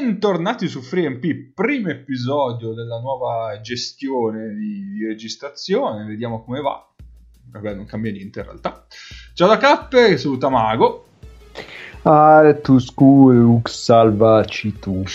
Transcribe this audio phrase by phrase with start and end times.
[0.00, 6.88] bentornati su FreeMP, primo episodio della nuova gestione di, di, registrazione, vediamo come va.
[7.50, 8.86] Vabbè, non cambia niente in realtà.
[9.34, 11.06] Ciao da Cappe, saluta Mago.
[12.62, 15.02] Tu school, salvaci tu.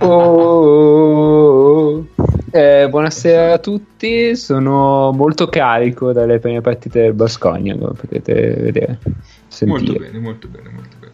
[0.00, 2.06] Oh,
[2.50, 8.98] eh, buonasera a tutti, sono molto carico dalle prime partite del Bascogna, come potete vedere.
[9.48, 9.66] Sentire.
[9.66, 11.12] Molto bene, molto bene, molto bene.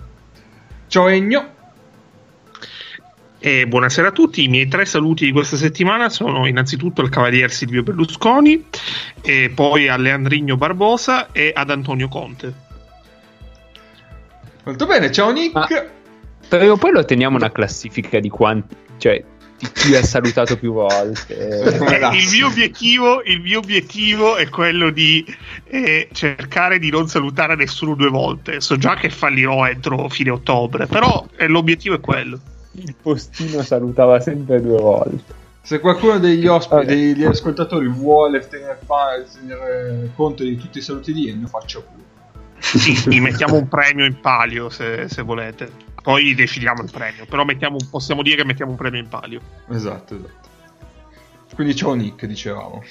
[0.88, 1.60] Ciao Egno.
[3.44, 7.50] E buonasera a tutti, i miei tre saluti di questa settimana sono innanzitutto al Cavalier
[7.50, 8.66] Silvio Berlusconi,
[9.20, 12.54] e poi a Leandrigno Barbosa e ad Antonio Conte.
[14.62, 15.54] Molto bene, ciao Nick.
[15.54, 15.66] Ma,
[16.46, 19.24] prima o poi lo teniamo una classifica di quanti, cioè
[19.58, 21.36] di chi ha salutato più volte.
[21.36, 25.26] Eh, il, mio obiettivo, il, mio obiettivo, è quello di
[25.64, 28.60] eh, cercare di non salutare nessuno due volte.
[28.60, 32.38] So già che fallirò entro fine ottobre, però eh, l'obiettivo è quello
[32.72, 35.40] il postino salutava sempre due volte.
[35.62, 38.80] Se qualcuno degli ospiti, degli ascoltatori vuole tenere,
[39.38, 42.00] tenere, conto di tutti i saluti di Ennio, faccio pure.
[42.58, 45.70] Sì, gli mettiamo un premio in palio se, se, volete.
[46.02, 47.26] Poi decidiamo il premio.
[47.26, 49.40] Però mettiamo, possiamo dire che mettiamo un premio in palio.
[49.68, 50.48] Esatto, esatto.
[51.54, 52.82] Quindi ciao Nick, dicevamo.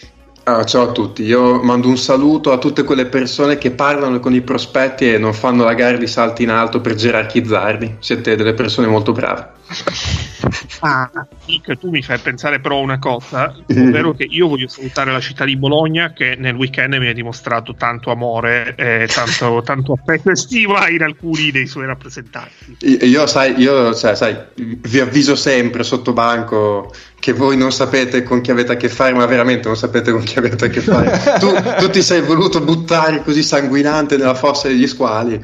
[0.44, 4.34] Ah, ciao a tutti, io mando un saluto a tutte quelle persone che parlano con
[4.34, 7.98] i prospetti e non fanno la gara di salti in alto per gerarchizzarli.
[8.00, 9.52] Siete delle persone molto brave.
[10.84, 11.10] Ah,
[11.46, 15.46] Nick, tu mi fai pensare però una cosa, ovvero che io voglio salutare la città
[15.46, 20.36] di Bologna che nel weekend mi ha dimostrato tanto amore e tanto, tanto affetto e
[20.36, 22.78] stima in alcuni dei suoi rappresentanti.
[22.80, 28.42] Io, sai, io cioè, sai, vi avviso sempre sotto banco che voi non sapete con
[28.42, 31.38] chi avete a che fare, ma veramente non sapete con chi avete a che fare.
[31.38, 35.40] tu, tu ti sei voluto buttare così sanguinante nella fossa degli squali.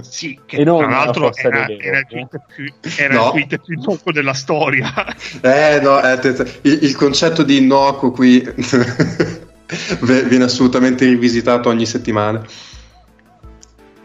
[0.00, 3.24] Sì, che e tra l'altro era, era, il tweet più, era no.
[3.26, 4.92] il tweet più innocuo della storia.
[5.42, 6.18] Eh no, eh,
[6.62, 8.40] il, il, concetto di innocuo qui
[10.00, 12.44] viene assolutamente rivisitato ogni settimana.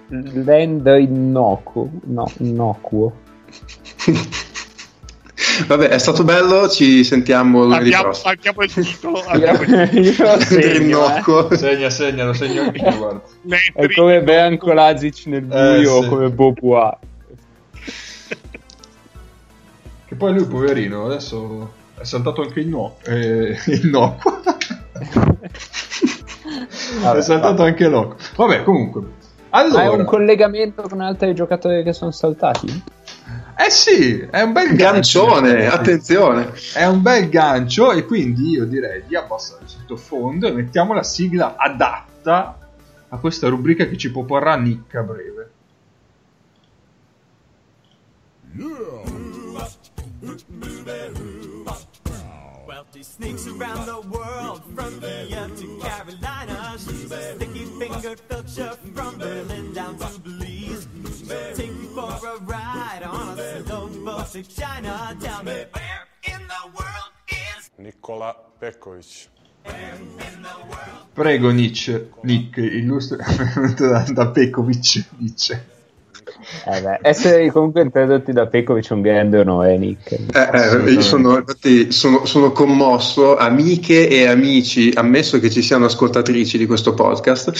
[0.08, 3.14] Land innocuo, no, innocuo.
[5.66, 8.32] Vabbè, è stato bello, ci sentiamo lunedì abbiamo, prossimo.
[8.32, 9.24] Abbiamo il titolo.
[9.28, 10.40] Abbiamo il titolo.
[10.40, 11.56] segno, eh.
[11.58, 13.24] Segna, segna, lo segno anche io.
[13.74, 16.08] È come Branko Lazic nel buio eh, sì.
[16.08, 17.00] come Bopua.
[20.06, 22.98] Che poi lui, poverino, adesso è saltato anche il no.
[23.06, 24.18] Eh, il no.
[27.02, 27.70] Vabbè, è saltato vabbè.
[27.70, 28.16] anche l'oco.
[28.36, 29.02] Vabbè, comunque.
[29.50, 29.82] Allora...
[29.82, 32.84] Hai un collegamento con altri giocatori che sono saltati?
[33.60, 36.54] Eh sì, è un bel gancione, gancio, attenzione.
[36.74, 41.02] È un bel gancio e quindi io direi di abbassare il sottofondo e mettiamo la
[41.02, 42.56] sigla adatta
[43.10, 45.52] a questa rubrica che ci proporrà Nick a breve.
[52.68, 56.76] Wealthy sneaks around the world from India to Carolina.
[56.78, 60.88] She's a sticky fingered filcher from Berlin down to Belize.
[64.32, 65.16] To China.
[65.22, 69.30] Tell me where in the world is Nicola Pekovic.
[71.14, 73.18] Prego Nietzsche, Nick, illustra
[74.14, 75.77] da Pekovic, dice.
[76.66, 80.12] Eh beh, essere comunque introdotti da Pekovic è un grande onore, Nick.
[80.12, 85.86] Eh, eh, io sono, infatti, sono, sono, commosso, amiche e amici, ammesso che ci siano
[85.86, 87.52] ascoltatrici di questo podcast,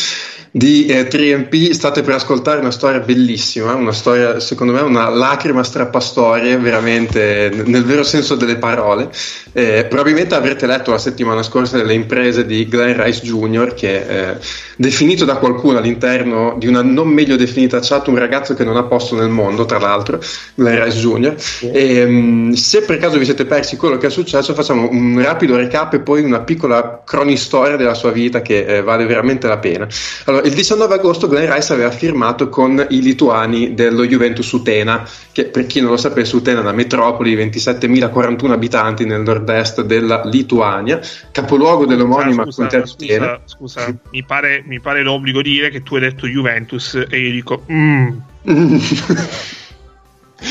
[0.52, 5.64] di eh, 3MP, state per ascoltare una storia bellissima, una storia, secondo me, una lacrima
[5.64, 9.10] strappastorie, veramente, nel vero senso delle parole.
[9.52, 14.30] Eh, probabilmente avrete letto la settimana scorsa delle imprese di Glenn Rice Jr., che è
[14.30, 14.38] eh,
[14.78, 18.84] definito da qualcuno all'interno di una non meglio definita chat un ragazzo che non ha
[18.84, 20.20] posto nel mondo, tra l'altro,
[20.56, 21.34] Rice Jr.
[21.38, 21.72] Sì.
[21.72, 25.56] E, um, se per caso vi siete persi quello che è successo, facciamo un rapido
[25.56, 29.88] recap e poi una piccola cronistoria della sua vita che eh, vale veramente la pena.
[30.26, 35.46] Allora, il 19 agosto Glenn Rice aveva firmato con i lituani dello Juventus Utena, che
[35.46, 40.22] per chi non lo sapesse, Utena è una metropoli di 27.041 abitanti nel nord-est della
[40.26, 41.00] Lituania,
[41.32, 46.28] capoluogo dell'omonima scusa, scusa, scusa, mi pare, mi pare l'obbligo dire che tu hai detto
[46.28, 47.64] Juventus e io dico...
[47.72, 48.10] Mm.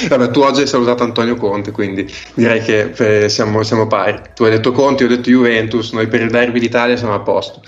[0.09, 2.93] Vabbè, tu oggi hai salutato Antonio Conte, quindi direi che
[3.25, 4.21] eh, siamo, siamo, pari.
[4.35, 7.21] Tu hai detto Conte, io ho detto Juventus, noi per il derby d'Italia siamo a
[7.21, 7.63] posto.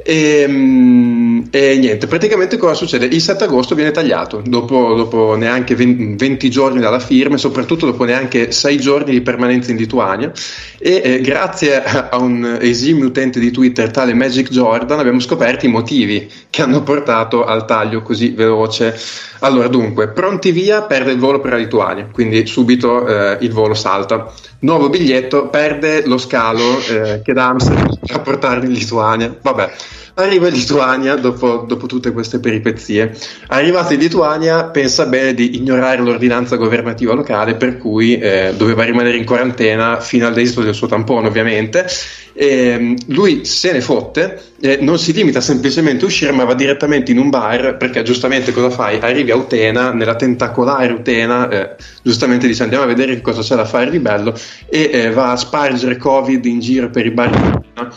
[0.00, 3.06] E, mm, e, niente, praticamente cosa succede?
[3.06, 8.04] Il 7 agosto viene tagliato, dopo, dopo neanche 20 giorni dalla firma e soprattutto dopo
[8.04, 10.30] neanche 6 giorni di permanenza in Lituania
[10.78, 15.68] e eh, grazie a un esimio utente di Twitter tale Magic Jordan abbiamo scoperto i
[15.68, 18.96] motivi che hanno portato al taglio così veloce.
[19.40, 23.74] Allora dunque, pronti via, perde il volo per la Lituania, quindi subito eh, il volo
[23.74, 24.32] salta.
[24.60, 29.36] Nuovo biglietto, perde lo scalo eh, che da Amsterdam a portarlo in Lituania.
[29.40, 29.70] Vabbè,
[30.14, 33.16] arriva in Lituania dopo, dopo, tutte queste peripezie.
[33.48, 39.16] Arrivato in Lituania pensa bene di ignorare l'ordinanza governativa locale per cui eh, doveva rimanere
[39.16, 41.86] in quarantena fino all'esito del suo tampone ovviamente.
[42.32, 46.54] E, mm, lui se ne fotte, eh, non si limita semplicemente a uscire ma va
[46.54, 48.98] direttamente in un bar perché giustamente cosa fai?
[49.00, 53.56] Arrivi a Utena, nella tentacolare Utena, eh, giustamente dice andiamo a vedere che cosa c'è
[53.56, 54.36] da fare di bello
[54.68, 57.92] e eh, va a spargere Covid in giro per i bar di Utena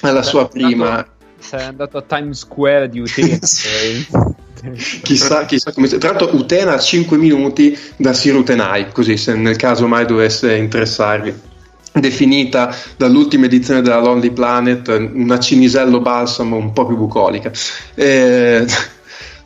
[0.00, 1.06] alla sua prima
[1.38, 3.38] sei andato a Times Square di Utena.
[5.02, 5.88] chissà, chissà come.
[5.88, 11.46] Tra l'altro, Utena a 5 minuti da Sirutenai, così se nel caso mai dovesse interessarvi.
[11.90, 17.50] Definita dall'ultima edizione della Lonely Planet una cinisello balsamo un po' più bucolica.
[17.94, 18.66] Eh,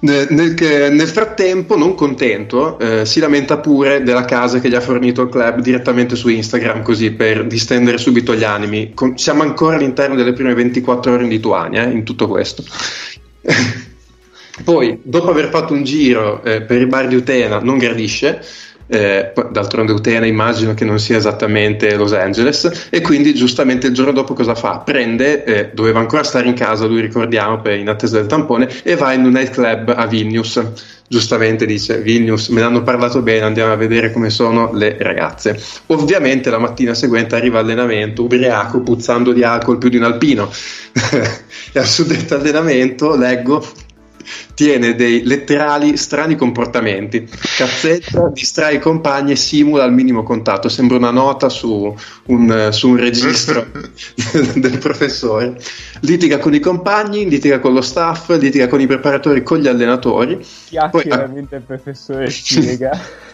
[0.03, 5.23] nel, nel, frattempo, non contento, eh, si lamenta pure della casa che gli ha fornito
[5.23, 8.93] il club direttamente su Instagram, così per distendere subito gli animi.
[8.95, 12.65] Con, siamo ancora all'interno delle prime 24 ore in Lituania, eh, in tutto questo.
[14.65, 18.45] Poi, dopo aver fatto un giro eh, per i bar di Utena, non gradisce
[18.93, 24.13] eh, d'altronde Utena immagino che non sia esattamente Los Angeles e quindi giustamente il giorno
[24.13, 24.79] dopo cosa fa?
[24.79, 28.95] Prende, eh, doveva ancora stare in casa, lui ricordiamo per, in attesa del tampone e
[28.95, 30.61] va in un nightclub a Vilnius
[31.13, 35.63] giustamente dice Vilnius, me ne hanno parlato bene, andiamo a vedere come sono le ragazze.
[35.89, 40.51] Ovviamente la mattina seguente arriva allenamento, ubriaco, puzzando di alcol più di un alpino.
[41.73, 43.63] e al suddetto allenamento leggo
[44.55, 47.29] tiene dei letterali strani comportamenti.
[47.57, 50.69] Cazzetta, distrae i compagni e simula al minimo contatto.
[50.69, 51.95] Sembra una nota su
[52.27, 53.67] un, su un registro
[54.55, 55.59] del professore.
[56.01, 60.45] Litiga con i compagni, litiga con lo staff, litiga con i preparatori, con gli allenatori.
[60.69, 62.99] Chiaramente il professore spiega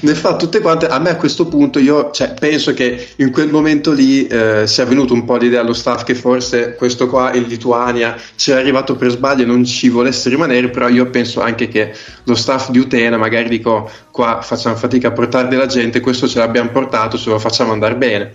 [0.00, 0.86] ne fa tutte quante.
[0.86, 4.84] A me a questo punto io cioè, penso che in quel momento lì eh, sia
[4.84, 8.96] venuto un po' l'idea allo staff che forse questo qua in Lituania ci è arrivato
[8.96, 11.92] per sbaglio e non ci volesse rimanere, però io penso anche che
[12.24, 16.38] lo staff di Utena magari dico qua facciamo fatica a portare della gente, questo ce
[16.38, 18.32] l'abbiamo portato, ce lo facciamo andare bene.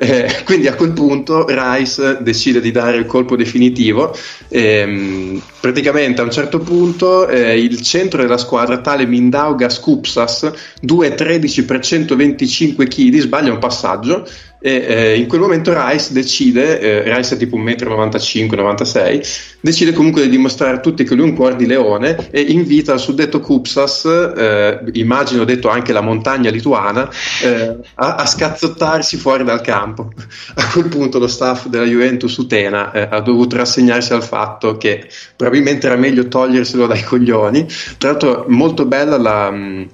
[0.00, 4.16] Eh, quindi a quel punto Rice decide di dare il colpo definitivo.
[4.46, 10.52] Ehm, praticamente a un certo punto eh, il centro della squadra, tale Mindaugas Kupsas,
[10.86, 14.24] 2,13 per 125 kg, sbaglia un passaggio
[14.60, 19.22] e eh, in quel momento Rice decide, eh, Rice è tipo 1,95 m, 96
[19.60, 22.92] decide comunque di dimostrare a tutti che lui è un cuore di leone e invita
[22.92, 27.08] il suddetto Kupsas, eh, immagino detto anche la montagna lituana,
[27.42, 30.10] eh, a, a, scazzottarsi fuori dal campo.
[30.54, 35.08] A quel punto lo staff della Juventus Utena eh, ha dovuto rassegnarsi al fatto che
[35.36, 37.66] probabilmente era meglio toglierselo dai coglioni.
[37.96, 39.50] Tra l'altro molto bella la...
[39.50, 39.88] Mh,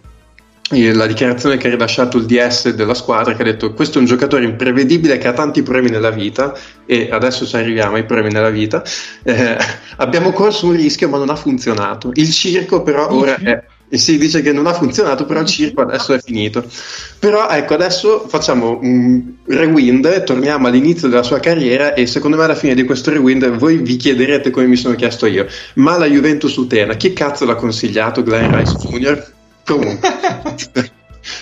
[0.70, 4.06] la dichiarazione che ha rilasciato il DS della squadra che ha detto questo è un
[4.06, 8.48] giocatore imprevedibile che ha tanti problemi nella vita e adesso ci arriviamo ai problemi nella
[8.48, 8.82] vita
[9.24, 9.56] eh,
[9.96, 14.43] abbiamo corso un rischio ma non ha funzionato il circo però ora è si dice
[14.43, 16.65] che non ha funzionato, però il circo adesso è finito.
[17.19, 22.55] Però ecco, adesso facciamo un rewind, torniamo all'inizio della sua carriera e secondo me alla
[22.55, 26.55] fine di questo rewind voi vi chiederete come mi sono chiesto io, ma la Juventus
[26.56, 29.32] Utena, chi cazzo l'ha consigliato Glenn Rice Jr.?
[29.64, 30.10] Comunque,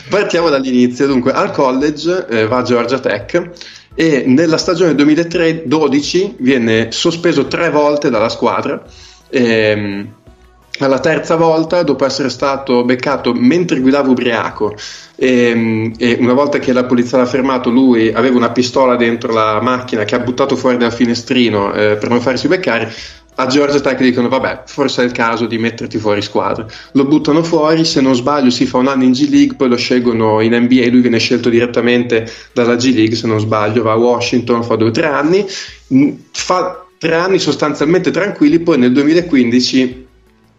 [0.09, 1.07] partiamo dall'inizio.
[1.07, 3.51] Dunque, al college eh, va a Georgia Tech
[3.95, 8.83] e nella stagione 2003-12 viene sospeso tre volte dalla squadra.
[9.31, 10.15] Ehm,
[10.79, 14.75] alla terza volta, dopo essere stato beccato mentre guidava ubriaco,
[15.17, 19.33] e, ehm, e, una volta che la polizia l'ha fermato, lui aveva una pistola dentro
[19.33, 22.93] la macchina che ha buttato fuori dal finestrino eh, per non farsi beccare
[23.35, 27.43] a Georgia Tech dicono vabbè forse è il caso di metterti fuori squadra lo buttano
[27.43, 30.55] fuori se non sbaglio si fa un anno in G League poi lo scelgono in
[30.55, 34.77] NBA lui viene scelto direttamente dalla G League se non sbaglio va a Washington fa
[34.77, 35.47] due o tre anni
[35.95, 40.07] mm, fa tre anni sostanzialmente tranquilli poi nel 2015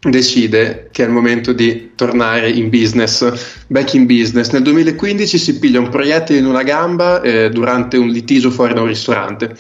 [0.09, 4.49] decide che è il momento di tornare in business, back in business.
[4.51, 8.81] Nel 2015 si piglia un proiettile in una gamba eh, durante un litigio fuori da
[8.81, 9.55] un ristorante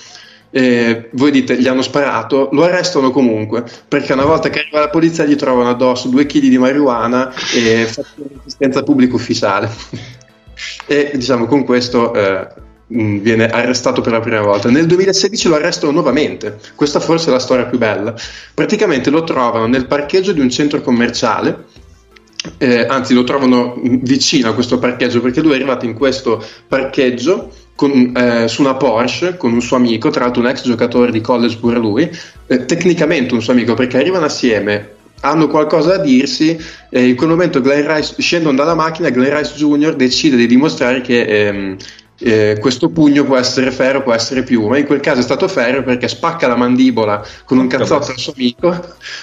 [0.55, 4.89] eh, voi dite gli hanno sparato, lo arrestano comunque perché una volta che arriva la
[4.89, 9.67] polizia gli trovano addosso due kg di marijuana e fanno un'assistenza pubblica ufficiale.
[10.85, 12.47] e diciamo con questo eh,
[12.85, 14.69] mh, viene arrestato per la prima volta.
[14.69, 16.59] Nel 2016 lo arrestano nuovamente.
[16.75, 18.13] Questa forse è la storia più bella.
[18.53, 21.65] Praticamente lo trovano nel parcheggio di un centro commerciale.
[22.59, 27.49] Eh, anzi, lo trovano vicino a questo parcheggio perché lui è arrivato in questo parcheggio
[27.75, 31.21] con, eh, su una Porsche con un suo amico, tra l'altro un ex giocatore di
[31.21, 32.09] college pure lui,
[32.47, 36.57] eh, tecnicamente un suo amico perché arrivano assieme hanno qualcosa da dirsi
[36.89, 39.95] e in quel momento Glenn Rice scendono dalla macchina Glenn Rice Jr.
[39.95, 41.77] decide di dimostrare che ehm,
[42.23, 44.77] eh, questo pugno può essere ferro, può essere piuma.
[44.77, 48.33] In quel caso è stato ferro perché spacca la mandibola con un cazzotto al suo
[48.33, 48.73] amico,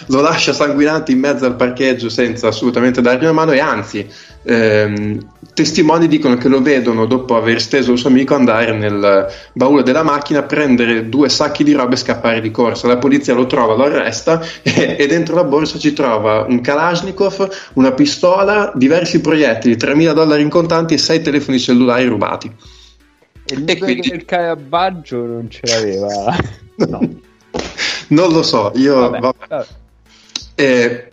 [0.06, 4.06] lo lascia sanguinante in mezzo al parcheggio senza assolutamente dargli una mano e anzi
[4.42, 5.18] ehm,
[5.54, 10.02] testimoni dicono che lo vedono dopo aver steso il suo amico andare nel baule della
[10.02, 12.86] macchina, prendere due sacchi di roba e scappare di corsa.
[12.86, 17.48] La polizia lo trova, lo arresta e, e dentro la borsa ci trova un Kalashnikov,
[17.74, 22.52] una pistola, diversi proiettili, 3.000 dollari in contanti e 6 telefoni cellulari rubati.
[23.50, 26.36] E, e quindi il carabaggio non ce l'aveva.
[26.86, 27.20] no.
[28.08, 29.10] non lo so, io...
[29.10, 29.66] Vabbè, vabbè.
[30.54, 31.10] Eh,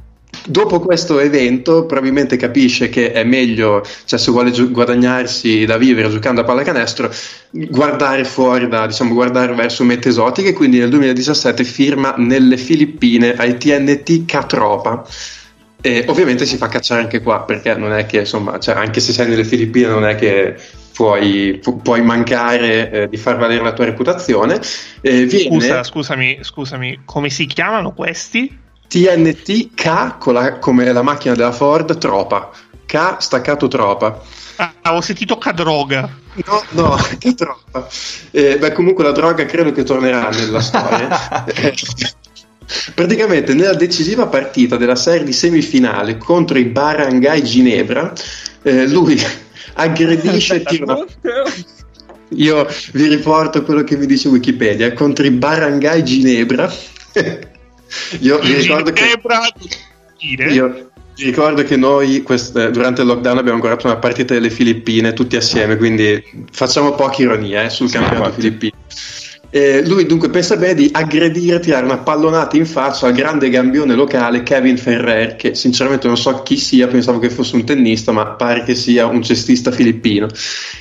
[0.47, 6.09] dopo questo evento probabilmente capisce che è meglio, cioè se vuole gi- guadagnarsi da vivere
[6.09, 7.11] giocando a pallacanestro,
[7.51, 13.57] guardare fuori da, diciamo, guardare verso mete esotiche, quindi nel 2017 firma nelle Filippine ai
[13.57, 15.05] TNT Catropa.
[15.79, 19.13] E ovviamente si fa cacciare anche qua perché non è che insomma, cioè, anche se
[19.13, 20.55] sei nelle Filippine, non è che
[20.97, 24.59] puoi, pu- puoi mancare eh, di far valere la tua reputazione.
[25.01, 25.59] Eh, viene...
[25.59, 28.65] Scusa, scusami, scusami, come si chiamano questi?
[28.87, 32.49] TNT K la, come la macchina della Ford Tropa.
[32.87, 34.19] K staccato Tropa.
[34.55, 36.09] Ah, ho sentito K droga.
[36.47, 37.87] No, no, che troppa.
[38.31, 41.45] Eh, beh, comunque la droga credo che tornerà nella storia.
[42.95, 48.11] Praticamente nella decisiva partita della serie di semifinale contro i Barangay Ginebra,
[48.63, 49.21] eh, lui
[49.73, 51.05] aggredisce e tira una...
[52.31, 56.71] Io vi riporto quello che mi dice Wikipedia, contro i Barangay Ginebra.
[58.19, 59.39] Io vi ricordo Ginebra,
[60.17, 60.43] che...
[60.43, 62.69] Io vi ricordo che noi quest...
[62.69, 66.21] durante il lockdown abbiamo guardato una partita delle Filippine tutti assieme, quindi
[66.51, 68.41] facciamo poca ironia eh, sul Sì, campionato infatti.
[68.41, 68.73] filippino.
[69.49, 73.95] Eh, lui dunque pensa bene di aggredire, tirare una pallonata in faccia al grande gambione
[73.95, 78.25] locale Kevin Ferrer, che sinceramente non so chi sia, pensavo che fosse un tennista, ma
[78.25, 80.27] pare che sia un cestista filippino.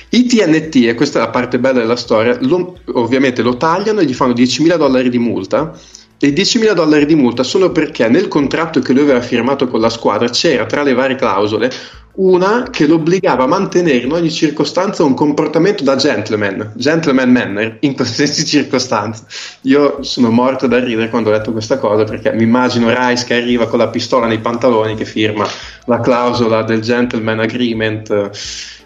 [0.09, 4.05] I TNT, e questa è la parte bella della storia, lo- ovviamente lo tagliano e
[4.05, 5.73] gli fanno 10.000 dollari di multa.
[6.19, 9.89] E 10.000 dollari di multa solo perché nel contratto che lui aveva firmato con la
[9.89, 11.71] squadra c'era tra le varie clausole
[12.17, 17.77] una che lo obbligava a mantenere in ogni circostanza un comportamento da gentleman, gentleman manner,
[17.81, 19.25] in qualsiasi circostanza.
[19.61, 23.35] Io sono morto da ridere quando ho letto questa cosa perché mi immagino Rice che
[23.35, 25.45] arriva con la pistola nei pantaloni che firma
[25.85, 28.31] la clausola del gentleman agreement.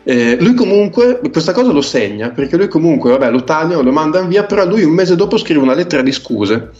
[0.04, 4.28] Eh, lui comunque questa cosa lo segna perché lui comunque vabbè, lo tagliano, lo mandano
[4.28, 6.72] via, però lui un mese dopo scrive una lettera di scuse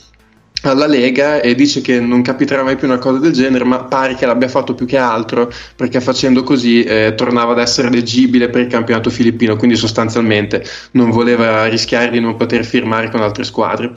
[0.62, 4.16] alla Lega e dice che non capiterà mai più una cosa del genere, ma pare
[4.16, 8.62] che l'abbia fatto più che altro perché facendo così eh, tornava ad essere leggibile per
[8.62, 13.94] il campionato filippino, quindi sostanzialmente non voleva rischiare di non poter firmare con altre squadre.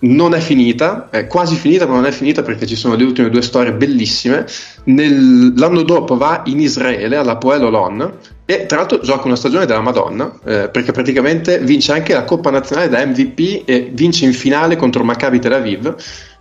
[0.00, 3.30] Non è finita, è quasi finita, ma non è finita perché ci sono le ultime
[3.30, 4.46] due storie bellissime.
[4.84, 8.12] Nel- l'anno dopo va in Israele alla Poel Olon
[8.44, 12.50] e tra l'altro gioca una stagione della Madonna eh, perché praticamente vince anche la Coppa
[12.50, 15.94] Nazionale da MVP e vince in finale contro Maccabi Tel Aviv.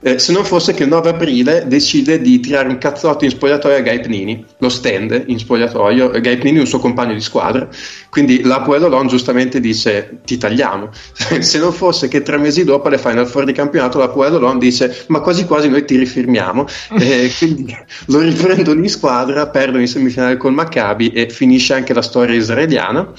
[0.08, 3.76] Eh, se non fosse che il 9 aprile decide di tirare un cazzotto in spogliatoio
[3.76, 7.20] a Gai Pnini, lo stende in spogliatoio, e Gai Pnini è un suo compagno di
[7.20, 7.68] squadra,
[8.10, 10.92] quindi la Puelolon giustamente dice ti tagliamo.
[11.42, 15.04] se non fosse che tre mesi dopo alle Final Four di campionato la Puelolon dice
[15.08, 16.66] ma quasi quasi noi ti rifirmiamo,
[16.98, 17.76] e quindi
[18.08, 23.12] lo riprendono in squadra, perdono in semifinale col Maccabi e finisce anche la storia israeliana.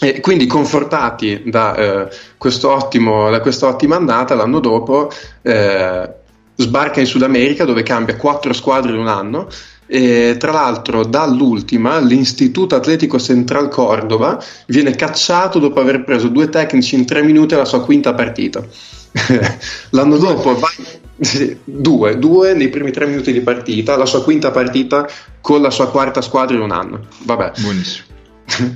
[0.00, 5.10] E quindi confortati da, eh, questo ottimo, da questa ottima andata, l'anno dopo
[5.42, 6.10] eh,
[6.56, 9.48] sbarca in Sud America dove cambia quattro squadre in un anno
[9.92, 16.94] e tra l'altro dall'ultima, l'Istituto Atletico Central Cordova, viene cacciato dopo aver preso due tecnici
[16.94, 18.64] in tre minuti alla sua quinta partita.
[19.90, 20.68] L'anno dopo va
[21.64, 25.08] due, due nei primi tre minuti di partita, la sua quinta partita
[25.40, 27.06] con la sua quarta squadra in un anno.
[27.24, 27.52] Vabbè.
[27.58, 28.09] Buonissimo.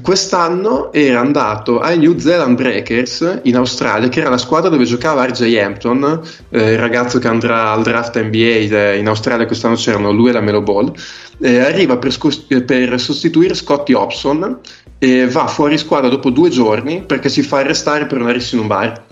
[0.03, 5.25] Quest'anno era andato ai New Zealand Breakers in Australia, che era la squadra dove giocava
[5.25, 8.37] RJ Hampton, eh, il ragazzo che andrà al draft NBA
[8.77, 9.47] eh, in Australia.
[9.47, 10.93] Quest'anno c'erano lui e la Melo Ball.
[11.41, 14.61] Eh, arriva per, scos- per sostituire Scotty Hobson
[14.99, 18.63] e va fuori squadra dopo due giorni perché si fa arrestare per una rissa in
[18.63, 19.05] un bar.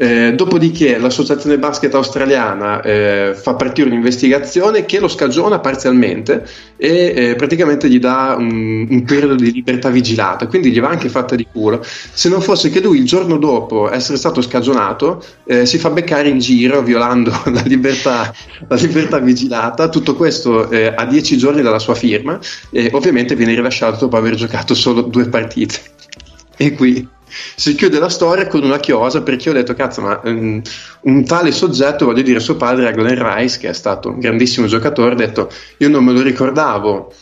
[0.00, 7.34] Eh, dopodiché l'associazione basket australiana eh, fa partire un'investigazione che lo scagiona parzialmente e eh,
[7.34, 11.44] praticamente gli dà un, un, periodo di libertà vigilata, quindi gli va anche fatta di
[11.50, 11.82] culo.
[11.82, 16.28] Se non fosse che lui il giorno dopo essere stato scagionato eh, si fa beccare
[16.28, 18.32] in giro violando la libertà,
[18.68, 22.38] la libertà vigilata, tutto questo eh, a dieci giorni dalla sua firma
[22.70, 25.80] e ovviamente viene rilasciato dopo aver giocato solo due partite.
[26.56, 27.16] E qui
[27.56, 30.60] si chiude la storia con una chiosa perché ho detto cazzo ma um,
[31.02, 35.12] un tale soggetto voglio dire suo padre Glenn Rice che è stato un grandissimo giocatore
[35.12, 37.12] ha detto io non me lo ricordavo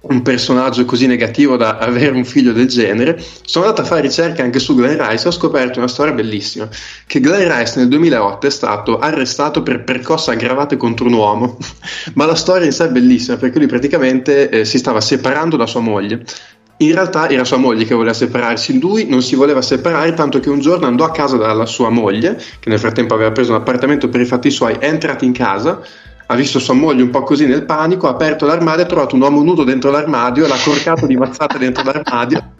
[0.00, 4.44] un personaggio così negativo da avere un figlio del genere sono andato a fare ricerca
[4.44, 6.68] anche su Glenn Rice e ho scoperto una storia bellissima
[7.06, 11.58] che Glenn Rice nel 2008 è stato arrestato per percosse aggravate contro un uomo.
[12.14, 15.66] Ma la storia in sé è bellissima perché lui praticamente eh, si stava separando da
[15.66, 16.24] sua moglie
[16.78, 20.48] in realtà era sua moglie che voleva separarsi, lui non si voleva separare, tanto che
[20.48, 24.08] un giorno andò a casa dalla sua moglie, che nel frattempo aveva preso un appartamento
[24.08, 25.80] per i fatti suoi, è entrato in casa,
[26.26, 29.22] ha visto sua moglie un po' così nel panico, ha aperto l'armadio, ha trovato un
[29.22, 32.56] uomo nudo dentro l'armadio, l'ha corcato di mazzate dentro l'armadio.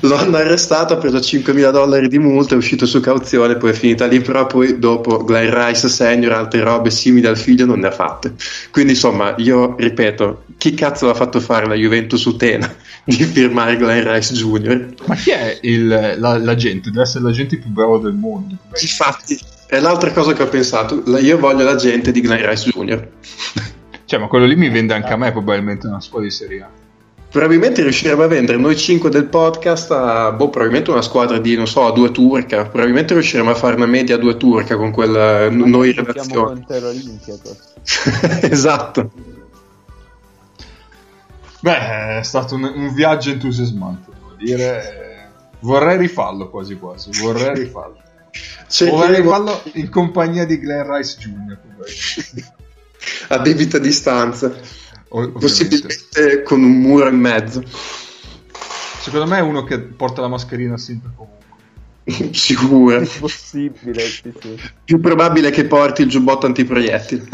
[0.00, 3.72] Lo hanno arrestato, ha preso 5.000 dollari di multa, è uscito su cauzione, poi è
[3.72, 7.86] finita lì, però poi dopo Glenn Rice Senior, altre robe simili al figlio non ne
[7.88, 8.34] ha fatte.
[8.70, 14.12] Quindi insomma, io ripeto, chi cazzo l'ha fatto fare la Juventus Utena di firmare Glenn
[14.12, 14.94] Rice Jr.?
[15.06, 16.90] Ma chi è il, la, l'agente?
[16.90, 18.56] Deve essere l'agente più bravo del mondo.
[18.80, 23.08] Infatti, è l'altra cosa che ho pensato, io voglio l'agente di Glenn Rice Jr.
[24.04, 26.81] Cioè, ma quello lì mi vende anche a me probabilmente una squadra di Serie A.
[27.32, 31.66] Probabilmente riusciremo a vendere noi cinque del podcast a boh, probabilmente una squadra di, non
[31.66, 32.64] so, a due turca.
[32.66, 36.66] Probabilmente riusciremo a fare una media a due turca con quella Ma noi redazione.
[38.42, 39.10] esatto.
[41.60, 45.30] Beh, è stato un, un viaggio entusiasmante, devo dire.
[45.60, 47.96] Vorrei rifarlo quasi quasi, vorrei rifarlo.
[48.90, 51.58] Vorrei rifarlo in compagnia di Glenn Rice Jr.
[53.28, 54.52] a debita distanza.
[55.12, 57.62] Possibilmente con un muro in mezzo.
[57.66, 61.40] Secondo me è uno che porta la mascherina sempre comunque.
[62.32, 63.00] Sicuro.
[63.00, 64.58] È possibile, sì, sì.
[64.84, 67.28] Più probabile che porti il giubbotto antiproiettili.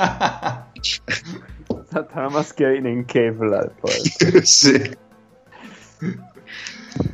[1.87, 4.43] stata una mascherina in Kevlar poi.
[4.43, 4.97] sì.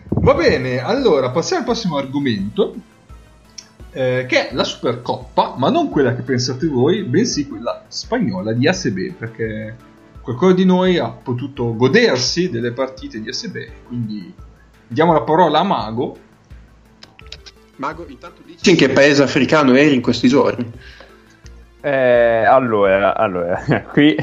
[0.09, 2.75] Va bene, allora passiamo al prossimo argomento.
[3.91, 8.67] Eh, che è la Supercoppa, ma non quella che pensate voi, bensì quella spagnola di
[8.67, 9.77] ASB, perché
[10.25, 13.57] qualcuno di noi ha potuto godersi delle partite di ASB,
[13.87, 14.33] quindi
[14.87, 16.17] diamo la parola a Mago.
[17.77, 20.73] Mago, intanto dici in che paese africano eri in questi giorni?
[21.83, 24.17] Eh, allora, allora, qui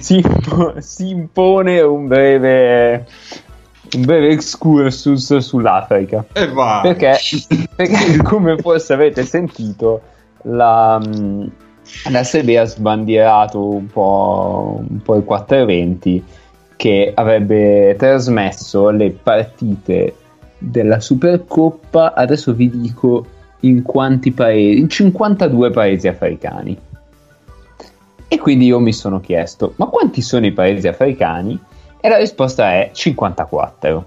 [0.00, 3.06] si, impo- si, impone un breve,
[3.94, 6.24] un breve excursus sull'Africa.
[6.32, 6.80] E va!
[6.82, 7.16] Perché,
[7.76, 10.02] perché, come forse avete sentito,
[10.42, 11.00] la,
[12.10, 16.24] la Serie ha sbandierato un po', un po' il 420
[16.76, 20.16] che avrebbe trasmesso le partite
[20.58, 22.14] della Supercoppa.
[22.14, 23.26] Adesso vi dico
[23.60, 24.78] in quanti paesi?
[24.78, 26.76] In 52 paesi africani.
[28.28, 31.58] E quindi io mi sono chiesto, ma quanti sono i paesi africani?
[32.00, 34.06] E la risposta è 54.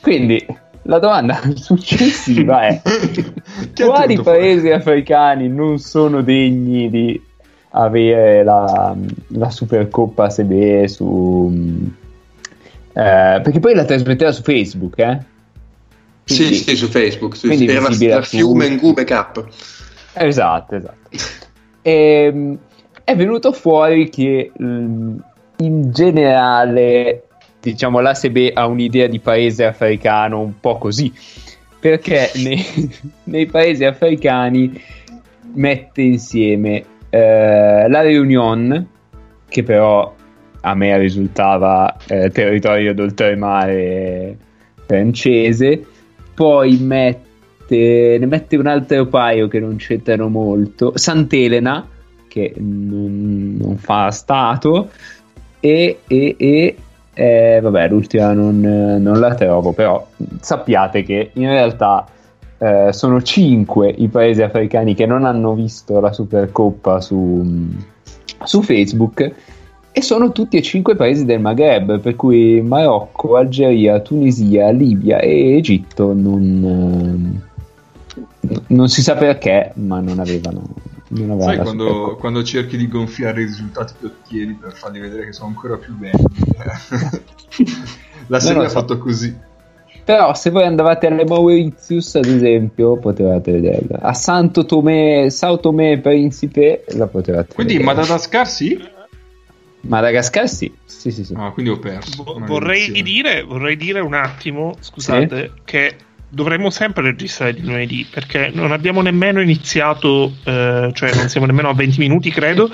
[0.00, 0.44] Quindi
[0.82, 2.80] la domanda successiva è
[3.74, 4.72] quali paesi fuori?
[4.72, 7.20] africani non sono degni di
[7.70, 8.96] avere la,
[9.28, 11.88] la Supercoppa SB su...
[12.92, 15.18] Eh, perché poi la trasmetteva su Facebook, eh?
[16.26, 17.36] Quindi, sì, sì, su Facebook.
[17.36, 19.46] Su, era la, Fiume Ngube Cup.
[20.12, 21.08] Esatto, esatto.
[21.82, 21.92] E,
[22.32, 22.58] ehm,
[23.04, 25.18] è venuto fuori che mm,
[25.58, 27.24] in generale,
[27.60, 31.12] diciamo, l'ASB ha un'idea di paese africano un po' così,
[31.78, 32.64] perché nei,
[33.24, 34.80] nei paesi africani
[35.54, 38.86] mette insieme eh, la Réunion,
[39.48, 40.14] che però
[40.62, 44.36] a me risultava eh, territorio d'oltremare
[44.86, 45.84] francese,
[46.34, 51.88] poi mette, ne mette un altro paio che non c'entrano molto, Sant'Elena
[52.28, 54.90] che non, non fa stato
[55.58, 56.76] e, e, e
[57.20, 60.06] eh, vabbè l'ultima non, non, la trovo però
[60.40, 62.06] sappiate che in realtà
[62.56, 67.68] eh, sono cinque i paesi africani che non hanno visto la Supercoppa su,
[68.42, 69.34] su Facebook
[69.92, 75.56] e sono tutti e cinque paesi del Maghreb, per cui Marocco, Algeria, Tunisia, Libia e
[75.56, 77.42] Egitto non,
[78.48, 80.62] eh, non si sa perché, ma non avevano.
[81.12, 85.32] Avevano Sai quando, quando, cerchi di gonfiare i risultati che ottieni per farli vedere che
[85.32, 86.14] sono ancora più belli?
[88.28, 89.36] La serie no, no, ha fatto così.
[90.04, 93.98] Però se voi andavate alle Mauritius, ad esempio, potevate vederla.
[94.00, 97.94] A Santo Tomé, Sao Tomé Principe la potevate Quindi vedere.
[97.94, 98.80] Madagascar sì?
[99.82, 101.34] Madagascar sì, sì, sì, sì.
[101.36, 102.22] Ah, quindi ho perso.
[102.46, 105.96] Vorrei, dire, vorrei dire un attimo, scusate, che
[106.30, 111.68] dovremmo sempre registrare di lunedì perché non abbiamo nemmeno iniziato, eh, cioè non siamo nemmeno
[111.68, 112.70] a 20 minuti credo,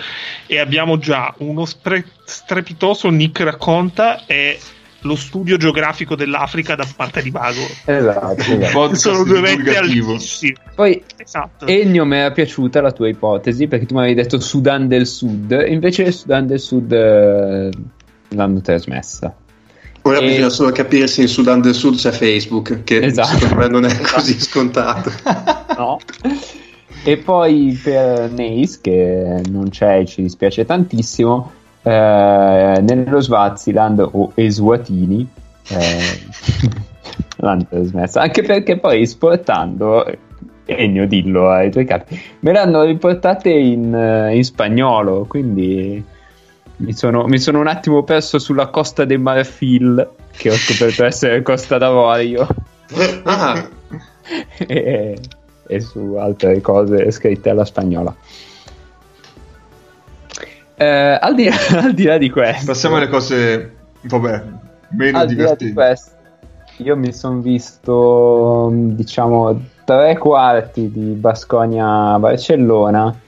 [0.47, 4.59] e abbiamo già uno spre- strepitoso Nick racconta e
[5.01, 7.61] lo studio geografico dell'Africa da parte di Vago.
[7.85, 8.95] Esatto, esatto.
[8.97, 10.55] Sono due vette altissime.
[10.75, 11.67] Poi Esatto.
[11.67, 15.65] Ennio mi era piaciuta la tua ipotesi perché tu mi avevi detto Sudan del Sud,
[15.67, 17.71] invece Sudan del Sud eh,
[18.29, 19.35] l'hanno trasmessa.
[20.07, 23.39] Ora E- bisogna solo capire se in Sudan del Sud c'è Facebook, che Esatto.
[23.39, 25.11] secondo me non è così scontato.
[25.77, 25.99] No.
[27.05, 34.33] E poi per Neis, che non c'è e ci dispiace tantissimo, eh, nello Swaziland o
[34.35, 35.29] Eswatini
[35.69, 36.21] eh,
[37.39, 38.23] l'hanno trasmessa.
[38.23, 40.07] Anche perché poi esportando,
[40.65, 46.03] Ennio dillo ai tuoi capi, me l'hanno riportate in, eh, in spagnolo, quindi
[46.77, 51.43] mi sono, mi sono un attimo perso sulla costa del Marfil, che ho scoperto essere
[51.43, 52.47] Costa d'Avorio.
[53.25, 53.69] Ah,
[54.67, 55.19] e,
[55.67, 58.15] e su altre cose scritte alla spagnola.
[60.75, 64.43] Eh, al, di, al di là di questo, Passiamo alle cose, vabbè,
[64.91, 65.73] meno al di divertenti.
[65.73, 66.11] questo,
[66.79, 73.19] io mi sono visto diciamo tre quarti di Basconia-Barcellona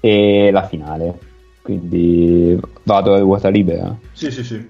[0.00, 1.18] e la finale.
[1.68, 3.94] Quindi vado a ruota libera.
[4.12, 4.66] Sì, sì, sì.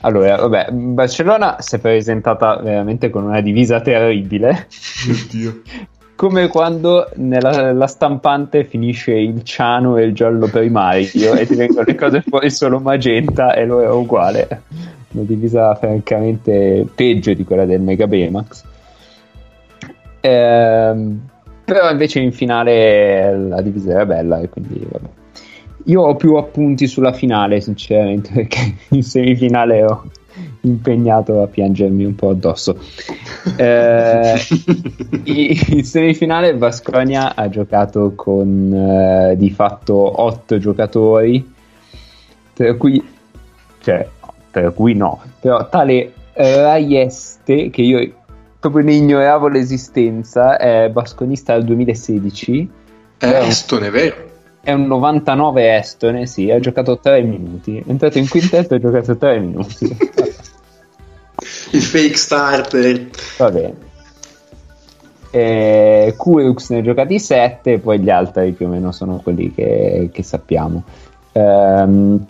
[0.00, 4.68] Allora, vabbè, Barcellona si è presentata veramente con una divisa terribile.
[5.06, 5.60] Oddio.
[6.16, 11.82] Come quando nella la stampante finisce il ciano e il giallo primario e ti vengono
[11.84, 14.62] le cose fuori solo magenta e lo è uguale.
[15.10, 18.64] Una divisa francamente peggio di quella del Mega Baymax.
[20.20, 21.28] Ehm,
[21.66, 25.22] però invece in finale la divisa era bella e quindi vabbè.
[25.84, 30.04] Io ho più appunti sulla finale, sinceramente, perché in semifinale ho
[30.62, 32.78] impegnato a piangermi un po' addosso.
[33.56, 34.34] Eh,
[35.24, 41.52] in semifinale Vasconia ha giocato con eh, di fatto otto giocatori,
[42.54, 43.02] tra cui,
[43.80, 44.08] cioè,
[44.50, 48.12] tra cui no, però tale Raieste, che io
[48.58, 52.70] proprio ne ignoravo l'esistenza, è basconista dal 2016,
[53.18, 54.32] è Estone, vero?
[54.64, 58.80] È un 99 estone, sì, ha giocato 3 minuti, è entrato in quintetto e ha
[58.80, 59.84] giocato 3 minuti.
[61.72, 63.10] Il fake starter.
[63.36, 63.74] Va bene.
[65.30, 70.08] Eh, Kurux ne ha giocati 7, poi gli altri più o meno sono quelli che,
[70.10, 70.82] che sappiamo.
[71.32, 72.24] Ehm,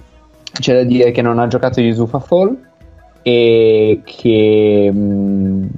[0.50, 2.56] c'è da dire che non ha giocato Yusufa Fall
[3.22, 5.68] e che mh,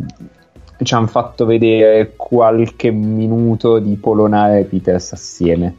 [0.83, 5.77] ci hanno fatto vedere qualche minuto di Polonare e Peters assieme.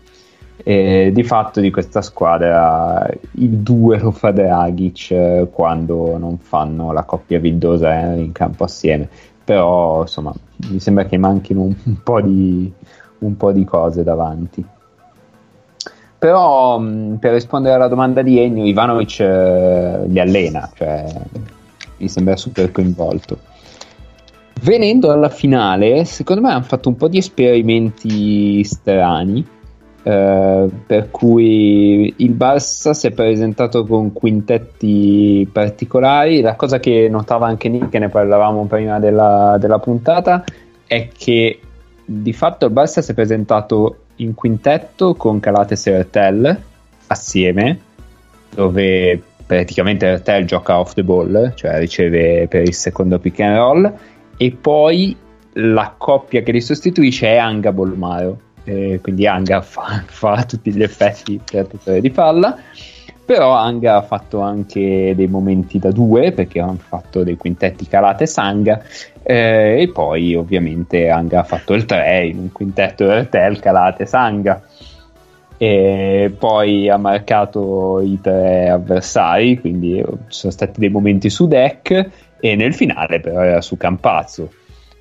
[0.64, 6.92] E di fatto di questa squadra il 2 lo fa Dragic eh, quando non fanno
[6.92, 9.08] la coppia vildosa eh, in campo assieme.
[9.44, 10.34] Però insomma
[10.70, 12.72] mi sembra che manchino un, po' di
[13.20, 14.66] un po' di cose davanti.
[16.18, 21.06] Però mh, per rispondere alla domanda di Ennio Ivanovic eh, li allena cioè
[21.98, 23.38] mi sembra super coinvolto.
[24.64, 29.56] Venendo alla finale secondo me hanno fatto un po' di esperimenti strani
[30.08, 36.40] eh, per cui il Barça si è presentato con quintetti particolari.
[36.40, 40.46] La cosa che notava anche Nick, che ne parlavamo prima della, della puntata,
[40.86, 41.60] è che
[42.06, 46.58] di fatto il Barça si è presentato in quintetto con Calates e Ertel
[47.08, 47.80] assieme,
[48.56, 53.94] dove praticamente Ertel gioca off the ball, cioè riceve per il secondo pick and roll,
[54.38, 55.14] e poi
[55.56, 58.46] la coppia che li sostituisce è Anga Bolmaro
[59.02, 62.58] quindi Anga fa, fa tutti gli effetti creatore di palla
[63.26, 68.26] però Anga ha fatto anche dei momenti da due perché hanno fatto dei quintetti calate
[68.26, 68.82] Sanga
[69.22, 74.64] eh, e poi ovviamente Anga ha fatto il 3 in un quintetto Ertel calate Sanga
[75.58, 82.10] e poi ha marcato i tre avversari quindi ci sono stati dei momenti su deck.
[82.40, 84.52] E nel finale però era su Campazzo.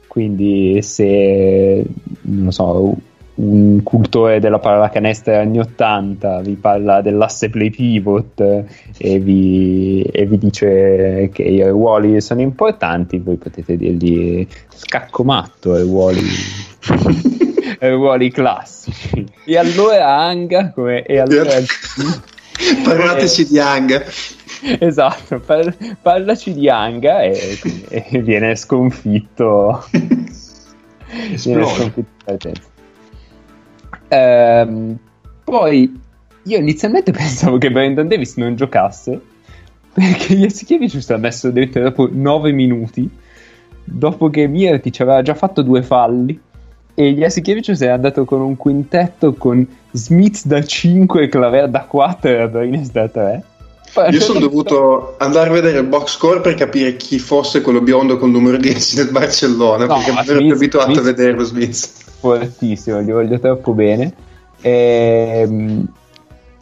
[0.06, 1.84] Quindi se
[2.22, 2.96] non so
[3.36, 8.64] un cultore della pallacanestro anni 80 vi parla dell'asse play pivot
[8.96, 15.76] e vi, e vi dice che i ruoli sono importanti voi potete dirgli scacco matto
[15.76, 16.22] e ruoli
[17.80, 21.52] ruoli classici e allora Anga come, e allora
[22.82, 24.02] Parlateci di Anga.
[24.78, 29.84] esatto, par- parlaci di Anga e, e viene sconfitto.
[31.44, 32.74] viene sconfitto.
[34.08, 34.98] Ehm,
[35.44, 36.00] poi
[36.42, 39.20] io inizialmente pensavo che Brandon Davis non giocasse
[39.92, 43.08] perché Jasikevicius ha messo dentro dopo 9 minuti
[43.84, 46.38] dopo che Mirtic aveva già fatto due falli
[46.94, 52.30] e Jasikevicius è andato con un quintetto con Smith da 5 e Claver da 4
[52.30, 53.55] e Abrines da 3 Poi a un
[54.10, 58.18] Io sono dovuto andare a vedere il box score per capire chi fosse quello biondo
[58.18, 61.90] col numero 10 del Barcellona, No, perché non ero più abituato Smith- a vederlo Smith.
[62.20, 64.12] fortissimo, gli voglio troppo bene.
[64.62, 65.86] Ehm,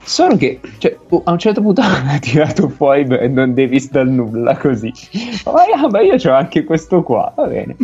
[0.03, 4.93] solo che cioè, a un certo punto ha tirato fuori Brandon Davis dal nulla così.
[5.45, 7.77] Ma, ma io c'ho anche questo qua, va bene.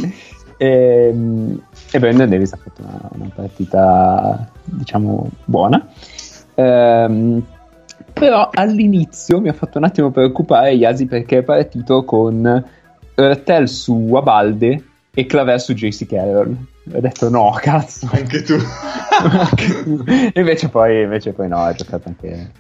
[0.59, 1.61] Ehm,
[1.91, 5.89] e Brandon Davis ha fatto una, una partita, diciamo, buona.
[6.55, 7.43] Ehm,
[8.21, 12.63] però all'inizio mi ha fatto un attimo preoccupare Yasi perché è partito con
[13.15, 16.55] Ertel su Abalde e Claver su JC Carroll.
[16.93, 18.11] Ho detto no, cazzo.
[18.13, 18.57] Anche tu.
[19.23, 20.05] Anche tu.
[20.35, 22.51] invece, poi, invece poi no, ha giocato anche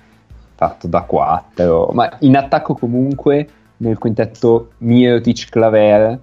[0.54, 1.90] fatto da 4.
[1.92, 3.46] Ma in attacco comunque
[3.78, 6.18] nel quintetto Mirotic Claver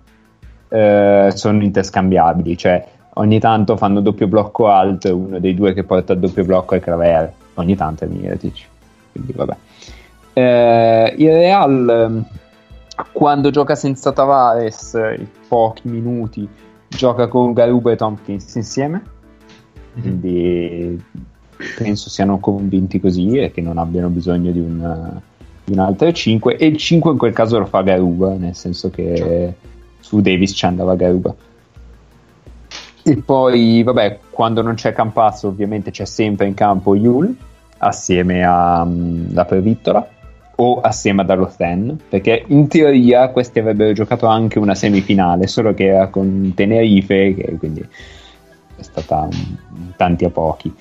[0.68, 6.14] eh, sono interscambiabili, cioè ogni tanto fanno doppio blocco alt, uno dei due che porta
[6.14, 8.76] il doppio blocco è Claver, ogni tanto è Mirotic.
[9.18, 9.56] Quindi vabbè.
[10.34, 12.26] Eh, il Real ehm,
[13.12, 16.48] quando gioca senza Tavares, eh, pochi minuti,
[16.88, 19.02] gioca con Garuba e Tompkins insieme.
[20.00, 21.04] Quindi
[21.76, 25.20] penso siano convinti così e che non abbiano bisogno di un,
[25.64, 26.58] di un altro 5.
[26.58, 29.56] E il 5 in quel caso lo fa Garuba, nel senso che
[30.00, 31.36] su Davis ci andava Garuba.
[33.04, 37.36] E poi, vabbè, quando non c'è Campazzo, ovviamente c'è sempre in campo Yul
[37.80, 40.08] assieme a mm, la Previttola
[40.60, 45.86] o assieme ad Alothen perché in teoria questi avrebbero giocato anche una semifinale solo che
[45.88, 47.82] era con Tenerife che quindi
[48.76, 50.74] è stata un- tanti a pochi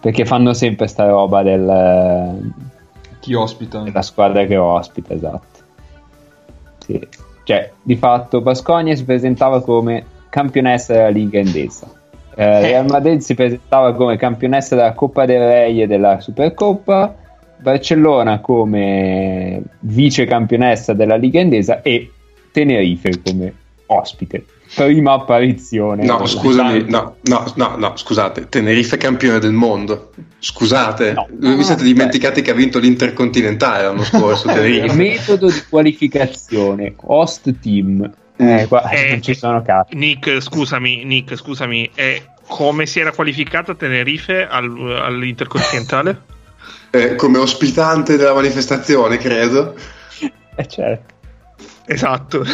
[0.00, 2.52] perché fanno sempre sta roba del,
[3.18, 3.80] Chi ospita?
[3.80, 5.58] della squadra che ospita esatto
[6.78, 7.08] sì.
[7.42, 11.90] cioè di fatto Basconia si presentava come campionessa della Liga Endesa
[12.40, 17.14] eh, Real Madrid si presentava come campionessa della Coppa del Re e della Supercoppa
[17.60, 22.12] Barcellona come vice campionessa della Liga Endesa e
[22.52, 23.52] Tenerife come
[23.86, 24.44] ospite.
[24.74, 26.04] Prima apparizione.
[26.04, 30.10] No, scusami, no, no, no, no, scusate, Tenerife è campione del mondo.
[30.38, 31.26] Scusate, No.
[31.56, 34.94] vi siete Ah, dimenticati che ha vinto l'Intercontinentale l'anno scorso, Tenerife.
[34.94, 41.36] metodo di qualificazione host team eh, qua Eh, non ci sono cazzi Nick, scusami, Nick,
[41.36, 46.22] scusami, e come si era qualificata Tenerife al- all'Intercontinentale?
[46.90, 49.74] Eh, come ospitante della manifestazione, credo.
[50.56, 51.14] eh, certo.
[51.86, 52.44] esatto.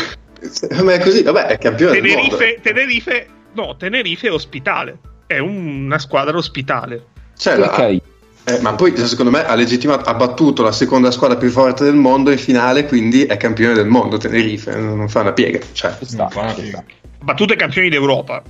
[0.83, 2.01] Ma è così, vabbè, è campione.
[2.01, 4.99] Tenerife, Tenerife, no, Tenerife è ospitale.
[5.27, 7.07] È un- una squadra ospitale.
[7.37, 8.01] Cioè, la- Ok.
[8.45, 11.95] Eh, ma poi secondo me ha legittimato, ha battuto la seconda squadra più forte del
[11.95, 15.61] mondo in finale, quindi è campione del mondo Tenerife, non fa una piega.
[15.73, 16.85] Cioè, Ci sta, una sta.
[17.23, 18.43] Battute campioni d'Europa.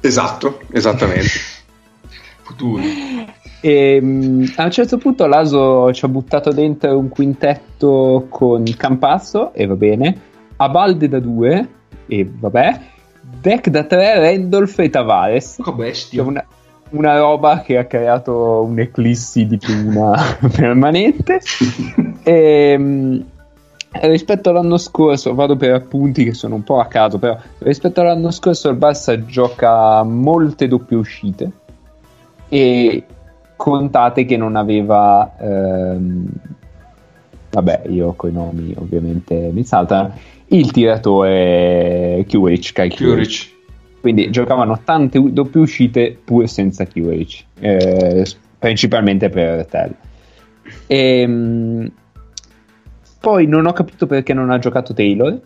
[0.00, 1.28] esatto, esattamente.
[2.42, 2.82] Futuro.
[3.60, 9.52] E, mh, a un certo punto Laso ci ha buttato dentro un quintetto con Campazzo
[9.52, 10.20] e va bene,
[10.56, 11.68] Abalde da 2
[12.06, 12.80] e vabbè,
[13.40, 15.56] Deck da 3, Randolph e Tavares.
[15.56, 16.22] Che Cioè bestia.
[16.22, 16.44] una,
[16.90, 20.14] una roba che ha creato un'eclissi di piuma
[20.54, 21.40] permanente.
[22.22, 23.24] e, mh,
[24.02, 28.30] rispetto all'anno scorso, vado per appunti che sono un po' a caso, però rispetto all'anno
[28.30, 31.50] scorso il Barça gioca molte doppie uscite
[32.48, 33.04] e
[33.56, 36.26] contate che non aveva ehm,
[37.50, 40.14] vabbè io coi nomi ovviamente mi saltano
[40.46, 43.58] il tiratore Kuric, Kai Kuric.
[44.00, 48.26] Quindi giocavano tante doppie uscite pur senza Kuric eh,
[48.58, 49.94] principalmente per Tel
[50.86, 51.92] e,
[53.20, 55.38] poi non ho capito perché non ha giocato Taylor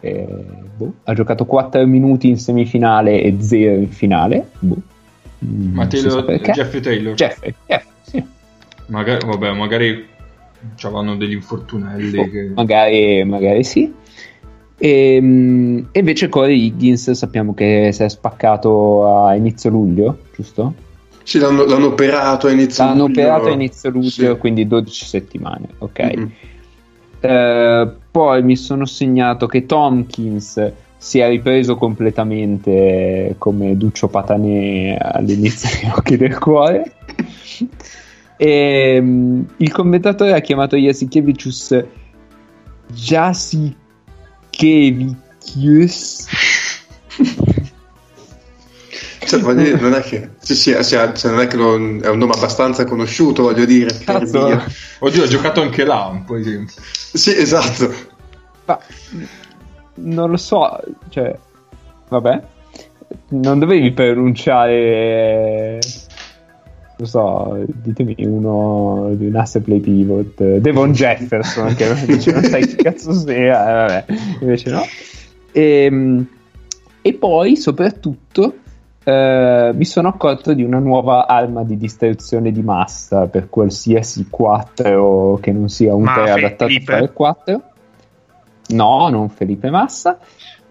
[0.00, 4.92] Eh, boh, ha giocato 4 minuti in semifinale e 0 in finale boh.
[5.44, 6.24] Mm, Ma Taylor.
[6.40, 7.14] Jeffrey Taylor.
[7.14, 8.24] Jeffrey, Jeffrey, sì.
[8.86, 10.06] Magari, vabbè, magari
[10.82, 12.18] avevano degli infortunelli.
[12.18, 12.52] Oh, che...
[12.54, 13.92] magari, magari sì.
[14.84, 20.74] E, mm, e invece Corey Higgins sappiamo che si è spaccato a inizio luglio, giusto?
[21.22, 23.22] Sì, l'hanno, l'hanno operato a inizio L'hanno luglio.
[23.22, 24.36] operato a inizio luglio, Sì.
[24.36, 26.00] quindi 12 settimane, ok.
[26.16, 26.30] Mhm.
[27.20, 35.70] Eh, poi mi sono segnato che Tompkins si è ripreso completamente come Duccio Patanè all'inizio
[35.80, 36.92] dei Occhi del Cuore.
[38.36, 41.82] E, mm, il commentatore ha chiamato Jasikevicius
[44.56, 46.26] Jasikevicius
[49.26, 52.08] Cioè, voglio dire, non è che, sì, sì, cioè, cioè, non è, che lo- è
[52.08, 53.96] un nome abbastanza conosciuto, voglio dire.
[54.04, 54.44] Cazzo.
[54.44, 54.62] Dio.
[54.98, 56.62] Oddio, ha giocato anche là un po' di.
[56.68, 57.90] Sì, esatto.
[58.66, 58.78] Ma
[59.94, 61.34] non lo so, cioè,
[62.08, 62.42] vabbè,
[63.28, 65.78] non dovevi pronunciare,
[66.96, 72.66] non so, ditemi uno di un asset play pivot, Devon Jefferson, che dice non sai
[72.66, 74.04] che cazzo sia, eh, vabbè,
[74.40, 74.82] invece no.
[75.52, 76.26] Ehm,
[77.06, 78.54] E, poi, soprattutto,
[79.04, 85.38] eh, mi sono accorto di una nuova arma di distruzione di massa per qualsiasi 4
[85.42, 87.62] che non sia un Ma 3 adattato a fare 4.
[88.68, 90.18] No, non Felipe Massa,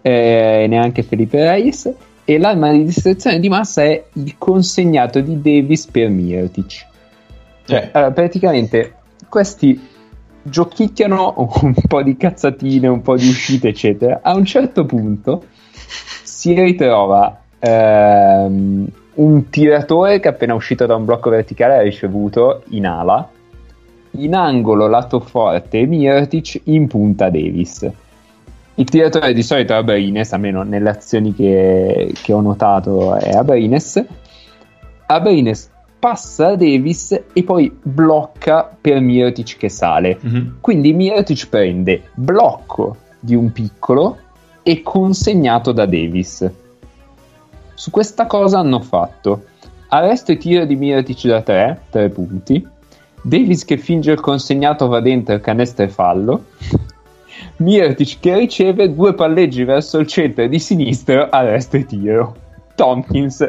[0.02, 1.94] eh, neanche Felipe Reyes.
[2.26, 6.86] E l'arma di distruzione di massa è il consegnato di Davis per Mirotic.
[7.66, 7.88] Cioè, Eh.
[7.92, 8.94] allora, praticamente
[9.28, 9.80] questi
[10.42, 14.20] giochicchiano un po' di cazzatine, un po' di uscite, eccetera.
[14.22, 15.44] A un certo punto
[16.22, 22.86] si ritrova ehm, un tiratore che appena uscito da un blocco verticale ha ricevuto in
[22.86, 23.28] ala,
[24.12, 27.90] in angolo lato forte Mirotic, in punta Davis.
[28.76, 34.04] Il tiratore di solito è Abrines, almeno nelle azioni che, che ho notato è Abrines.
[35.06, 40.18] Abrines passa a Davis e poi blocca per Mirotic che sale.
[40.20, 40.56] Mhm.
[40.60, 44.18] Quindi Mirotic prende blocco di un piccolo
[44.62, 46.50] e consegnato da Davis.
[47.74, 49.44] Su questa cosa hanno fatto
[49.88, 52.66] arresto e tiro di Mirotic da 3, 3 punti.
[53.22, 56.44] Davis che finge il consegnato va dentro canestro e fallo.
[57.56, 62.36] Mirotic che riceve due palleggi verso il centro di sinistro, arresto e tiro.
[62.74, 63.48] Tompkins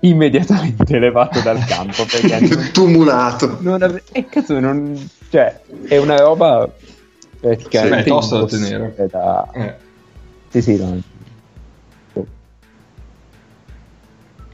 [0.00, 3.56] immediatamente levato dal campo perché non- Tumulato.
[3.60, 4.94] non ave- e cazzo non
[5.30, 6.70] cioè è una roba
[7.40, 8.94] praticamente Sì, è tosta da tenere.
[9.10, 9.74] da- Eh.
[10.50, 11.00] sì sì no.
[12.12, 12.26] Boh.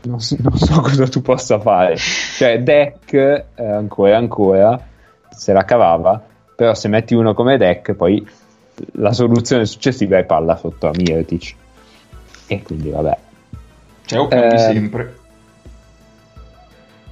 [0.04, 4.80] non, so, non so cosa tu possa fare cioè deck eh, ancora ancora
[5.30, 6.22] se la cavava
[6.54, 8.24] però se metti uno come deck poi
[8.92, 11.54] la soluzione successiva è palla sotto a Mirotic
[12.46, 13.16] e quindi vabbè
[14.06, 15.16] Cioè, o cambi Eh, sempre,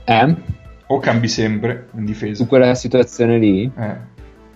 [0.04, 0.34] eh?
[0.86, 2.42] o cambi sempre in difesa.
[2.42, 3.96] su quella situazione lì Eh.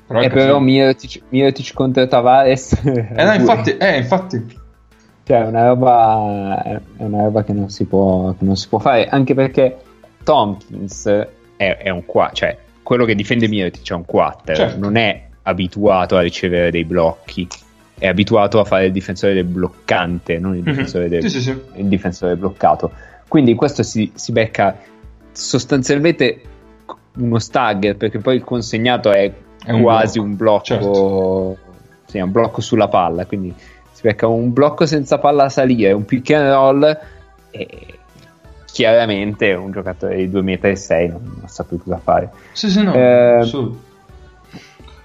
[0.06, 0.58] Però, e però.
[0.60, 4.60] Mirotic, Mirotic contro Tavares Eh no, infatti, eh, infatti.
[5.24, 8.78] Cioè, è una roba, è una roba che, non si può, che non si può
[8.80, 9.76] fare, anche perché
[10.24, 11.06] Tompkins
[11.56, 14.78] è, è un qua, cioè quello che difende Mirotic è un quattro, Certo.
[14.80, 17.46] non è abituato a ricevere dei blocchi,
[17.98, 20.70] è abituato a fare il difensore del bloccante, non il Mhm.
[20.70, 21.60] difensore del, Sì, sì, sì.
[21.76, 22.90] il difensore bloccato.
[23.28, 24.76] Quindi questo si, si becca
[25.32, 26.40] sostanzialmente
[27.16, 29.30] uno stagger, perché poi il consegnato è,
[29.64, 31.58] È un quasi blocco, un blocco, certo.
[32.24, 33.54] un blocco sulla palla, quindi
[33.92, 36.98] si becca un blocco senza palla a salire, un pick and roll
[37.52, 37.78] e
[38.64, 42.30] chiaramente un giocatore di 2,6 m non, non sa più cosa fare.
[42.52, 42.92] Sì, sì, no.
[42.94, 43.44] Eh.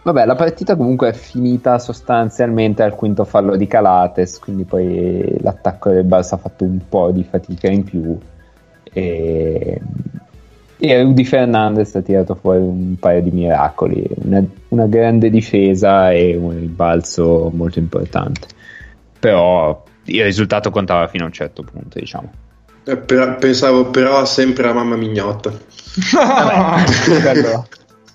[0.07, 5.89] Vabbè, la partita comunque è finita sostanzialmente al quinto fallo di Calates, quindi poi l'attacco
[5.89, 8.17] del Barça ha fatto un po' di fatica in più
[8.93, 9.81] e,
[10.77, 16.37] e Rudy Fernandez ha tirato fuori un paio di miracoli, una, una grande difesa e
[16.37, 18.47] un ribalzo molto importante.
[19.19, 22.31] Però il risultato contava fino a un certo punto, diciamo.
[22.85, 25.51] Eh, per- pensavo però sempre a mamma mignotta.
[26.15, 26.83] Vabbè,
[27.19, 27.67] quello,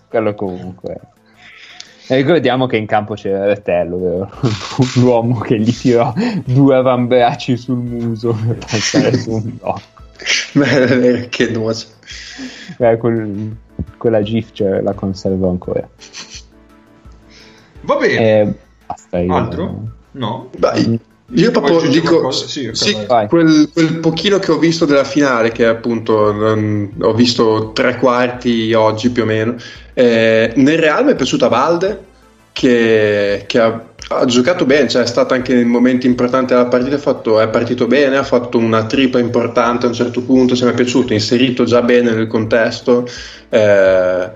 [0.09, 0.99] quello comunque.
[2.09, 4.31] E ricordiamo che in campo c'era Rettello, vero?
[4.97, 6.13] l'uomo che gli tirò
[6.45, 9.81] due avambracci sul muso per passare su un blocco.
[10.53, 11.87] Beh, che noce.
[12.79, 13.57] Eh, quel-
[13.97, 15.89] quella GIF cioè, la conservo ancora.
[17.83, 18.41] Va bene.
[18.41, 18.55] E
[18.87, 19.19] basta.
[19.19, 19.83] Io, Altro?
[20.13, 20.51] No?
[20.57, 21.01] Dai,
[21.35, 22.31] io proprio dico?
[22.31, 22.93] Sì, sì,
[23.29, 28.73] quel, quel pochino che ho visto della finale, che appunto non- ho visto tre quarti
[28.75, 29.55] oggi più o meno.
[29.95, 32.05] eh, nel Real mi è piaciuta Valde,
[32.53, 36.97] che, che ha, ha giocato bene, cioè è stato anche nei momenti importanti della partita,
[36.97, 40.65] ha fatto- è partito bene, ha fatto una tripla importante a un certo punto, se
[40.67, 43.07] mi è piaciuto, inserito già bene nel contesto.
[43.49, 44.31] eh,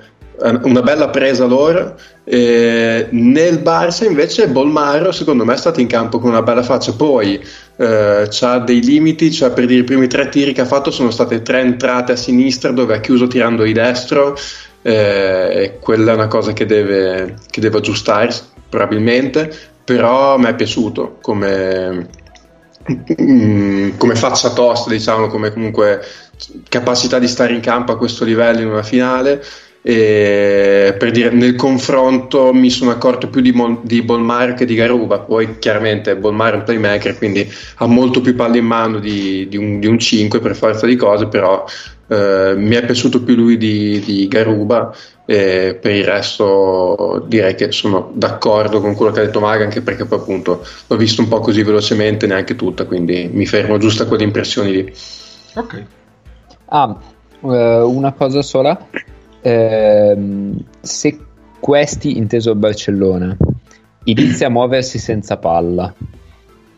[0.63, 1.97] una bella presa loro.
[2.25, 6.93] Eh, nel Barça invece Bolmaro secondo me è stato in campo con una bella faccia.
[6.93, 7.41] Poi
[7.77, 11.11] eh, c'ha dei limiti, cioè per dire i primi tre tiri che ha fatto sono
[11.11, 14.37] state tre entrate a sinistra dove ha chiuso tirando di destro.
[14.83, 18.33] eh, e quella è una cosa che deve, che deve aggiustare
[18.69, 19.53] probabilmente.
[19.85, 22.09] Però mi è piaciuto come,
[23.21, 26.01] mm, come faccia tosta, diciamo, come comunque
[26.69, 29.43] capacità di stare in campo a questo livello in una finale.
[29.89, 34.75] E per dire, nel confronto mi sono accorto più di, Mol- di Bolmar che di
[34.75, 35.21] Garuba.
[35.21, 39.57] Poi chiaramente Bolmar è un playmaker, quindi ha molto più palle in mano di, di,
[39.57, 41.65] un, di un 5 per forza di cose, però
[42.09, 44.93] eh, mi è piaciuto più lui di, di Garuba.
[45.25, 49.83] E per il resto direi che sono d'accordo con quello che ha detto Maga, anche
[49.83, 54.03] perché poi appunto l'ho visto un po' così velocemente, neanche tutta, quindi mi fermo giusto
[54.03, 54.93] a quelle impressioni lì.
[55.55, 55.85] Ok.
[56.71, 56.99] Ah,
[57.41, 58.89] eh, una cosa sola.
[59.47, 61.19] Ehm, se
[61.61, 63.37] questi, inteso il Barcellona,
[64.05, 65.95] inizia a muoversi senza palla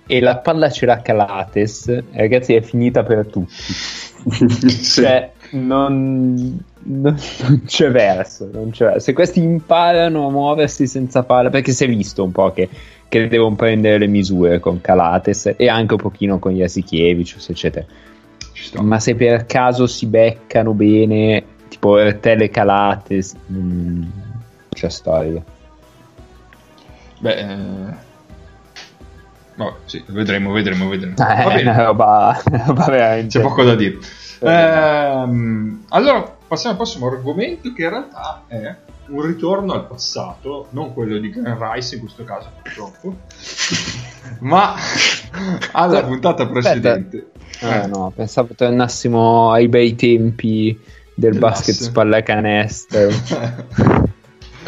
[0.07, 3.53] e la palla ce l'ha Calates, ragazzi, è finita per tutti.
[4.19, 5.03] Sì.
[5.03, 9.01] Cioè, non, non- non c'è verso, non c'è verso.
[9.01, 12.69] Se questi imparano a muoversi senza palla, perché si è visto un po' che,
[13.09, 17.87] che devono prendere le misure con Calates e anche un pochino con Jasikiewicz, eccetera.
[18.83, 24.03] Ma se per caso si beccano bene, tipo Ertele Calates, mm,
[24.71, 25.43] c'è storia.
[27.21, 27.95] Beh, eh...
[29.57, 31.15] vabbè, sì, vedremo, vedremo, vedremo.
[31.15, 31.77] Eh, Va bene.
[31.85, 33.39] roba, roba veramente.
[33.39, 33.99] C'è poco da dire.
[34.41, 34.51] Eh.
[34.51, 38.77] Ehm, allora, passiamo al prossimo argomento che in realtà è
[39.09, 43.17] un ritorno al passato, non quello di Gran Rice in questo caso purtroppo,
[44.41, 44.75] ma
[45.73, 47.31] alla puntata precedente.
[47.61, 50.79] Eh, no, pensavo tornassimo ai bei tempi
[51.19, 51.73] del Dell'asse.
[51.73, 53.09] basket spallacanestro.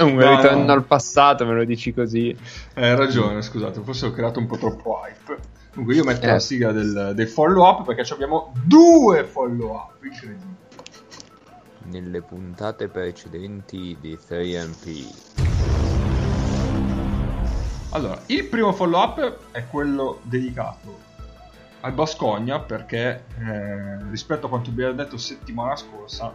[0.01, 0.73] Un No, ritorno no.
[0.73, 2.35] al passato, me lo dici così.
[2.75, 5.39] Hai ragione, scusate, forse ho creato un po' troppo hype.
[5.73, 6.31] Comunque io metto Eh.
[6.33, 10.59] la sigla del, del follow up perché ci abbiamo due follow up, incredibile.
[11.85, 15.07] Nelle puntate precedenti di 3MP.
[17.91, 21.09] Allora, il primo follow up è quello dedicato
[21.81, 26.33] al Bascogna perché eh, rispetto a quanto abbiamo detto settimana scorsa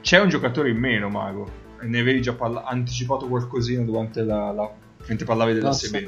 [0.00, 1.48] c'è un giocatore in meno, Mago.
[1.82, 4.70] Ne avevi già parla- anticipato qualcosina durante la, la-
[5.06, 5.98] mentre parlavi della Non so.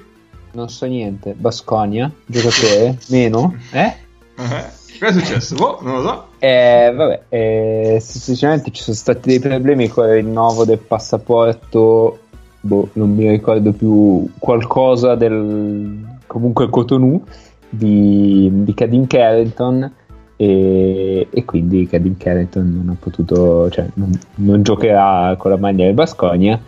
[0.53, 1.35] Non so niente.
[1.37, 2.99] Basconia, giocatore?
[3.09, 3.57] Meno?
[3.72, 3.95] Eh?
[4.37, 4.64] Eh?
[4.99, 5.55] Cosa è successo?
[5.57, 6.29] Boh, non lo so.
[6.39, 12.18] Eh, vabbè, eh, semplicemente ci sono stati dei problemi con il rinnovo del passaporto.
[12.61, 17.22] Boh, non mi ricordo più qualcosa del comunque Cotonou
[17.68, 19.92] di, di Cadin Carrington.
[20.36, 25.84] E, e quindi Cadin Carrington non ha potuto, cioè non, non giocherà con la maglia
[25.84, 26.60] del Basconia.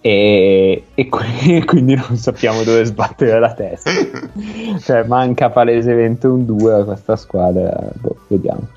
[0.00, 3.90] E, e qui- quindi non sappiamo dove sbattere la testa.
[4.80, 7.90] cioè, manca palesemente un 2 a questa squadra.
[7.94, 8.68] Boh, vediamo.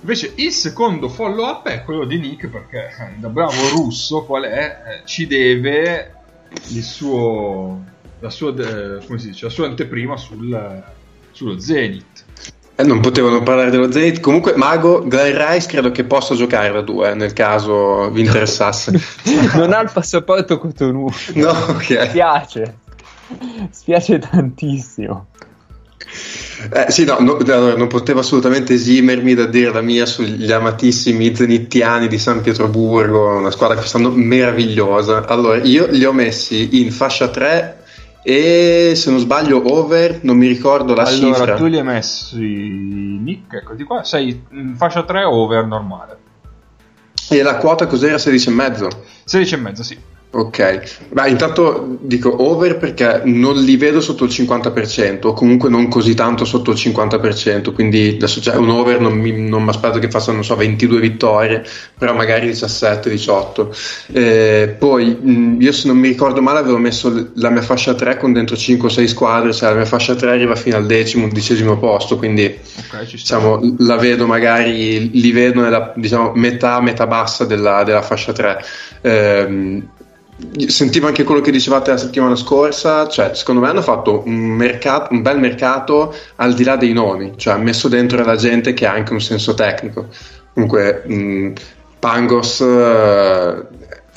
[0.00, 4.44] Invece il secondo follow up è quello di Nick perché eh, da bravo russo qual
[4.44, 4.78] è?
[4.86, 6.14] Eh, ci deve
[6.70, 7.82] il suo
[8.20, 10.82] la sua come si dice la sua anteprima sul,
[11.32, 12.24] sullo Zenith.
[12.80, 14.20] Eh, non potevano parlare dello Zenith.
[14.20, 18.92] Comunque, Mago, Glenn Rice credo che possa giocare da due, nel caso vi interessasse.
[19.54, 21.10] non ha il passaporto Cotonou.
[21.34, 22.08] no, ok.
[22.08, 22.78] Spiace.
[23.70, 25.26] Spiace tantissimo.
[26.72, 31.34] Eh, sì, no, no, allora, non potevo assolutamente esimermi da dire la mia sugli amatissimi
[31.34, 35.24] zenittiani di San Pietroburgo, una squadra che stanno meravigliosa.
[35.26, 37.77] Allora, io li ho messi in fascia 3
[38.30, 41.54] e se non sbaglio over, non mi ricordo la allora cifra.
[41.54, 46.18] tu li hai messi Nick, eccoti qua, sei in fascia 3 over normale.
[47.30, 48.16] E la quota cos'era?
[48.16, 48.88] 16,5?
[49.24, 49.98] 16 e mezzo, sì.
[50.30, 55.88] Ok, ma intanto dico over perché non li vedo sotto il 50%, o comunque non
[55.88, 60.34] così tanto sotto il 50%, quindi adesso c'è un over, non mi, aspetto che facciano,
[60.34, 61.64] non so, 22 vittorie,
[61.96, 63.68] però magari 17-18.
[64.12, 68.34] Eh, poi io se non mi ricordo male avevo messo la mia fascia 3 con
[68.34, 72.44] dentro 5-6 squadre, cioè la mia fascia 3 arriva fino al decimo, undicesimo posto, quindi
[72.44, 73.36] Ok, ci sta.
[73.36, 78.64] diciamo, la vedo magari, li vedo nella diciamo, metà, metà bassa della, della fascia 3.
[79.00, 79.88] Ehm,
[80.68, 85.12] sentivo anche quello che dicevate la settimana scorsa, cioè secondo me hanno fatto un, mercato,
[85.12, 88.86] un bel mercato al di là dei nomi, cioè ha messo dentro la gente che
[88.86, 90.06] ha anche un senso tecnico.
[90.52, 91.52] Comunque mh,
[91.98, 93.66] Pangos eh,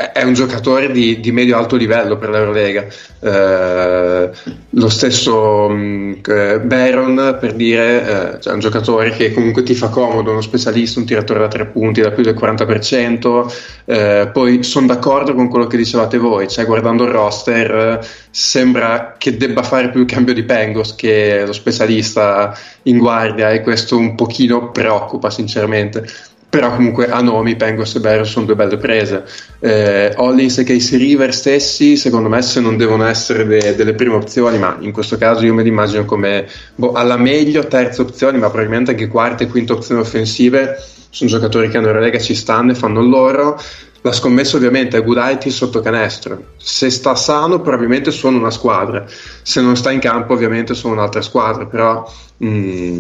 [0.02, 2.86] è- è un giocatore di, di medio-alto livello per l'Eurolega.
[3.20, 4.30] Eh,
[4.70, 9.90] lo stesso mh, eh, Baron, per dire, eh, cioè un giocatore che comunque ti fa
[9.90, 13.46] comodo, uno specialista, un tiratore da tre punti da più del 40%.
[13.86, 18.00] Eh, poi sono d'accordo con quello che dicevate voi, cioè guardando il roster
[18.32, 23.62] sembra che debba fare più il cambio di Pengos che lo specialista in guardia e
[23.62, 26.08] questo un pochino preoccupa sinceramente
[26.52, 29.24] però comunque a nomi Pengos e Barrios sono due belle prese.
[29.60, 34.16] Eh, Hollins e Casey River stessi, secondo me, se non devono essere de- delle prime
[34.16, 36.46] opzioni, ma in questo caso io me li immagino come
[36.76, 40.76] boh, alla meglio terze opzioni, ma probabilmente anche quarte e quinte opzioni offensive.
[41.10, 43.58] Sono giocatori che in Eurolega ci stanno e fanno loro.
[44.02, 46.48] La scommessa ovviamente è Gudaitis sotto canestro.
[46.58, 49.06] Se sta sano probabilmente sono una squadra,
[49.42, 52.06] se non sta in campo ovviamente sono un'altra squadra, però
[52.38, 53.00] mh,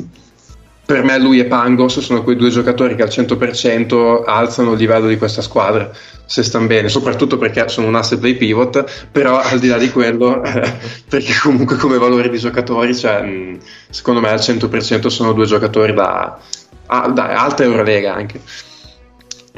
[0.92, 5.08] per me lui e Pangos sono quei due giocatori che al 100% alzano il livello
[5.08, 5.90] di questa squadra
[6.26, 9.90] se stanno bene, soprattutto perché sono un asset play pivot, però al di là di
[9.90, 10.42] quello,
[11.08, 15.94] perché comunque come valori di giocatori, cioè, mh, secondo me al 100% sono due giocatori
[15.94, 16.38] da,
[16.86, 18.42] da alta Eurolega anche.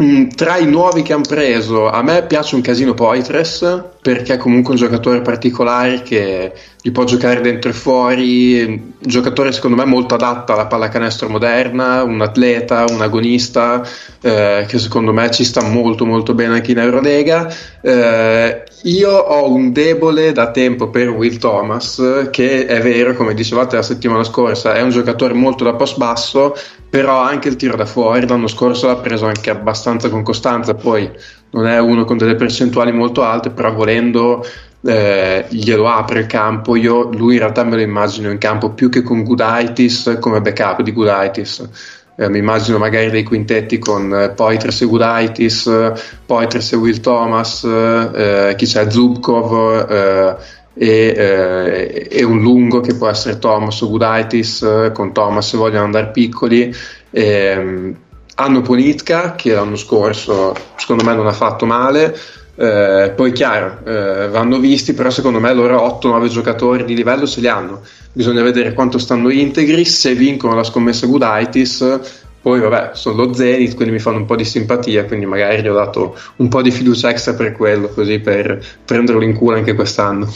[0.04, 4.38] Mm, tra i nuovi che hanno preso, a me piace un casino Poitres perché è
[4.38, 6.51] comunque un giocatore particolare che
[6.82, 12.04] gli può giocare dentro e fuori, un giocatore secondo me molto adatto alla pallacanestro moderna,
[12.04, 13.82] un atleta, un agonista
[14.22, 17.47] eh, che secondo me ci sta molto molto bene anche in Eurolega.
[17.80, 23.78] Eh, io ho un debole da tempo per Will Thomas che è vero, come dicevate
[23.78, 26.54] la settimana scorsa, è un giocatore molto da post basso,
[26.89, 31.10] però anche il tiro da fuori l'anno scorso l'ha preso anche abbastanza con costanza, poi
[31.54, 34.45] non è uno con delle percentuali molto alte, però volendo
[34.86, 38.89] eh, glielo apre il campo, io lui in realtà me lo immagino in campo più
[38.89, 41.70] che con Gudaitis come backup di Gudaitis.
[42.16, 45.93] Eh, mi immagino magari dei quintetti con eh, Poitres e Gudaitis,
[46.26, 50.36] Poitres e Will Thomas, eh, chi c'è Zubkov eh,
[50.76, 55.58] e, eh, e, un lungo che può essere Thomas o Gudaitis, eh, con Thomas se
[55.58, 56.76] vogliono andare piccoli.
[57.12, 57.95] Ehm,
[58.36, 62.18] hanno Ponitka che l'anno scorso secondo me non ha fatto male.
[62.56, 67.42] Eh, poi chiaro, eh, vanno visti, però secondo me loro 8-9 giocatori di livello ce
[67.42, 67.82] li hanno.
[68.12, 72.00] Bisogna vedere quanto stanno integri, se vincono la scommessa Gudaitis,
[72.44, 75.68] poi vabbè, sono lo Zenith, quindi mi fanno un po' di simpatia, quindi magari gli
[75.68, 79.74] ho dato un po' di fiducia extra per quello, così per prenderlo in culo anche
[79.74, 80.30] quest'anno.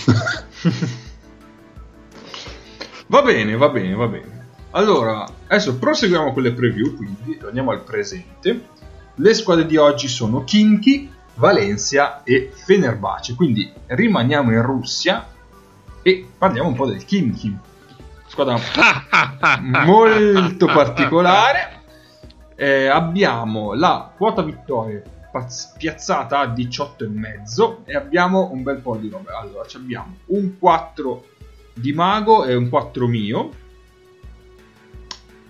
[3.08, 4.37] va bene, va bene, va bene.
[4.78, 8.68] Allora, adesso proseguiamo con le preview, quindi torniamo al presente.
[9.16, 15.28] Le squadre di oggi sono Kinky, Valencia e Fenerbahce, quindi rimaniamo in Russia
[16.04, 17.58] e parliamo un po' del Kinky.
[18.28, 18.60] Squadra
[19.84, 21.82] molto particolare
[22.56, 25.04] eh, abbiamo la quota vittorie
[25.76, 29.32] piazzata a 18,5 e abbiamo un bel po' di robe.
[29.32, 31.26] Allora, abbiamo un 4
[31.74, 33.66] di Mago e un 4 mio,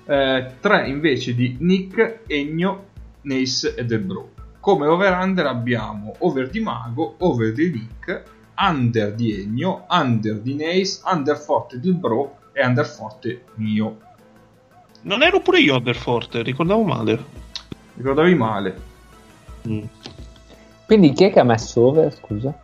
[0.08, 2.86] eh, 3 invece di Nick, Egno,
[3.22, 4.30] Nace e Del Bro.
[4.60, 8.24] Come over-under abbiamo over di Mago, over di Nick,
[8.58, 13.98] under di Egno, under di Nace, under forte di Bro e under forte mio.
[15.02, 17.24] Non ero pure io Overforte, ricordavo male.
[17.96, 18.82] Ricordavi male.
[19.68, 19.84] Mm.
[20.86, 22.58] Quindi chi è che ha messo over, scusa?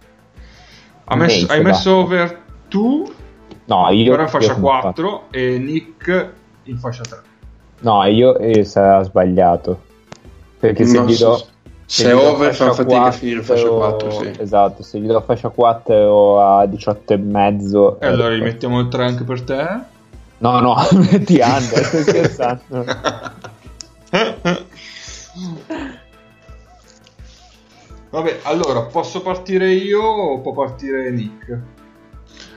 [1.06, 3.12] Ha messo, hai messo over tu?
[3.66, 4.12] No, io.
[4.12, 5.24] Però in fascia 4 fatto.
[5.32, 6.34] e Nick
[6.64, 7.33] in fascia 3.
[7.80, 9.82] No, io eh, sarà sbagliato.
[10.60, 11.36] Perché se no, gli do...
[11.86, 14.32] Se, se over fa fatica a finire fascia 4, sì.
[14.40, 18.00] Esatto, se gli do fascia 4 a 18 e mezzo.
[18.00, 19.80] E allora gli mettiamo il 3 anche per te?
[20.38, 20.76] No, no,
[21.12, 22.86] metti under, stai scherzando.
[28.10, 31.60] Vabbè, allora posso partire io o può partire Nick?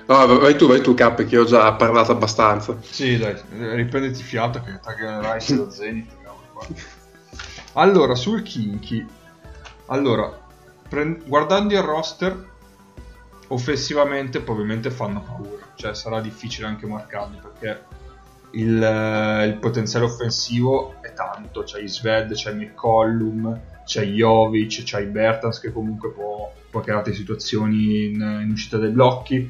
[0.06, 2.76] No, vai tu, vai tu, Cap, che ho già parlato abbastanza.
[2.80, 6.14] Sì, dai, riprenditi fiato che taglierai lo Zenith.
[7.72, 9.04] Allora, sul Kinky.
[9.86, 10.32] Allora,
[10.88, 12.54] pre- guardando il roster,
[13.48, 17.84] offensivamente probabilmente fanno paura, cioè sarà difficile anche marcarli perché
[18.52, 25.60] il, eh, il potenziale offensivo è tanto, c'è Sved, c'è McCollum, c'è Jovic, c'è Bertans
[25.60, 29.48] che comunque può, può creare situazioni in, in uscita dai blocchi,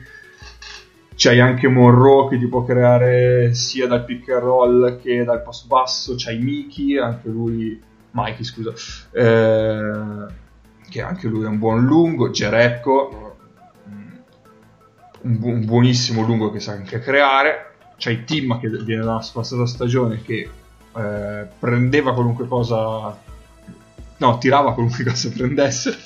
[1.17, 5.67] c'hai anche Monroe che ti può creare sia dal pick and roll che dal post
[5.67, 8.73] basso, c'hai Miki, anche lui, Mikey scusa,
[9.13, 10.27] eh,
[10.89, 13.37] che anche lui è un buon lungo, Gerecco,
[15.23, 17.73] un, bu- un buonissimo lungo che sa anche creare.
[17.99, 20.51] Il team che viene dalla passata stagione che
[20.95, 23.19] eh, prendeva qualunque cosa,
[24.19, 25.97] no, tirava qualunque cosa prendesse.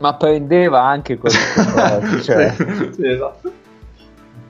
[0.00, 2.54] Ma prendeva anche qualunque cosa, cioè.
[2.92, 3.62] sì, esatto.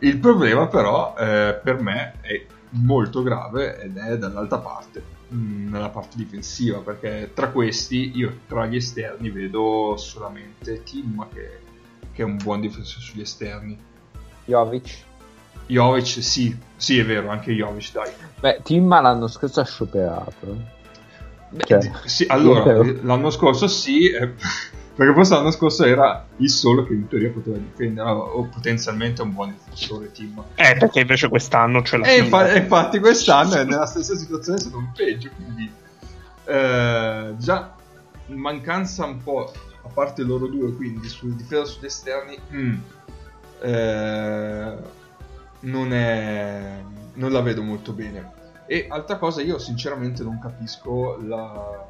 [0.07, 5.03] Il problema però eh, per me è molto grave ed è dall'altra parte,
[5.33, 11.63] mm, nella parte difensiva, perché tra questi io tra gli esterni vedo solamente Tim che
[12.15, 13.77] che è un buon difensore sugli esterni.
[14.45, 15.03] Jovic.
[15.67, 18.13] Jovic, sì, sì, è vero, anche Jovic, dai.
[18.41, 20.73] Beh, Timma l'anno scorso ha scioperato.
[21.57, 24.33] Cioè, Beh, sì, allora, l'anno scorso sì, eh,
[24.95, 29.33] perché forse l'anno scorso era il solo che in teoria poteva difendere o potenzialmente un
[29.33, 30.45] buon difensore team.
[30.55, 34.59] Eh, perché invece quest'anno c'è la E infa- e infatti quest'anno è nella stessa situazione,
[34.59, 35.69] è stato un peggio, quindi
[36.45, 37.75] eh, già
[38.27, 42.75] mancanza un po', a parte loro due, quindi sul difesa sugli esterni, mm,
[43.63, 44.77] eh,
[45.61, 46.83] non, è,
[47.15, 48.31] non la vedo molto bene.
[48.67, 51.87] E altra cosa, io sinceramente non capisco la,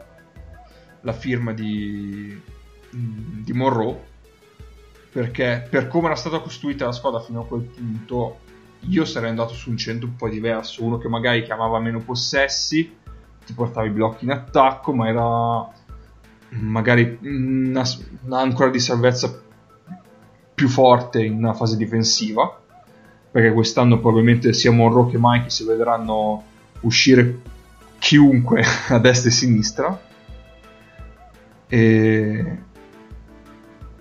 [1.03, 2.41] la firma di,
[2.97, 4.13] di Monroe
[5.11, 8.39] perché per come era stata costruita la squadra fino a quel punto
[8.81, 12.97] io sarei andato su un centro un po' diverso uno che magari chiamava meno possessi
[13.45, 15.83] ti portava i blocchi in attacco ma era
[16.61, 17.83] magari una,
[18.25, 19.41] una ancora di salvezza
[20.55, 22.61] più forte in una fase difensiva
[23.35, 26.45] perché quest'anno probabilmente sia Monroe che Mikey si vedranno
[26.83, 27.41] uscire
[27.99, 30.01] chiunque a destra e a sinistra.
[31.67, 32.59] E,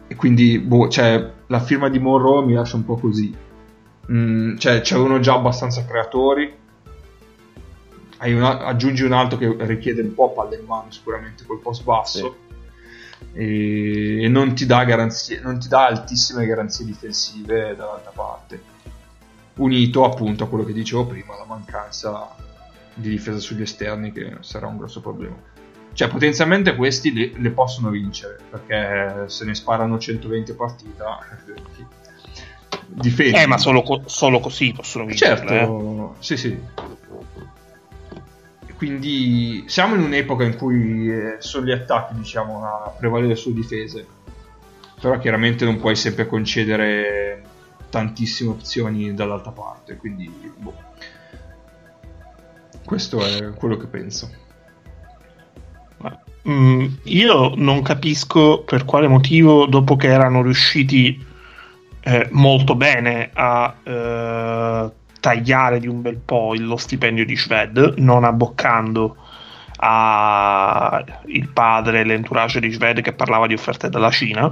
[0.07, 3.35] e quindi boh, cioè, la firma di Monroe mi lascia un po' così.
[4.11, 6.61] Mm, cioè c'erano già abbastanza creatori.
[8.21, 12.37] Una- aggiungi un altro che richiede un po' palla in mano sicuramente col post basso.
[13.33, 18.61] E, e non ti dà garanzie non ti dà altissime garanzie difensive dall'altra parte.
[19.55, 22.35] Unito appunto a quello che dicevo prima la mancanza
[22.93, 25.35] di difesa sugli esterni che sarà un grosso problema
[25.93, 31.19] cioè potenzialmente questi le, le possono vincere perché se ne sparano 120 a partita
[32.87, 33.37] difendi.
[33.37, 35.37] Eh, ma solo, co- solo così possono vincere.
[35.37, 36.15] certo.
[36.19, 36.59] sì sì.
[38.75, 44.05] Quindi siamo in un'epoca in cui eh, sono gli attacchi diciamo a prevalere sulle difese.
[44.99, 47.43] Però chiaramente non puoi sempre concedere
[47.89, 50.27] tantissime opzioni dall'altra parte quindi
[50.57, 50.73] boh.
[52.83, 54.31] questo è quello che penso
[56.47, 61.25] Mm, io non capisco per quale motivo, dopo che erano riusciti
[62.01, 64.91] eh, molto bene a eh,
[65.21, 69.15] tagliare di un bel po' lo stipendio di Shved, non abboccando
[71.25, 74.51] il padre, l'entourage di Shved che parlava di offerte dalla Cina,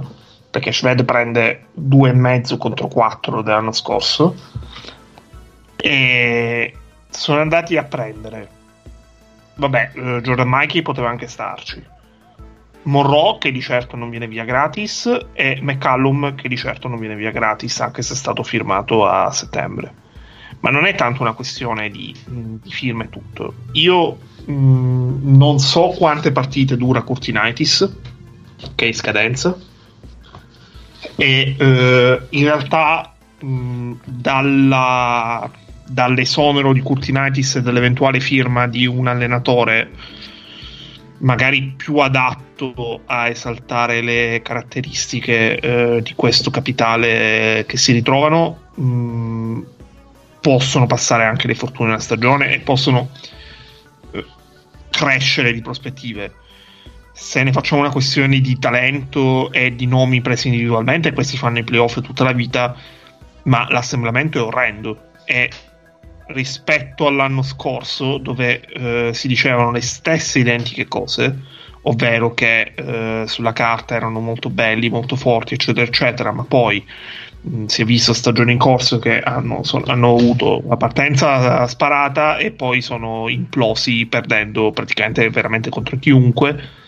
[0.50, 4.34] perché Shved prende 2,5 contro 4 dell'anno scorso,
[5.76, 6.74] e
[7.08, 8.60] sono andati a prendere
[9.54, 11.82] Vabbè, eh, Jordan Mikey poteva anche starci.
[12.84, 17.14] Monroe, che di certo non viene via gratis, e McCallum, che di certo non viene
[17.14, 19.94] via gratis, anche se è stato firmato a settembre.
[20.60, 23.54] Ma non è tanto una questione di, mh, di firma e tutto.
[23.72, 27.98] Io mh, non so quante partite dura Curtinitis,
[28.74, 29.56] che è in scadenza,
[31.16, 35.50] e eh, in realtà mh, dalla,
[35.92, 39.90] dall'esonero di Curtinitis e dall'eventuale firma di un allenatore
[41.18, 49.60] magari più adatto a esaltare le caratteristiche eh, di questo capitale che si ritrovano mh,
[50.40, 53.10] possono passare anche le fortune della stagione e possono
[54.12, 54.24] eh,
[54.90, 56.34] crescere di prospettive.
[57.12, 61.62] Se ne facciamo una questione di talento e di nomi presi individualmente questi fanno i
[61.62, 62.74] playoff tutta la vita
[63.44, 65.10] ma l'assemblamento è orrendo.
[65.24, 65.50] E
[66.32, 73.52] rispetto all'anno scorso dove eh, si dicevano le stesse identiche cose ovvero che eh, sulla
[73.52, 76.84] carta erano molto belli, molto forti eccetera eccetera ma poi
[77.40, 82.36] mh, si è visto stagioni in corso che hanno, son- hanno avuto una partenza sparata
[82.36, 86.80] e poi sono implosi perdendo praticamente veramente contro chiunque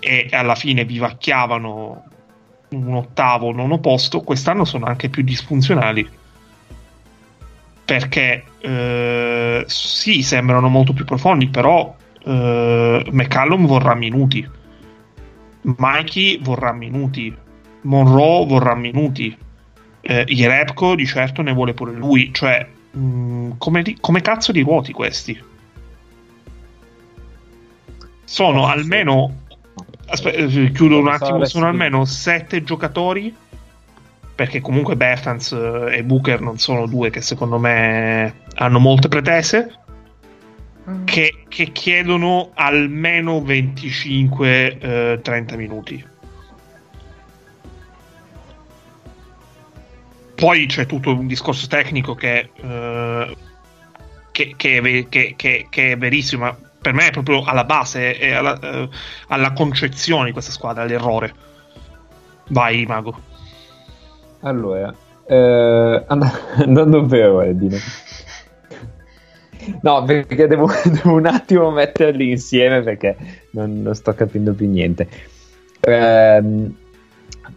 [0.00, 2.04] e alla fine vivacchiavano
[2.70, 6.17] un ottavo, nono posto, quest'anno sono anche più disfunzionali.
[7.88, 14.46] Perché eh, sì, sembrano molto più profondi, però eh, McCallum vorrà minuti,
[15.62, 17.34] Mikey vorrà minuti,
[17.80, 19.34] Monroe vorrà minuti,
[20.02, 22.30] eh, Jerebko di certo ne vuole pure lui.
[22.30, 25.42] Cioè, mh, come, di- come cazzo di ruoti questi?
[28.24, 29.46] Sono almeno
[30.08, 31.38] Aspe- eh, chiudo un attimo.
[31.38, 33.34] so, Sono almeno sette giocatori.
[34.38, 39.76] Perché comunque Bertans eh, e Booker non sono due che secondo me hanno molte pretese.
[41.04, 46.06] Che, che chiedono almeno 25-30 minuti.
[50.36, 53.36] Poi c'è tutto un discorso tecnico che, eh,
[54.30, 57.64] che, che è ve- che- che- che è verissimo, ma per me è proprio alla
[57.64, 58.88] base, è alla, eh,
[59.26, 61.34] alla concezione di questa squadra, l'errore.
[62.50, 63.26] Vai, Mago.
[64.40, 64.94] Allora,
[65.26, 67.78] eh, and- andando per ordine.
[69.82, 73.16] No, perché devo, devo un attimo metterli insieme perché
[73.52, 75.08] non, non sto capendo più niente.
[75.80, 76.74] Ehm,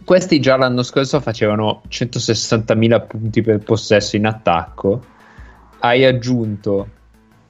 [0.04, 5.04] questi già l'anno scorso facevano 160.000 punti per possesso in attacco.
[5.78, 6.88] Hai aggiunto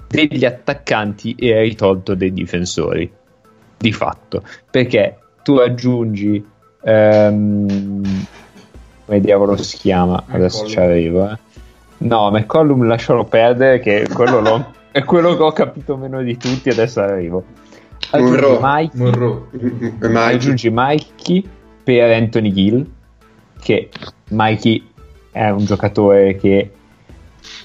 [0.07, 3.11] degli attaccanti e hai tolto dei difensori.
[3.79, 6.45] Di fatto, perché tu aggiungi.
[6.85, 8.27] ehm,
[9.05, 10.25] come diavolo si chiama?
[10.27, 11.31] Adesso ci arrivo.
[11.31, 11.39] Eh.
[11.99, 16.69] No, McCollum lascialo perdere, che quello è quello che ho capito meno di tutti.
[16.69, 17.45] Adesso arrivo.
[18.11, 18.59] Aggiungi.
[18.61, 19.43] Mikey, Monroe.
[20.01, 21.49] E aggiungi Mikey
[21.83, 22.87] per Anthony Gill,
[23.61, 23.89] che
[24.29, 24.91] Mikey
[25.31, 26.71] è un giocatore che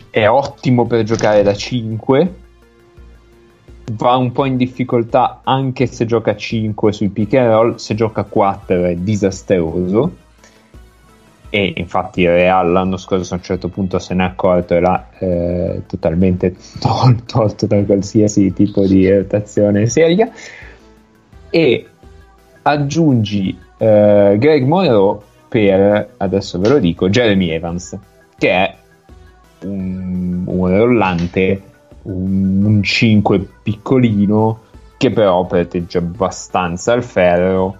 [0.09, 2.33] è ottimo per giocare da 5,
[3.91, 8.23] va un po' in difficoltà anche se gioca 5 sui pick and roll, se gioca
[8.23, 10.25] 4 è disastroso.
[11.49, 15.07] E infatti il Real l'anno scorso a un certo punto se n'è accorto e l'ha
[15.17, 20.29] eh, totalmente tol- tolto da qualsiasi tipo di rotazione seria.
[21.49, 21.87] E
[22.63, 27.97] aggiungi eh, Greg Monroe per, adesso ve lo dico, Jeremy Evans,
[28.37, 28.75] che è
[29.63, 31.61] un, un rollante,
[32.03, 34.61] un, un 5 piccolino,
[34.97, 37.77] che però protegge abbastanza il ferro,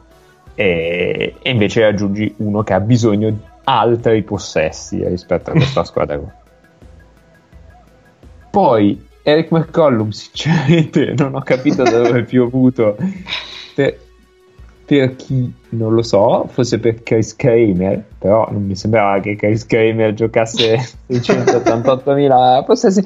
[0.55, 3.38] e, e invece aggiungi uno che ha bisogno di
[3.70, 6.34] altri possessi rispetto a questa squadra qua.
[8.49, 12.95] Poi Eric McCollum, sinceramente, non ho capito da dove è piovuto.
[13.76, 13.97] Per,
[14.86, 19.65] per chi non lo so, forse per Chris Kramer, però non mi sembrava che Chris
[19.65, 20.78] Kramer giocasse
[21.09, 23.03] 688.000 possessi.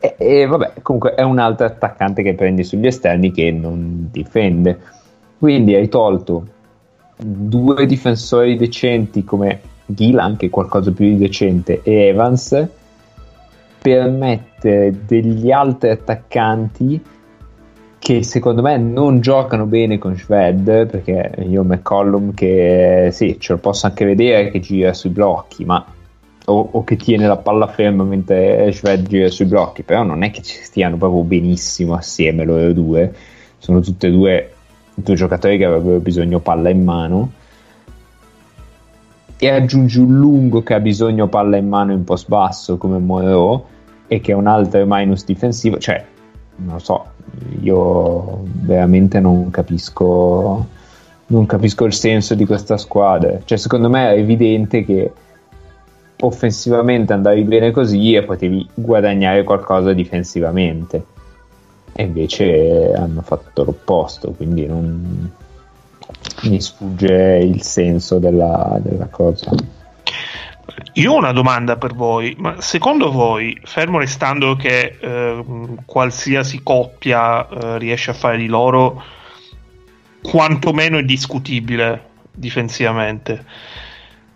[0.00, 4.76] E, e vabbè, comunque è un altro attaccante che prendi sugli esterni che non difende.
[5.38, 6.46] Quindi hai tolto
[7.16, 9.60] due difensori decenti come
[9.94, 12.68] Gill, anche qualcosa più di decente, e Evans
[13.80, 17.02] per mettere degli altri attaccanti
[17.98, 23.58] che secondo me non giocano bene con Shved perché io McCollum che sì ce lo
[23.58, 25.84] posso anche vedere che gira sui blocchi ma
[26.46, 30.30] o, o che tiene la palla ferma mentre Shved gira sui blocchi però non è
[30.30, 33.14] che ci stiano proprio benissimo assieme loro due.
[33.58, 34.52] Sono tutte e due
[34.94, 37.32] due giocatori che avrebbero bisogno palla in mano
[39.42, 43.62] e aggiungi un lungo che ha bisogno palla in mano in post basso come Monroe
[44.06, 45.78] e che è un altro minus difensivo.
[45.78, 46.04] Cioè
[46.56, 47.06] non lo so
[47.62, 50.66] io veramente non capisco
[51.26, 53.38] non capisco il senso di questa squadra.
[53.42, 55.10] Cioè secondo me è evidente che
[56.20, 61.02] offensivamente andavi bene così e potevi guadagnare qualcosa difensivamente.
[61.92, 65.30] E invece hanno fatto l'opposto quindi non
[66.42, 69.50] mi sfugge il senso della, della cosa
[70.94, 75.44] Io ho una domanda per voi, ma secondo voi, fermo restando che eh,
[75.84, 79.02] qualsiasi coppia eh, riesce a fare di loro,
[80.22, 83.44] quantomeno è discutibile difensivamente,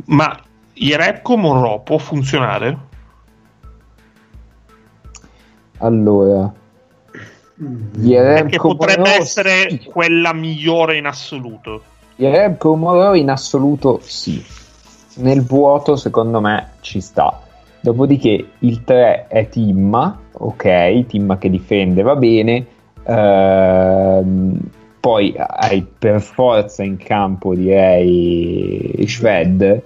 [0.07, 0.39] ma
[0.73, 2.93] Jerebko Monroe può funzionare?
[5.79, 6.53] allora
[7.57, 11.83] Perché Jerebko potrebbe Monroe, essere quella migliore in assoluto.
[12.17, 14.43] Jerebko Monroe in assoluto sì.
[15.17, 17.41] Nel vuoto secondo me ci sta.
[17.81, 22.67] Dopodiché il 3 è Timma ok Timma che difende va bene.
[23.07, 24.59] Ehm,
[25.01, 29.83] poi hai per forza in campo direi Shved.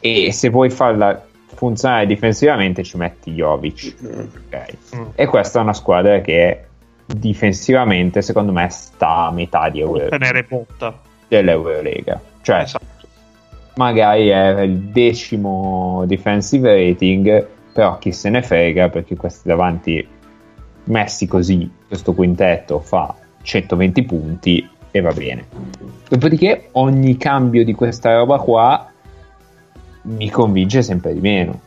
[0.00, 1.24] E se vuoi farla
[1.54, 4.96] funzionare difensivamente ci metti Jovic ok?
[4.96, 5.02] Mm.
[5.14, 6.64] e questa è una squadra che
[7.06, 11.10] difensivamente secondo me sta a metà di Può Euro- tenere botta.
[11.36, 13.06] dell'Eurolega cioè Esatto.
[13.76, 20.06] magari è il decimo defensive rating, però chi se ne frega perché questi davanti
[20.84, 25.46] messi così, questo quintetto fa 120 punti e va bene.
[26.08, 28.90] Dopodiché ogni cambio di questa roba qua
[30.02, 31.60] mi convince sempre di meno.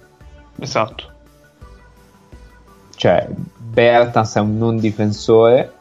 [0.59, 1.13] Esatto.
[2.95, 5.74] Cioè, Bertans è un non difensore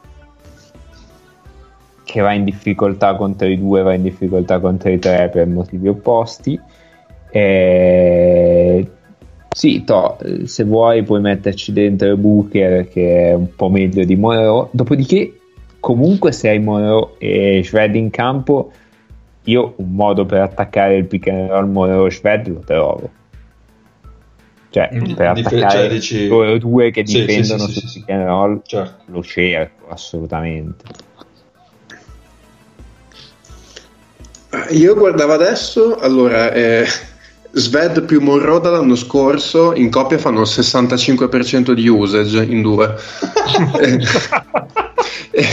[2.04, 5.88] che va in difficoltà contro i due, va in difficoltà contro i tre per motivi
[5.88, 6.60] opposti.
[7.30, 8.88] E...
[9.50, 14.68] Sì, to, se vuoi puoi metterci dentro Booker che è un po' meglio di Monroe.
[14.72, 15.38] Dopodiché,
[15.80, 18.70] comunque, se hai Monroe e Shved in campo,
[19.44, 23.10] io un modo per attaccare il pick and roll Monroe Shved lo trovo.
[24.70, 28.00] Cioè, Mm, per dif- attaccare cioè, dici- loro due che Sì, difendono sì, sì, sul
[28.00, 29.02] pick and roll Certo.
[29.06, 30.84] lo cerco assolutamente.
[34.70, 36.86] Io guardavo adesso, allora, eh,
[37.52, 42.94] Sved più Monroe dall'anno scorso in coppia fanno il 65% di usage in due.
[43.80, 44.00] e,
[45.30, 45.46] e,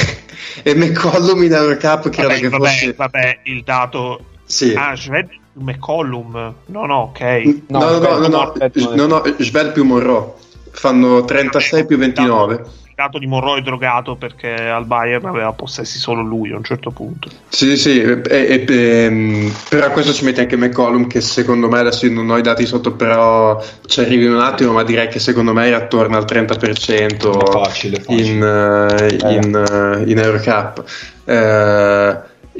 [0.63, 2.93] e McCollum in Eurocup credo Vabbè, che vabbè, fosse...
[2.93, 4.25] vabbè, il dato...
[4.45, 4.73] Sì.
[4.75, 6.53] Ah, Shred McCollum.
[6.65, 7.21] No, no, ok.
[7.67, 10.33] No, no, no, no, no, aspetta, no, no, Sved più Monroe
[10.71, 12.53] fanno 36 più 29.
[12.53, 12.69] Il
[13.01, 16.91] dato di Monroe è drogato perché al Bayern aveva possessi solo lui a un certo
[16.91, 17.29] punto.
[17.49, 22.07] Sì, sì, e- e- ehm, però questo ci mette anche McCollum che secondo me adesso
[22.07, 25.67] non ho i dati sotto però ci arrivi un attimo ma direi che secondo me
[25.67, 28.21] è attorno al 30% Facile, facile.
[28.21, 30.83] in, eh, in, eh, in Eurocup.
[31.25, 32.17] Eh,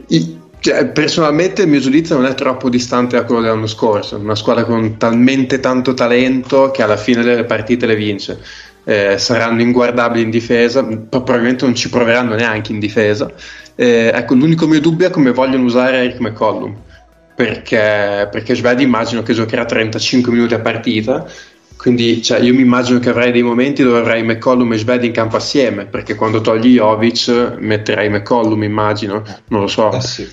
[0.07, 4.35] i- cioè, personalmente il mio giudizio non è troppo distante da quello dell'anno scorso, una
[4.35, 8.39] squadra con talmente tanto talento che alla fine delle partite le vince.
[8.83, 13.31] Eh, saranno inguardabili in difesa, pro- probabilmente non ci proveranno neanche in difesa.
[13.75, 16.75] Eh, ecco, l'unico mio dubbio è come vogliono usare Eric McCollum
[17.35, 21.25] perché, perché Svedi immagino che giocherà 35 minuti a partita.
[21.75, 25.13] Quindi cioè, io mi immagino che avrai dei momenti dove avrai McCollum e Svedi in
[25.13, 29.91] campo assieme, perché quando togli Jovic metterai McCollum, immagino, non lo so.
[29.91, 30.29] Eh sì.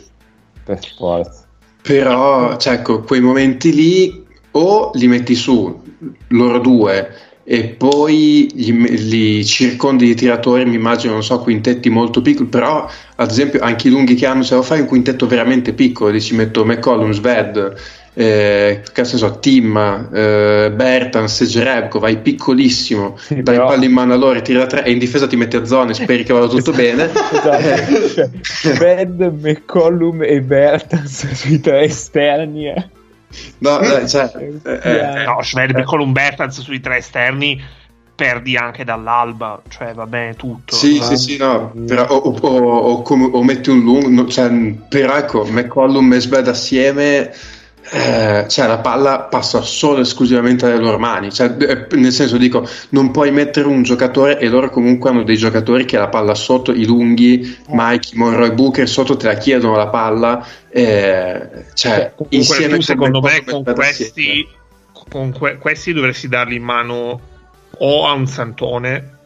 [0.62, 1.46] Per forza.
[1.80, 5.82] Però, cioè, ecco, quei momenti lì o li metti su
[6.28, 7.14] loro due
[7.51, 8.70] e poi gli,
[9.09, 12.86] li circondi di tiratori, mi immagino, non so, quintetti molto piccoli, però
[13.16, 16.34] ad esempio anche i lunghi che hanno, se lo fai un quintetto veramente piccolo, dici
[16.34, 17.74] metto McCollum, Sved,
[18.12, 19.74] eh, che so, Tim,
[20.12, 24.59] eh, Bertans, Jerebko, vai piccolissimo, Sì, dai però- palli in mano a loro, e tiri
[24.59, 27.05] da tre e in difesa ti metti a zone, speri che vada tutto bene.
[27.11, 28.30] Esatto.
[28.61, 32.68] Cioè, Bed, McCollum e Bertans sui tre esterni.
[32.68, 32.88] eh.
[33.59, 34.31] No, cioè,
[34.64, 37.61] eh, eh, No, Shred McCollum Bertans sui tre esterni
[38.14, 40.74] perdi anche dall'alba, cioè va bene tutto.
[40.74, 44.09] Sì, Ah, sì, sì, no, però, o, o- o- o come- o metti un lungo,
[44.09, 44.51] no, cioè,
[44.89, 47.33] però ecco, McCollum e Sved assieme,
[47.91, 52.36] eh, cioè la palla passa solo e esclusivamente dalle loro mani, cioè, eh, nel senso
[52.36, 56.34] dico, non puoi mettere un giocatore e loro comunque hanno dei giocatori che la palla
[56.34, 62.36] sotto, i lunghi, Mike, Monroe, Booker, sotto te la chiedono la palla, eh, cioè, Comunque
[62.36, 64.47] insieme tu secondo me e con questi,
[65.09, 67.20] con que- questi dovresti darli in mano
[67.78, 69.16] o a un Santone,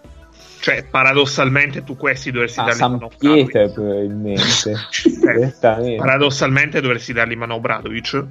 [0.60, 3.50] cioè paradossalmente tu questi dovresti A darli in San mano a Obradovic.
[3.50, 4.74] Pietro probabilmente.
[5.22, 8.24] Eh, paradossalmente dovresti darli in mano a Obradovic.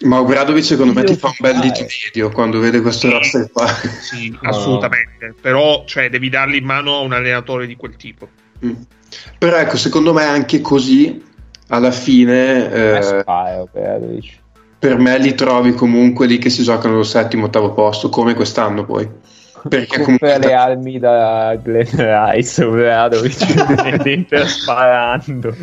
[0.00, 3.12] Ma Obradovic secondo me ti fa un bel medio quando vede questo Sì.
[3.12, 3.66] roster qua.
[3.66, 4.48] Sì, No.
[4.48, 5.34] assolutamente.
[5.40, 8.28] Però cioè, devi darli in mano a un allenatore di quel tipo.
[8.64, 8.74] Mm.
[9.38, 11.22] Però ecco, secondo me anche così
[11.68, 13.24] alla fine Eh,
[13.74, 14.32] eh,
[14.78, 18.84] per me li trovi comunque lì che si giocano al settimo, ottavo posto, come quest'anno
[18.84, 19.08] poi.
[19.68, 23.34] Perché comunque le armi da Glenn Rice, Obradovic
[24.46, 25.56] sparando.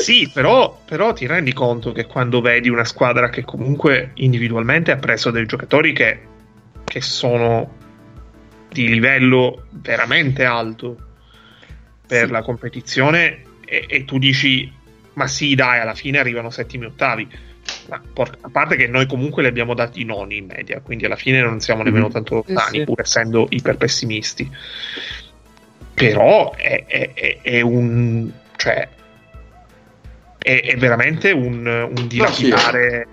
[0.00, 4.96] Sì, però, però ti rendi conto che quando vedi una squadra che comunque individualmente ha
[4.96, 6.20] preso dei giocatori che,
[6.84, 7.76] che sono
[8.68, 10.96] di livello veramente alto
[12.06, 12.32] per Sì.
[12.32, 14.72] la competizione e, e tu dici
[15.14, 17.28] ma sì dai alla fine arrivano settimi ottavi
[17.88, 21.16] ma por- a parte che noi comunque li abbiamo dati noni in media quindi alla
[21.16, 22.12] fine non siamo nemmeno Mhm.
[22.12, 22.84] tanto lontani sì.
[22.84, 24.48] pur essendo iper pessimisti
[25.94, 28.88] però è, è- è- è un cioè
[30.42, 33.06] è, è veramente un, un dilapidare,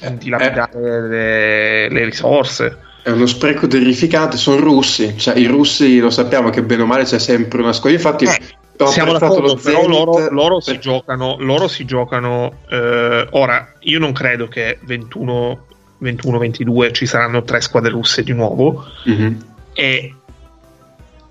[0.00, 2.78] un dilapidare le, le risorse.
[3.02, 7.04] È uno spreco terrificante, sono russi, cioè i russi lo sappiamo che bene o male
[7.04, 11.36] c'è sempre una squadra, infatti Eh, siamo d'accordo, lo però loro, loro si per- giocano,
[11.38, 15.66] loro si giocano eh, ora io non credo che 21
[16.02, 18.84] 21-22 ci saranno tre squadre russe di nuovo.
[19.04, 19.52] Mhm.
[19.74, 20.14] e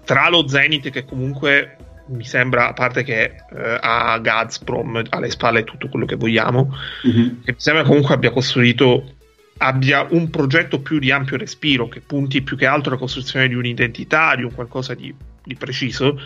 [0.05, 1.77] tra lo Zenit che comunque
[2.07, 7.41] mi sembra a parte che eh, ha Gazprom alle spalle tutto quello che vogliamo Mhm.
[7.43, 9.15] che mi sembra comunque abbia costruito
[9.57, 13.53] abbia un progetto più di ampio respiro che punti più che altro alla costruzione di
[13.53, 16.19] un'identità di un qualcosa di, di preciso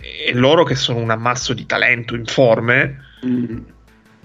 [0.00, 3.64] e loro che sono un ammasso di talento informe Mhm.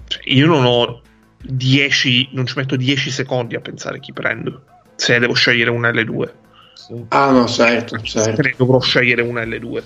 [0.06, 1.02] cioè, io non ho
[1.42, 4.62] 10 non ci metto 10 secondi a pensare chi prendo
[4.94, 6.30] se devo scegliere una L2
[6.74, 7.04] Sì.
[7.08, 8.42] Ah no, certo, se certo.
[8.42, 9.82] ne dovrò scegliere una L2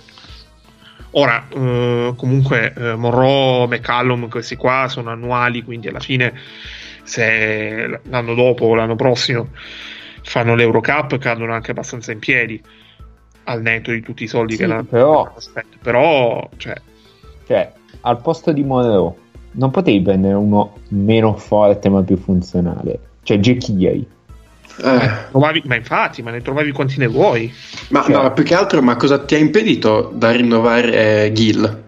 [1.12, 6.32] ora eh, comunque eh, Monroe McCallum questi qua sono annuali quindi alla fine
[7.02, 9.48] se l'anno dopo o l'anno prossimo
[10.22, 12.62] fanno l'Eurocup cadono anche abbastanza in piedi
[13.44, 16.74] al netto di tutti i soldi Sì, che l'hanno però- Aspetta, però cioè,
[17.46, 19.12] Cioè, al posto di Monroe,
[19.52, 23.00] non potevi prendere uno meno forte ma più funzionale.
[23.24, 24.06] Cioè, Jekiri.
[24.82, 27.52] Eh, trovavi, ma infatti ma ne trovavi quanti ne vuoi
[27.88, 31.82] ma Cioè- no, più che altro, ma cosa ti ha impedito da rinnovare eh, Gil?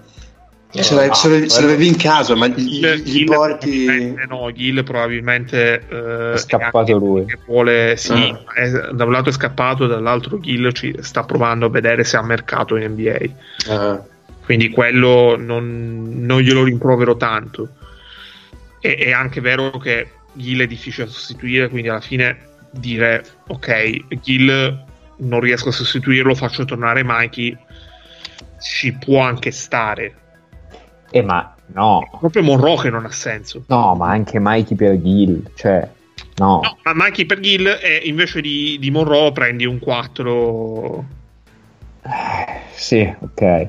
[0.74, 3.84] Se l'avevi, se se l'avevi in casa, ma gli, Gil- gli Gil porti.
[3.84, 7.26] probabilmente no, Gil probabilmente eh, È scappato lui.
[7.26, 8.42] che vuole, sì, Ah.
[8.54, 12.22] è- da un lato è scappato, dall'altro Gil ci sta provando a vedere se ha
[12.22, 13.72] mercato in NBA.
[13.72, 14.02] Ah,
[14.44, 17.68] Quindi quello non, non glielo rimprovero tanto.
[18.80, 22.38] E, è anche vero che Gil è difficile da sostituire, quindi alla fine
[22.72, 24.84] dire ok, Gil
[25.16, 27.56] non riesco a sostituirlo, faccio tornare Mikey,
[28.60, 30.14] ci può anche stare.
[31.10, 33.64] Eh, ma no, Proprio Monroe che non ha senso.
[33.68, 35.88] no, ma anche Mikey per Gil, cioè,
[36.36, 36.60] no.
[36.62, 41.04] No, ma Mikey per Gil è invece di, di Monroe prendi un 4.
[42.02, 43.68] Eh, Sì, ok.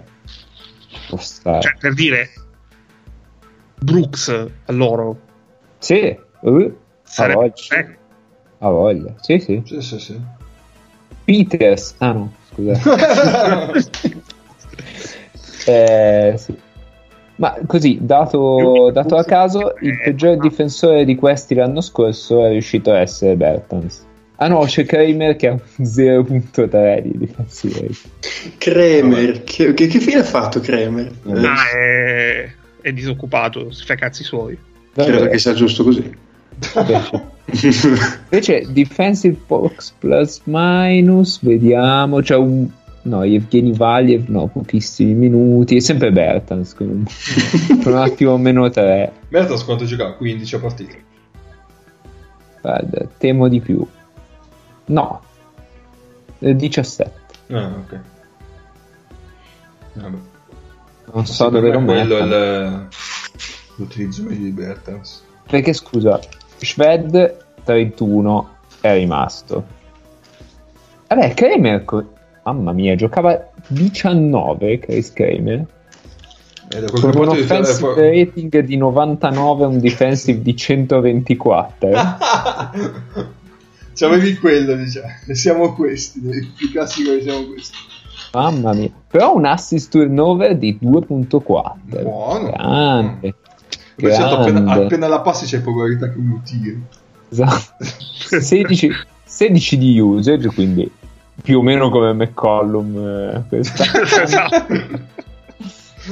[1.60, 2.30] Cioè, per dire
[3.80, 5.20] Brooks a loro
[5.84, 6.74] sì, ha
[7.04, 7.54] sarebbe.
[8.64, 9.14] Ha voglia.
[9.20, 9.61] Sì, sì.
[9.66, 10.20] Sì, sì, sì.
[11.26, 11.95] Peters.
[11.97, 12.80] Ah no, scusa.
[15.68, 16.55] eh, sì.
[17.36, 22.91] Ma così, dato, dato a caso, il peggior difensore di questi l'anno scorso è riuscito
[22.91, 24.05] a essere Bertans.
[24.38, 28.55] Ah no, c'è Kramer che ha un 0.3 di defensive rate.
[28.57, 31.11] Kremer, che, che, che fine ha fatto Kremer?
[31.26, 32.51] Eh, Ah, è,
[32.82, 34.57] è disoccupato, si fa i cazzi suoi.
[34.93, 36.16] credo che sia giusto così.
[36.76, 42.67] invece, invece defensive box plus minus, vediamo, c'è un...
[43.05, 46.87] No, Evgeny Valiev, no, pochissimi minuti, è sempre Bertans, con
[47.85, 49.11] un, attimo meno 3.
[49.27, 50.13] Mertas quanto giocava?
[50.13, 50.95] 15 a partita.
[52.61, 53.85] Guarda, temo di più.
[54.85, 55.21] No,
[56.39, 57.11] Eh, 17.
[57.49, 57.99] Ah, ok.
[59.95, 60.17] Vabbè.
[61.13, 62.35] Non so dove lo quello è metto.
[62.35, 62.87] il-
[63.75, 65.23] l'utilizzo di Bertans.
[65.45, 66.19] Perché scusa,
[66.64, 68.49] Shved 31
[68.82, 69.82] è rimasto.
[71.07, 71.86] Vabbè, Kramer,
[72.43, 75.66] mamma mia, giocava 19 Chris Kramer.
[76.91, 81.89] Con un di offensive rating di 99 e un defensive di 124.
[83.93, 85.07] C'avevi quello, diciamo.
[85.34, 87.78] Siamo questi, il più classico che siamo questi.
[88.34, 88.89] Mamma mia.
[89.07, 92.01] Però un assist turnover di 2.4.
[92.01, 92.49] Buono.
[92.49, 93.36] Grande.
[93.95, 96.81] Poi certo, appena, appena la passi c'è probabilità che uno tiri.
[97.29, 97.83] Esatto.
[98.39, 98.89] 16,
[99.23, 100.89] 16 di usage, quindi
[101.41, 102.97] più o meno come McCollum.
[102.97, 103.83] eh, questa.
[104.23, 104.65] esatto.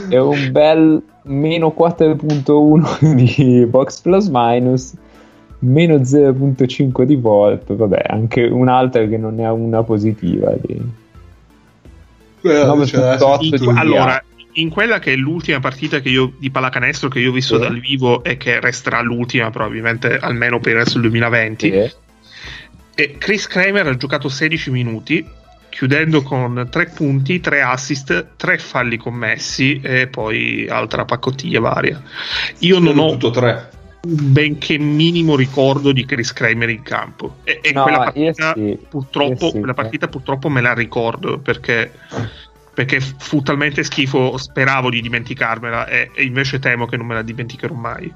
[0.07, 4.93] È un bel meno 4.1 di box plus minus,
[5.59, 7.73] meno 0.5 di Volp.
[7.73, 10.53] Vabbè, anche un'altra che non ne ha una positiva.
[10.61, 10.81] Di...
[12.41, 14.23] Punto otto In- di- allora,
[14.53, 17.61] in quella che è l'ultima partita che io, di pallacanestro che io ho visto Sì.
[17.61, 21.91] dal vivo e che resterà l'ultima probabilmente almeno per il resto del 2020, Sì.
[22.95, 25.25] e Chris Kramer ha giocato 16 minuti,
[25.69, 32.01] chiudendo con 3 punti, 3 assist, 3 falli commessi e poi altra paccottiglia varia.
[32.59, 33.69] Io non ho tutto tre.
[34.03, 37.37] un benché minimo ricordo di Chris Kramer in campo.
[37.45, 39.75] E, e No, quella partita, sì, purtroppo, sì, quella eh.
[39.75, 41.91] partita purtroppo me la ricordo perché,
[42.85, 47.21] perché fu talmente schifo, speravo di dimenticarmela e, e invece temo che non me la
[47.21, 48.11] dimenticherò mai.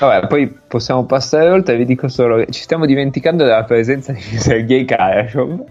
[0.00, 1.76] Vabbè, poi possiamo passare oltre.
[1.76, 5.64] Vi dico solo che ci stiamo dimenticando della presenza di Sergei Karashov,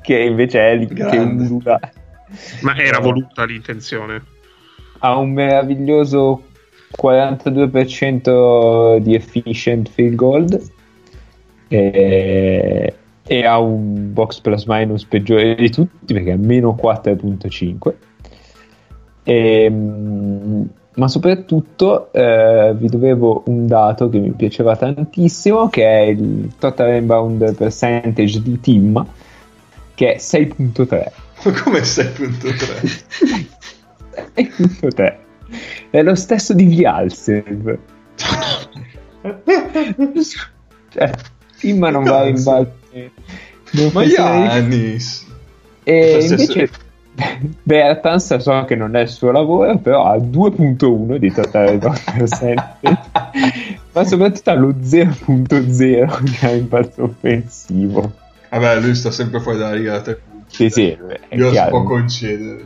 [0.00, 1.78] che invece è lì che urla.
[2.62, 3.02] Ma era Eh.
[3.02, 4.22] voluta l'intenzione.
[5.00, 6.44] ha un meraviglioso
[7.00, 10.62] 42% di efficient field goal
[11.68, 12.94] e,
[13.26, 17.94] e ha un box plus minus peggiore di tutti perché è meno 4.5
[19.24, 26.52] Ehm, ma soprattutto eh, vi dovevo un dato che mi piaceva tantissimo che è il
[26.58, 29.04] total rebound percentage di team
[29.94, 31.10] che è 6.3
[31.42, 33.06] Ma come 6.3?
[34.34, 35.16] 6.3
[35.90, 37.78] è lo stesso di Vialsev
[40.90, 41.10] cioè
[41.58, 42.82] Tim non va in balzo
[43.92, 45.26] Ma Giannis!
[45.82, 46.70] e invece
[47.62, 51.78] Bertans so che non è il suo lavoro però ha 2.1 di totale
[53.92, 58.12] ma soprattutto ha lo 0.0 che ha impatto offensivo
[58.50, 60.54] Vabbè, lui sta sempre fuori dalla riga da tre punti.
[60.54, 60.96] sì sì
[61.28, 62.64] è Io si può concedere.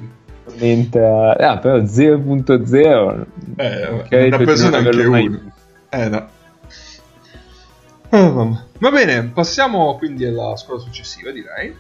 [0.59, 3.25] entra- ah, però 0.0
[3.57, 5.41] Eh, una persona non anche averlo mai uno.
[5.91, 6.29] Eh no.
[8.11, 8.65] Vabbè.
[8.79, 11.77] Va bene, passiamo quindi alla squadra successiva, direi.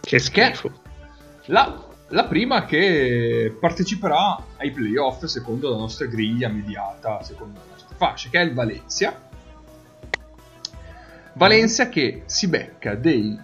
[0.00, 0.70] Che schifo.
[1.46, 7.96] La, la prima che parteciperà ai playoff secondo la nostra griglia mediata, secondo le nostre
[7.96, 9.22] fasce, che è il Valencia.
[11.34, 13.36] Valencia che si becca dei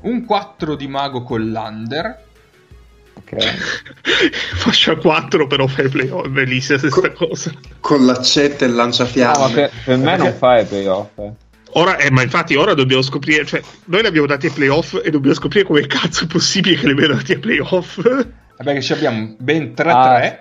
[0.00, 2.25] un 4 di mago con l'under,
[3.28, 3.44] Ok.
[4.56, 7.50] Fascia 4 però fai playoff, bellissima questa cosa.
[7.80, 9.52] Con l'accetta e il No, lanciafiamme.
[9.52, 11.08] per, per me non fa i playoff.
[11.18, 11.32] eh.
[11.72, 15.10] Ora, eh, ma infatti ora dobbiamo scoprire, cioè, noi li abbiamo dati ai playoff e
[15.10, 18.00] dobbiamo scoprire come cazzo è possibile che li abbiamo dati ai playoff.
[18.56, 19.88] Vabbè che ci abbiamo ben 3-3.
[19.90, 20.38] Ah.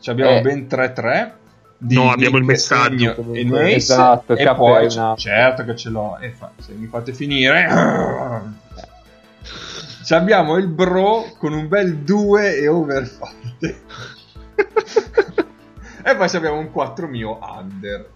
[0.00, 0.40] Ci abbiamo Eh.
[0.40, 1.30] ben 3-3.
[1.78, 3.14] di No, abbiamo il messaggio.
[3.32, 6.16] E Nace, Esatto, e poi certo che ce l'ho.
[6.20, 7.66] E fa- se mi fate finire.
[10.06, 13.80] Ci abbiamo il bro con un bel 2 e over forte.
[16.04, 18.08] e poi ci abbiamo un 4 mio under.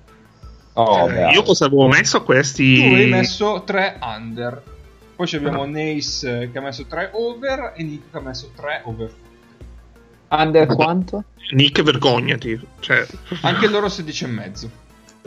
[0.74, 2.76] Oh, Eh, io cosa avevo messo a questi?
[2.76, 4.62] Tu hai messo 3 under.
[5.16, 8.52] Poi ci abbiamo Nace eh, che ha messo 3 over e Nick che ha messo
[8.54, 9.12] 3 over.
[10.28, 11.24] Under quanto?
[11.54, 12.68] Nick, vergognati.
[12.78, 13.04] Cioè,
[13.40, 14.70] Anche loro 16 e mezzo.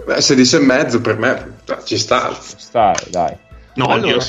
[0.06, 2.34] Beh, 16 e mezzo per me ci sta.
[2.34, 3.36] Stare, dai.
[3.74, 4.22] no, Allora, io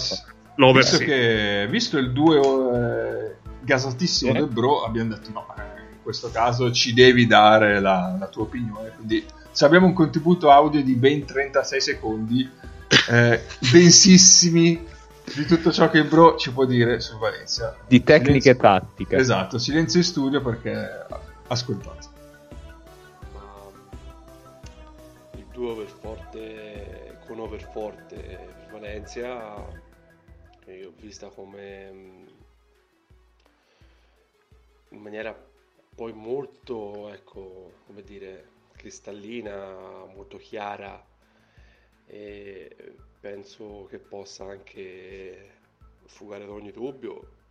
[0.57, 1.05] l'over visto, sì.
[1.05, 4.39] che, visto il 2 eh, gasatissimo Sì.
[4.39, 5.47] del bro, abbiamo detto no,
[5.91, 8.91] in questo caso ci devi dare la, la tua opinione.
[8.97, 12.49] Quindi se abbiamo un contributo audio di ben 36 secondi,
[13.11, 13.43] eh,
[13.73, 14.87] densissimi
[15.35, 17.77] di tutto ciò che il bro ci può dire su Valencia.
[17.87, 19.17] Di tecniche Silenzio- tattiche.
[19.17, 21.07] Esatto, silenzio in studio perché
[21.49, 22.13] ascoltate.
[25.37, 29.55] il duo overforte con overforte per Valencia
[30.73, 32.27] io vista come mm,
[34.91, 35.35] in maniera
[35.95, 41.05] poi molto ecco come dire cristallina molto chiara
[42.07, 45.53] e penso che possa anche
[46.07, 47.43] fugare da ogni dubbio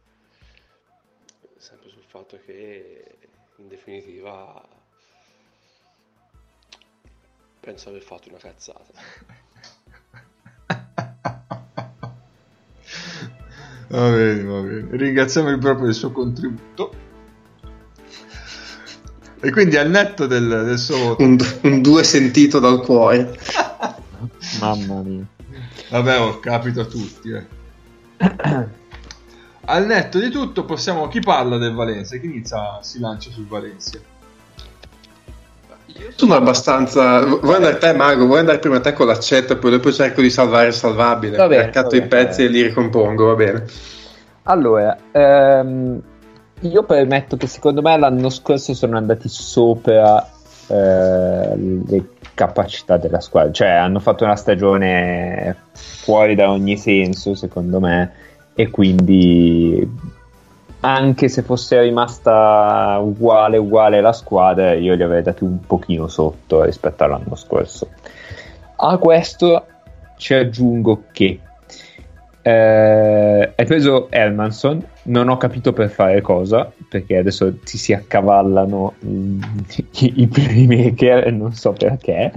[1.57, 3.17] sempre sul fatto che
[3.57, 4.67] in definitiva
[7.59, 8.91] penso aver fatto una cazzata.
[13.93, 14.87] Va bene, va bene.
[14.89, 16.93] Ringraziamo il bro per il suo contributo.
[19.39, 23.37] E quindi al netto del, del suo voto, Un, un due sentito dal cuore.
[24.59, 25.25] Mamma mia.
[25.91, 27.29] vabbè, oh, capita a tutti.
[27.29, 27.45] eh.
[29.65, 31.07] Al netto di tutto, possiamo.
[31.07, 32.17] Chi parla del Valencia?
[32.17, 33.99] Chi inizia si lancia sul Valencia?
[36.15, 37.25] Sono abbastanza.
[37.25, 38.25] Vuoi andare te, Mago?
[38.25, 41.37] Vuoi andare prima te con l'accetta e poi dopo cerco di salvare il salvabile?
[41.37, 43.65] Va bene, Accatto i pezzi e li ricompongo, va bene.
[44.43, 46.01] Allora, ehm,
[46.61, 50.29] io permetto che secondo me l'anno scorso sono andati sopra
[50.67, 57.79] eh, le capacità della squadra, cioè hanno fatto una stagione fuori da ogni senso, secondo
[57.79, 58.11] me,
[58.53, 59.87] e quindi
[60.85, 66.63] anche se fosse rimasta uguale uguale la squadra, io li avrei dati un pochino sotto
[66.63, 67.87] rispetto all'anno scorso.
[68.75, 69.65] A questo
[70.17, 71.39] ci aggiungo che
[72.41, 78.95] eh, hai preso Hermanson, non ho capito per fare cosa, perché adesso ti si accavallano
[78.99, 79.39] i,
[80.15, 82.33] i, playmaker, non so perché,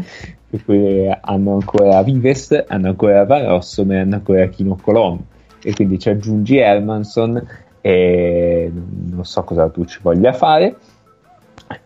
[0.49, 5.18] per hanno ancora Vives, hanno ancora Varosso, ma hanno ancora Kino Colom,
[5.64, 10.74] e quindi ci aggiungi Hermanson e non so cosa tu ci voglia fare.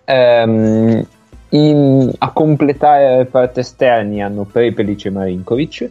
[0.05, 1.07] Ehm,
[1.51, 5.90] in- a completare le parti esterni hanno Prepelic e Marinkovic,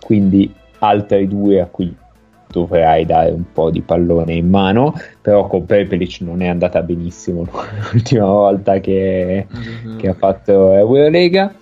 [0.00, 1.92] quindi altri due a cui
[2.46, 7.44] dovrai dare un po' di pallone in mano, però con Prepelic non è andata benissimo
[7.90, 9.48] l'ultima volta che,
[9.96, 11.52] che ha fatto Eurolega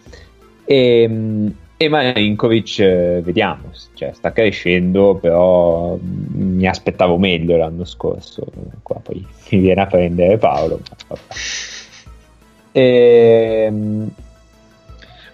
[0.66, 1.53] e,
[1.83, 8.45] e Marinkovic eh, vediamo, cioè, sta crescendo però mm, mi aspettavo meglio l'anno scorso.
[8.83, 11.20] Qua poi mi viene a prendere Paolo vabbè.
[12.72, 14.11] Ehm,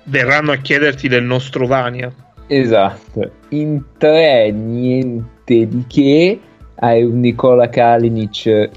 [0.05, 2.15] verranno a chiederti del nostro Vania.
[2.47, 6.39] Esatto, in tre niente di che,
[6.77, 8.71] hai un Nicola Kalinic,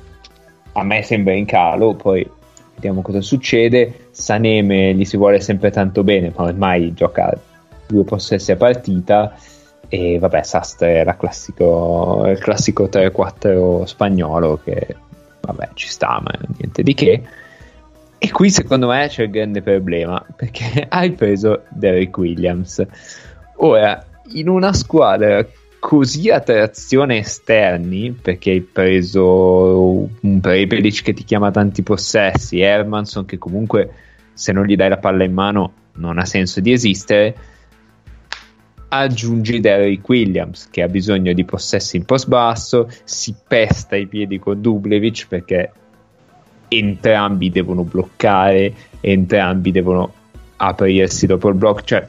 [0.72, 2.28] a me sembra in calo, poi
[2.74, 7.32] vediamo cosa succede, Saneme gli si vuole sempre tanto bene, ma ormai gioca
[7.90, 9.36] due possessi a partita,
[9.88, 14.96] e vabbè Sastre era classico, il classico 3-4 spagnolo che
[15.42, 17.22] vabbè ci sta, ma niente di che.
[18.22, 22.86] E qui secondo me c'è il grande problema, perché hai preso Derek Williams.
[23.56, 25.46] Ora, in una squadra
[25.80, 33.26] così a trazione esterni, perché hai preso un Prepelic che ti chiama tanti possessi, Hermanson
[33.26, 33.92] che comunque
[34.34, 37.36] se non gli dai la palla in mano non ha senso di esistere,
[38.90, 44.40] aggiungi Derrick Williams che ha bisogno di possessi in post basso, si pesta i piedi
[44.40, 45.72] con Dublevic perché
[46.68, 50.14] entrambi devono bloccare, entrambi devono
[50.58, 52.08] aprirsi dopo il blocco, cioè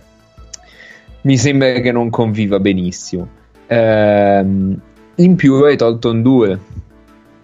[1.22, 3.28] mi sembra che non conviva benissimo.
[3.66, 4.80] Ehm,
[5.16, 6.58] in più hai tolto un 2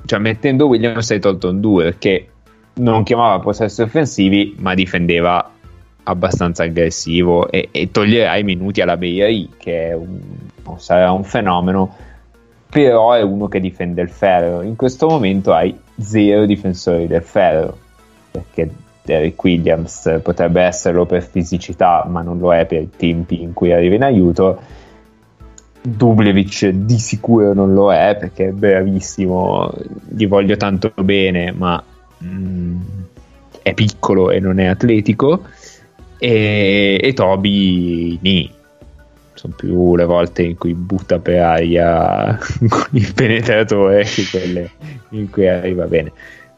[0.06, 2.28] cioè mettendo Williams hai tolto un 2 perché
[2.74, 5.52] non chiamava possessi offensivi ma difendeva
[6.08, 10.20] abbastanza aggressivo e, e toglierai minuti alla BRI che un,
[10.78, 11.94] sarà un fenomeno
[12.68, 14.62] però è uno che difende il ferro.
[14.62, 17.76] In questo momento hai zero difensori del ferro
[18.30, 18.70] perché
[19.02, 23.72] Derek Williams potrebbe esserlo per fisicità ma non lo è per i tempi in cui
[23.72, 24.60] arriva in aiuto.
[25.80, 29.72] Dublevic di sicuro non lo è perché è bravissimo
[30.08, 31.82] gli voglio tanto bene ma
[32.24, 32.80] mm,
[33.62, 35.42] è piccolo e non è atletico
[36.18, 38.52] e, e Toby nì
[39.34, 42.38] sono più le volte in cui butta per aria
[42.68, 44.70] con il penetratore che quelle
[45.10, 46.12] in cui arriva bene.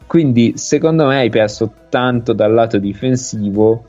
[0.07, 3.85] Quindi secondo me hai perso tanto dal lato difensivo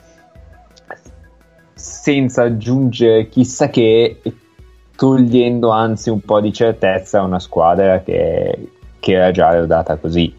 [1.74, 4.20] senza aggiungere chissà che
[4.96, 10.34] togliendo anzi un po' di certezza a una squadra che, che era già rodata così.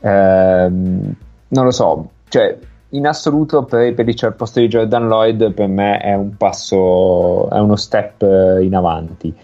[0.00, 1.14] Ehm,
[1.48, 2.58] non lo so cioè
[2.90, 7.58] in assoluto per Peric al posto di Jordan Lloyd per me è un passo, è
[7.58, 8.22] uno step
[8.60, 9.34] in avanti.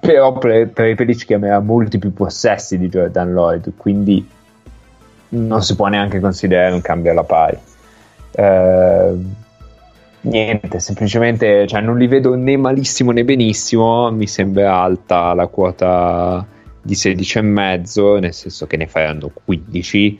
[0.00, 4.26] Però per, per Peric che aveva molti più possessi di Jordan Lloyd, quindi
[5.30, 7.58] non si può neanche considerare un cambio alla pari.
[8.34, 9.14] Eh,
[10.22, 16.46] niente, semplicemente cioè, non li vedo né malissimo né benissimo, mi sembra alta la quota
[16.80, 20.18] di 16,5, nel senso che ne faranno 15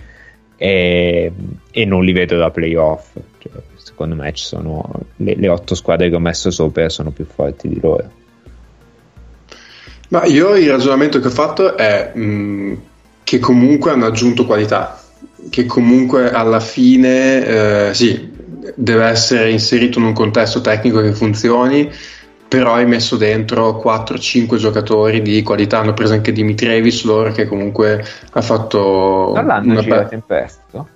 [0.62, 1.32] e,
[1.72, 3.14] e non li vedo da playoff.
[3.38, 7.24] Cioè, secondo me ci sono le, le otto squadre che ho messo sopra sono più
[7.24, 8.08] forti di loro.
[10.10, 12.80] Ma io il ragionamento che ho fatto è mh,
[13.24, 15.02] che comunque hanno aggiunto qualità,
[15.50, 18.30] che comunque alla fine eh, sì,
[18.76, 21.90] deve essere inserito in un contesto tecnico che funzioni,
[22.52, 25.78] però hai messo dentro 4-5 giocatori di qualità.
[25.78, 29.32] Hanno preso anche Dimitrievic loro che comunque ha fatto.
[29.34, 30.88] Non l'hanno girato pe- in prestito?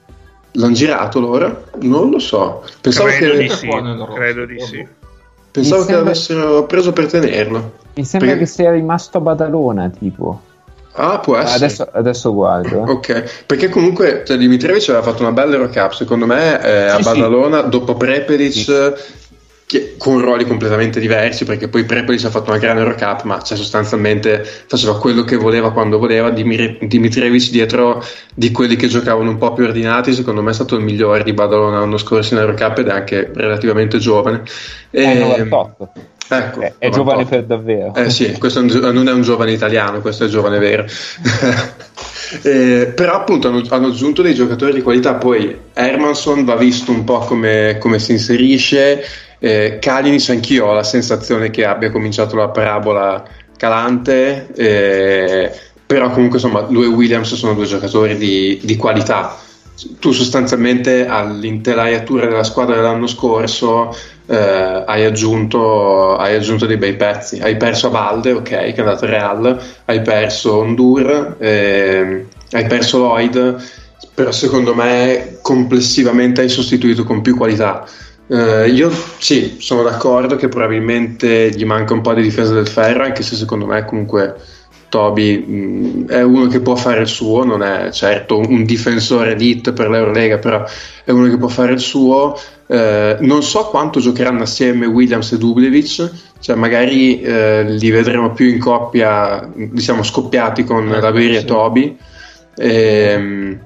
[0.52, 1.64] L'hanno girato loro?
[1.80, 2.62] Non lo so.
[2.82, 3.68] Pensavo credo che, di sì.
[4.14, 4.86] Credo di sì.
[5.50, 7.72] Pensavo Mi che sembra- l'avessero preso per tenerlo.
[7.94, 10.40] Mi sembra Perché- che sia rimasto a Badalona, tipo.
[10.98, 11.64] Ah, può essere.
[11.64, 12.84] Adesso, adesso guardo.
[12.86, 12.90] eh.
[12.90, 17.02] Ok, perché comunque cioè, Dimitrievic aveva fatto una bella Eurocup, secondo me eh, a Sì,
[17.02, 17.08] sì.
[17.10, 19.25] Badalona dopo Prepelic
[19.66, 23.56] che- con ruoli completamente diversi, perché poi Prepelic ha fatto una grande Eurocup, ma cioè,
[23.56, 28.02] sostanzialmente faceva quello che voleva quando voleva, Dimitrievic dietro
[28.34, 31.32] di quelli che giocavano un po' più ordinati, secondo me è stato il migliore di
[31.32, 34.42] Badalona l'anno scorso in Eurocup ed è anche relativamente giovane.
[34.88, 35.88] È E- 98.
[36.28, 36.90] ecco, È, è 98.
[36.90, 37.94] giovane per davvero.
[37.94, 40.84] Eh sì, questo è non è un giovane italiano, questo è giovane vero.
[42.42, 47.04] Eh, però appunto hanno, hanno aggiunto dei giocatori di qualità, poi Hermanson va visto un
[47.04, 49.00] po' come, come si inserisce,
[49.46, 53.22] eh, Kalinic anch'io ho la sensazione che abbia cominciato la parabola
[53.56, 55.52] calante, eh,
[55.86, 59.36] però comunque insomma lui e Williams sono due giocatori di, di qualità.
[60.00, 63.94] Tu sostanzialmente all'intelaiatura della squadra dell'anno scorso
[64.26, 67.38] eh, hai, aggiunto, hai aggiunto dei bei pezzi.
[67.38, 72.66] Hai perso a Balde, ok, che è andato al Real, hai perso Ondur, eh, hai
[72.66, 73.62] perso Lloyd,
[74.14, 77.84] però secondo me complessivamente hai sostituito con più qualità.
[78.28, 83.04] Eh, io sì, sono d'accordo che probabilmente gli manca un po' di difesa del ferro,
[83.04, 84.34] anche se secondo me comunque
[84.88, 89.72] Toby mh, è uno che può fare il suo, non è certo un difensore elite
[89.72, 90.64] per l'Eurolega, però
[91.04, 92.36] è uno che può fare il suo.
[92.68, 98.46] Eh, non so quanto giocheranno assieme Williams e Dublevic, cioè magari eh, li vedremo più
[98.46, 101.44] in coppia, diciamo scoppiati con Eh, Beri e sì.
[101.44, 101.96] Toby.
[102.56, 103.60] Ehm,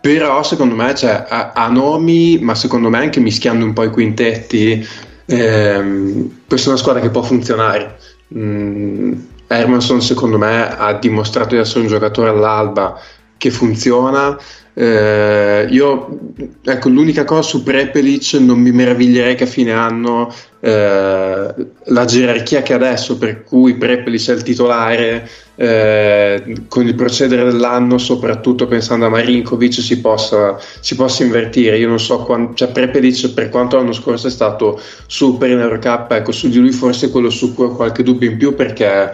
[0.00, 3.90] però secondo me cioè, ha, ha nomi, ma secondo me anche mischiando un po' i
[3.90, 4.86] quintetti,
[5.26, 7.98] ehm, questa è una squadra che può funzionare.
[8.34, 9.12] Mm,
[9.46, 13.00] Hermanson secondo me ha dimostrato di essere un giocatore all'alba
[13.36, 14.38] che funziona.
[14.78, 16.18] Eh, io
[16.62, 21.54] ecco l'unica cosa su Prepelic non mi meraviglierei che a fine anno eh,
[21.84, 27.98] la gerarchia che adesso per cui Prepelic è il titolare eh, con il procedere dell'anno
[27.98, 31.78] soprattutto pensando a Marinkovic si possa, si possa invertire.
[31.78, 36.12] Io non so quan- cioè Prepelic per quanto l'anno scorso è stato super in Eurocup
[36.12, 39.12] ecco su di lui forse quello su cui ho qualche dubbio in più perché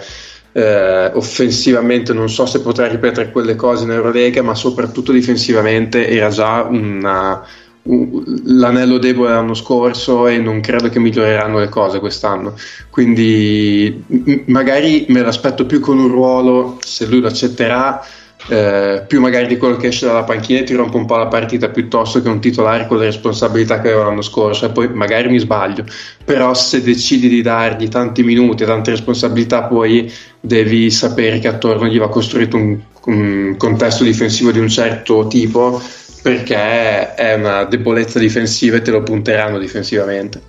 [0.55, 6.29] eh, offensivamente non so se potrà ripetere quelle cose in Eurolega, ma soprattutto difensivamente era
[6.29, 7.47] già una- un-
[7.85, 12.55] l'anello debole l'anno scorso e non credo che miglioreranno le cose quest'anno.
[12.91, 18.03] Quindi m- magari me l'aspetto più con un ruolo, se lui lo accetterà,
[18.49, 21.27] eh, più magari di quello che esce dalla panchina e ti rompe un po' la
[21.27, 25.29] partita piuttosto che un titolare con le responsabilità che aveva l'anno scorso e poi magari
[25.29, 25.85] mi sbaglio
[26.25, 31.87] però se decidi di dargli tanti minuti e tante responsabilità poi devi sapere che attorno
[31.87, 35.81] gli va costruito un, un contesto difensivo di un certo tipo
[36.23, 40.41] perché è una debolezza difensiva e te lo punteranno difensivamente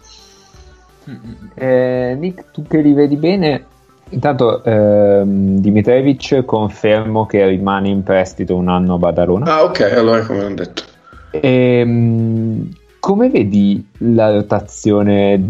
[1.56, 3.66] Eh, Nick, tu che li vedi bene,
[4.10, 9.46] intanto ehm, Dimitrievich confermo che rimane in prestito un anno a Badalona.
[9.54, 10.84] ah ok allora come ho detto
[11.32, 12.70] Ehm,
[13.00, 15.42] come vedi la rotazione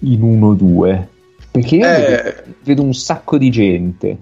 [0.00, 1.06] in 1-2?
[1.50, 2.00] Perché io Eh.
[2.00, 2.32] vedo,
[2.62, 4.16] vedo un sacco di gente.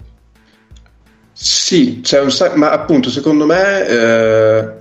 [1.33, 4.71] Sì, c'è un sa- ma appunto secondo me eh,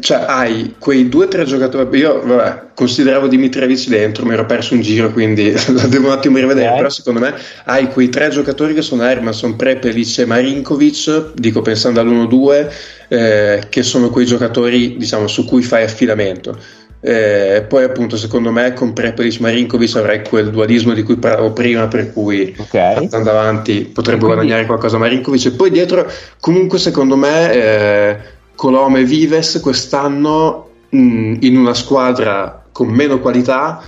[0.00, 1.98] cioè, hai quei due o tre giocatori.
[1.98, 6.38] Io vabbè, consideravo Dimitrievich dentro, mi ero perso un giro, quindi la devo un attimo
[6.38, 6.68] rivedere.
[6.68, 6.76] Ok.
[6.76, 12.00] Però secondo me hai quei tre giocatori che sono Hermanson, Prepelic e Marinkovic, dico pensando
[12.00, 12.66] all'1-2,
[13.08, 16.58] eh, che sono quei giocatori diciamo, su cui fai affidamento.
[16.98, 21.86] Eh, poi appunto secondo me con Prepelic Marinkovic avrai quel dualismo di cui parlavo prima
[21.86, 22.74] per cui Ok.
[22.74, 26.10] andando avanti potrebbe Quindi- guadagnare qualcosa Marinkovic e poi dietro
[26.40, 28.16] comunque secondo me eh,
[28.56, 33.80] Colome e Vives quest'anno mh, in una squadra con meno qualità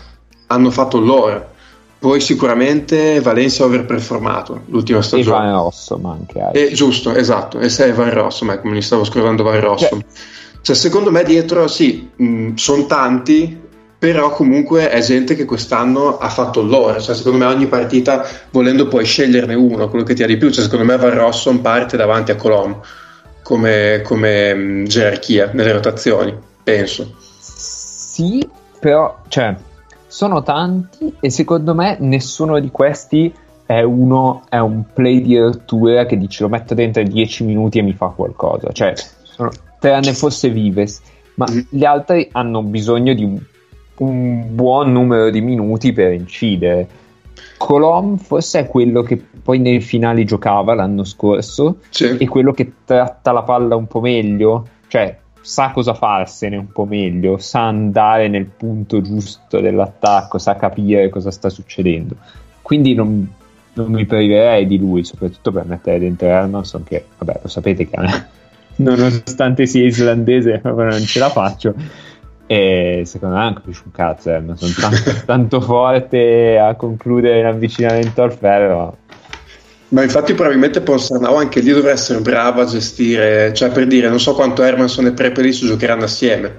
[0.46, 1.56] hanno fatto loro
[1.98, 6.74] poi sicuramente Valencia ha overperformato l'ultima E stagione Van Rosso, ma anche e, altri.
[6.74, 9.98] giusto, esatto, e sei Van Rossum, ecco, mi stavo scordando Van Rossum.
[10.00, 10.04] Cioè-
[10.60, 12.08] Cioè, secondo me dietro sì,
[12.54, 13.58] sono tanti,
[13.98, 17.00] però comunque è gente che quest'anno ha fatto loro.
[17.00, 20.50] Cioè, secondo me ogni partita, volendo puoi sceglierne uno, quello che ti ha di più.
[20.50, 22.80] Cioè, secondo me Van Rossum parte davanti a Colom
[23.48, 27.14] come, come mh, gerarchia nelle rotazioni, penso.
[27.18, 28.46] Sì,
[28.78, 29.56] però, cioè,
[30.06, 33.32] sono tanti e secondo me nessuno di questi
[33.64, 37.82] è uno, è un play di rottura che dice lo metto dentro 10 minuti e
[37.82, 38.70] mi fa qualcosa.
[38.70, 38.92] Cioè,
[39.22, 41.00] sono, tranne fosse Vives,
[41.36, 41.58] ma Mm.
[41.70, 43.40] gli altri hanno bisogno di un,
[44.00, 46.86] un buon numero di minuti per incidere.
[47.56, 49.16] Colom forse è quello che
[49.48, 52.18] poi nei finali giocava l'anno scorso Sì.
[52.18, 56.84] e quello che tratta la palla un po' meglio, cioè sa cosa farsene un po'
[56.84, 62.16] meglio, sa andare nel punto giusto dell'attacco, sa capire cosa sta succedendo.
[62.60, 63.26] Quindi non,
[63.72, 67.96] non mi priverei di lui, soprattutto per mettere dentro Hermanson, che vabbè, lo sapete che
[68.76, 71.74] nonostante sia islandese non ce la faccio.
[72.44, 78.96] E secondo me anche un cazzo Hermanson, tanto, tanto forte a concludere l'avvicinamento al ferro.
[79.90, 84.20] Ma infatti probabilmente Ponsarnau anche lì dovrà essere bravo a gestire, cioè per dire, non
[84.20, 86.58] so quanto Hermanson e Prepelic giocheranno assieme.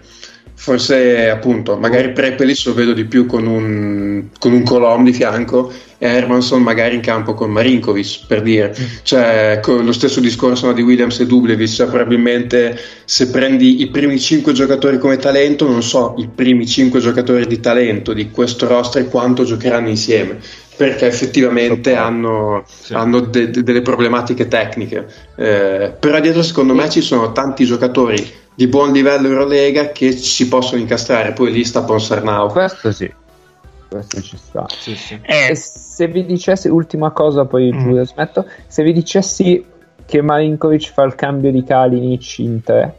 [0.56, 5.72] Forse appunto, magari Prepelic lo vedo di più con un, con un Colom di fianco
[5.98, 8.76] e Hermanson magari in campo con Marinkovic, per dire.
[9.04, 13.90] Cioè, con lo stesso discorso no, di Williams e Dublevic, cioè, probabilmente se prendi i
[13.90, 18.68] primi 5 giocatori come talento, non so i primi 5 giocatori di talento di questo
[18.68, 20.40] roster quanto giocheranno insieme,
[20.80, 22.94] perché effettivamente hanno, Sì.
[22.94, 25.06] hanno de- de- delle problematiche tecniche.
[25.36, 28.26] Eh, però dietro secondo me ci sono tanti giocatori
[28.56, 32.48] di buon livello Eurolega che si possono incastrare, poi lì sta Ponsarnau.
[32.50, 33.14] Questo sì,
[33.90, 34.68] questo ci sta.
[34.80, 35.20] Sì, sì.
[35.22, 38.00] Eh, E se vi dicessi, ultima cosa, poi Mm.
[38.04, 38.46] smetto.
[38.68, 39.62] Se vi dicessi
[40.06, 42.96] che Marinkovic fa il cambio di Kalinic in 3,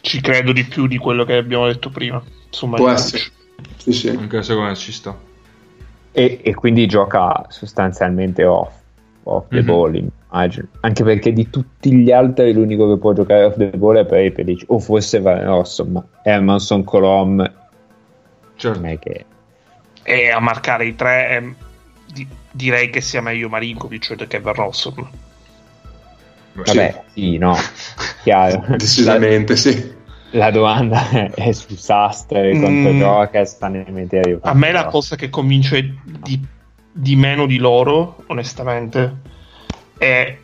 [0.00, 2.22] ci credo di più di quello che abbiamo detto prima.
[2.48, 3.24] Su Può essere.
[3.76, 4.08] Sì, sì.
[4.08, 5.14] Anche secondo me ci sta.
[6.12, 8.72] E, e quindi gioca sostanzialmente off,
[9.24, 9.64] off the Mhm.
[9.66, 10.66] ball, immagino.
[10.80, 14.64] Anche perché di tutti gli altri l'unico che può giocare off the ball è Prepelic,
[14.68, 17.52] o forse Van Rossum, ma Hermanson Colom
[18.56, 18.78] Certo.
[18.80, 19.24] non è che...
[20.04, 21.42] E a marcare i tre è-
[22.12, 25.08] di- direi che sia meglio Marinkovic che Van Rossum.
[26.54, 27.56] Vabbè, sì, no,
[28.22, 28.64] chiaro.
[28.76, 30.00] Decisamente, sì.
[30.32, 32.98] La, domanda è su Sastre, quanto Mm.
[32.98, 34.40] gioca, sta nel meteorio.
[34.42, 36.40] A me la cosa che convince di,
[36.90, 39.16] di meno di loro, onestamente,
[39.98, 40.36] è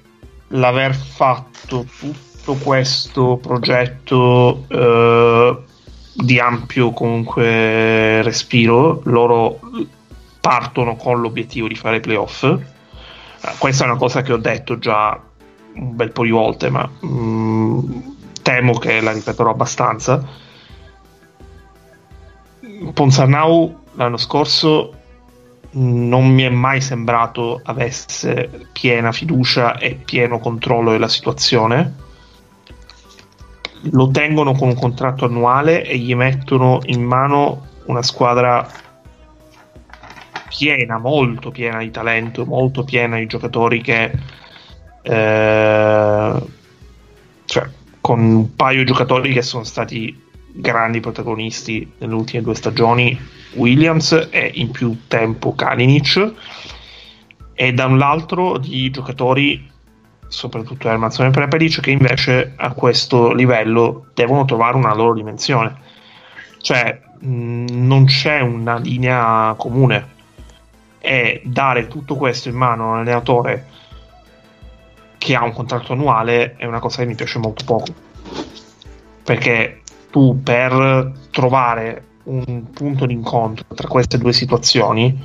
[0.48, 5.58] l'aver fatto tutto questo progetto eh,
[6.14, 9.02] di ampio comunque respiro.
[9.04, 9.60] Loro
[10.40, 12.44] partono con l'obiettivo di fare playoff.
[12.44, 12.58] Eh,
[13.58, 15.20] questa è una cosa che ho detto già
[15.74, 18.00] un bel po' di volte, ma mm,
[18.48, 20.26] temo che la ripeterò abbastanza.
[22.94, 24.94] Ponsarnau l'anno scorso
[25.72, 31.94] non mi è mai sembrato avesse piena fiducia e pieno controllo della situazione.
[33.92, 38.66] Lo tengono con un contratto annuale e gli mettono in mano una squadra
[40.48, 44.10] piena, molto piena di talento, molto piena di giocatori che
[45.02, 46.56] eh,
[48.08, 50.18] con un paio di giocatori che sono stati
[50.50, 53.20] grandi protagonisti nelle ultime due stagioni,
[53.56, 56.32] Williams e in più tempo Kalinic,
[57.52, 59.70] e da un lato di giocatori,
[60.26, 65.76] soprattutto Hermanson e Prepelic, che invece a questo livello devono trovare una loro dimensione.
[66.62, 70.16] Cioè, mh, non c'è una linea comune
[70.98, 73.66] e dare tutto questo in mano a un allenatore
[75.18, 77.92] che ha un contratto annuale è una cosa che mi piace molto poco.
[79.24, 85.16] Perché tu per trovare un punto d'incontro tra queste due situazioni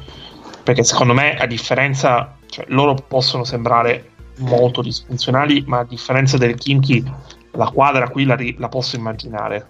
[0.63, 6.55] perché secondo me a differenza cioè, loro possono sembrare molto disfunzionali ma a differenza del
[6.55, 7.03] Kinky
[7.51, 9.67] la quadra qui la, la posso immaginare.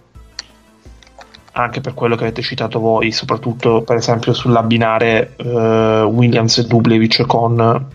[1.56, 7.26] Anche per quello che avete citato voi, soprattutto per esempio sull'abbinare eh, Williams e Dublevic
[7.26, 7.86] con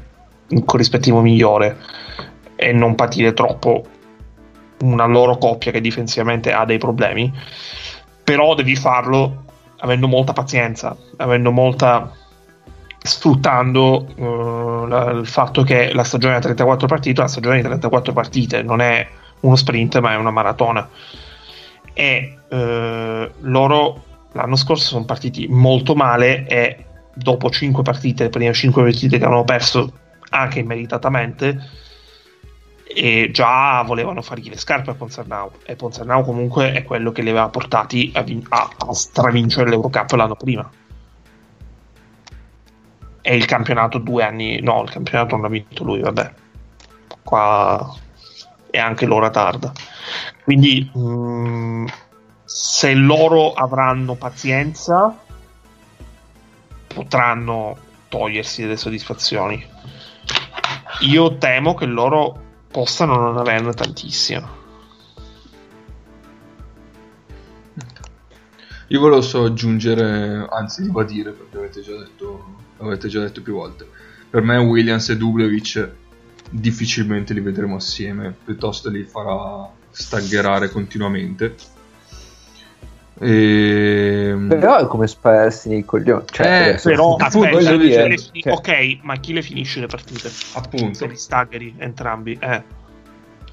[0.49, 1.77] un corrispettivo migliore
[2.55, 3.85] e non patire troppo
[4.81, 7.31] una loro coppia che difensivamente ha dei problemi,
[8.23, 9.45] però devi farlo
[9.77, 12.11] avendo molta pazienza, avendo molta
[13.01, 18.13] sfruttando uh, la, il fatto che la stagione da 34 partite una stagione di 34
[18.13, 19.07] partite, non è
[19.41, 20.87] uno sprint ma è una maratona.
[21.93, 28.53] E eh, loro l'anno scorso sono partiti molto male e dopo 5 partite, le prime
[28.53, 29.91] 5 partite che avevano perso
[30.29, 31.87] anche immeritatamente
[32.91, 37.29] e già volevano fargli le scarpe a Ponsarnau e Ponsarnau comunque è quello che li
[37.29, 40.67] aveva portati a, vin- a, a stravincere l'Eurocup l'anno prima.
[43.21, 46.33] E il campionato due anni no il campionato non l'ha vinto lui vabbè.
[47.23, 47.95] Qua
[48.71, 49.71] è anche l'ora tarda.
[50.43, 51.85] Quindi mh,
[52.43, 55.15] se loro avranno pazienza
[56.87, 57.77] potranno
[58.07, 59.63] togliersi delle soddisfazioni
[61.01, 64.57] io temo che loro possano non averne tantissimo
[68.91, 73.87] Io volevo solo aggiungere, anzi ribadire perché avete già detto, avete già detto più volte.
[74.27, 75.91] Per me Williams e Dublevic
[76.49, 81.55] difficilmente li vedremo assieme, piuttosto li farà staggerare continuamente.
[83.21, 84.33] E...
[84.47, 86.23] Però è come spararsi nei coglioni.
[86.31, 89.79] Cioè, Eh, però appunto, aspetta, se dire, le fini- cioè- ok ma chi le finisce
[89.81, 92.63] le partite Appunto, se li staggeri entrambi eh.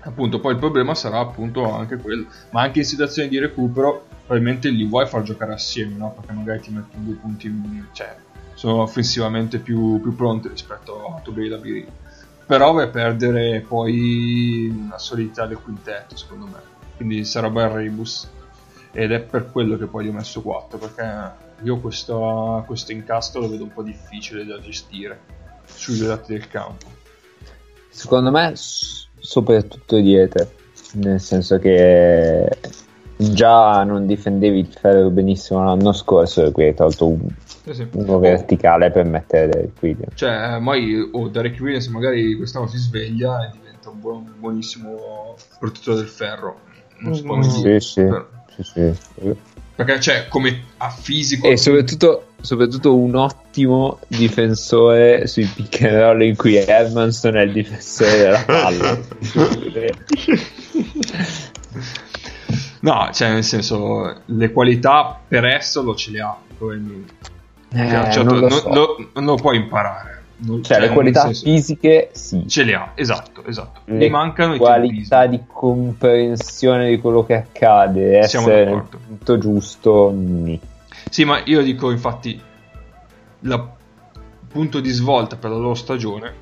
[0.03, 2.27] appunto, poi il problema sarà appunto anche quello.
[2.51, 6.13] Ma anche in situazioni di recupero, probabilmente li vuoi far giocare assieme, no?
[6.13, 8.15] Perché magari ti mettono due punti, in- cioè
[8.55, 11.87] sono offensivamente più, più pronti rispetto a Tobey e la Biri.
[12.47, 16.61] Però vai a perdere poi la solidità del quintetto, secondo me.
[16.97, 18.29] Quindi sarà bel rebus.
[18.99, 21.05] Ed è per quello che poi gli ho messo 4, perché
[21.65, 25.21] io questo, questo incastro lo vedo un po' difficile da gestire
[25.67, 26.87] sui due lati del campo.
[27.91, 30.49] Secondo me, soprattutto dietro,
[30.95, 32.49] nel senso che
[33.19, 37.29] già non difendevi il ferro benissimo l'anno scorso e qui hai tolto un-
[37.65, 37.89] Sì, sì.
[37.93, 40.13] uno verticale per mettere Williams.
[40.15, 45.97] Cioè, mai o Derek Williams magari quest'anno si sveglia e diventa un buon- buonissimo protettore
[45.99, 46.61] del ferro.
[47.01, 48.29] Non si può mai Sì, sì, Però-
[48.63, 49.37] sì, sì.
[49.77, 51.47] Perché, cioè, come a fisico.
[51.49, 57.53] E soprattutto, soprattutto un ottimo difensore sui pick and roll in cui Hermanson è il
[57.53, 58.99] difensore della palla.
[62.81, 67.13] No, cioè, nel senso, le qualità per essere ce le ha, probabilmente.
[67.73, 68.69] Eh, Cioè, certo, non lo so.
[68.69, 70.16] non- non lo puoi imparare.
[70.39, 72.47] Non- Cioè, le nel qualità fisiche sì.
[72.47, 73.81] Ce le ha, esatto, esatto.
[73.87, 80.13] Le mancano i qualità di comprensione di quello che accade, Siamo essere nel punto giusto,
[80.15, 80.61] nì.
[81.09, 82.39] Sì, ma io dico infatti
[83.41, 83.69] il
[84.49, 86.33] punto di svolta per la loro stagione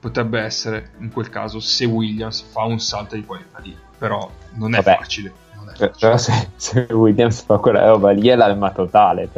[0.00, 4.74] potrebbe essere in quel caso se Williams fa un salto di qualità lì, però non
[4.74, 4.96] è Vabbè.
[4.98, 5.32] facile.
[5.56, 5.98] Non è Per- facile.
[5.98, 9.28] Però se, se Williams fa quella roba lì è l'arma totale.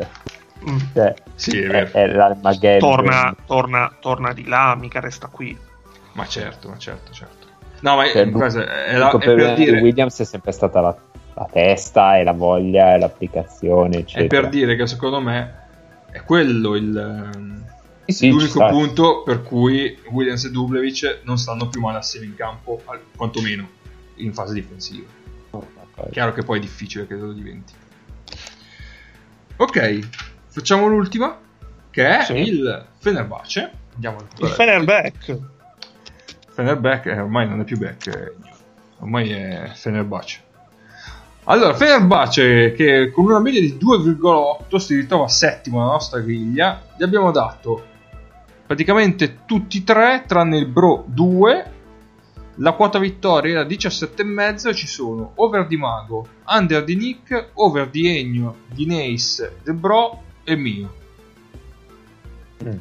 [0.68, 0.76] Mm.
[0.92, 1.90] Cioè, Sì, è è, vero.
[1.92, 2.78] è l'Armageddon.
[2.96, 5.56] torna, torna, torna di là mica resta qui
[6.14, 7.46] Ma certo, ma certo, certo.
[7.80, 10.96] No, ma Cioè, caso è, la- è per di dire Williams è sempre stata la,
[11.34, 14.40] la testa e la voglia e l'applicazione, è eccetera.
[14.40, 15.54] per dire che secondo me
[16.10, 17.64] è quello il
[18.06, 22.80] Sì, l'unico punto per cui Williams e Dublevic non stanno più male assieme in campo,
[22.86, 23.68] al- quantomeno
[24.16, 25.06] in fase difensiva.
[26.10, 27.72] Chiaro che poi è difficile che lo diventi.
[29.56, 30.08] Ok,
[30.56, 31.36] facciamo l'ultima,
[31.90, 32.32] che è Sì.
[32.38, 33.70] il Fenerbahce.
[33.94, 35.40] Andiamo il al Fenerbahce
[36.48, 38.32] Fenerbahce eh, ormai non è più Beck, eh,
[39.00, 40.40] ormai è Fenerbahce.
[41.44, 46.82] Allora, Fenerbahce che con una media di 2,8 si ritrova settimo alla nostra griglia.
[46.96, 47.84] Gli abbiamo dato
[48.66, 51.70] praticamente tutti e tre, tranne il Bro 2,
[52.60, 58.18] La quota vittoria era 17,5 ci sono over di Mago, under di Nick, over di
[58.18, 60.94] Ennio, di Nace, De Bro e mio.
[62.64, 62.78] Mm.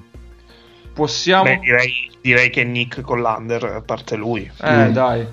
[0.93, 1.43] Possiamo...
[1.43, 4.49] Beh, direi, direi che Nick con l'under, a parte lui.
[4.61, 4.91] Eh Mm.
[4.93, 5.27] dai.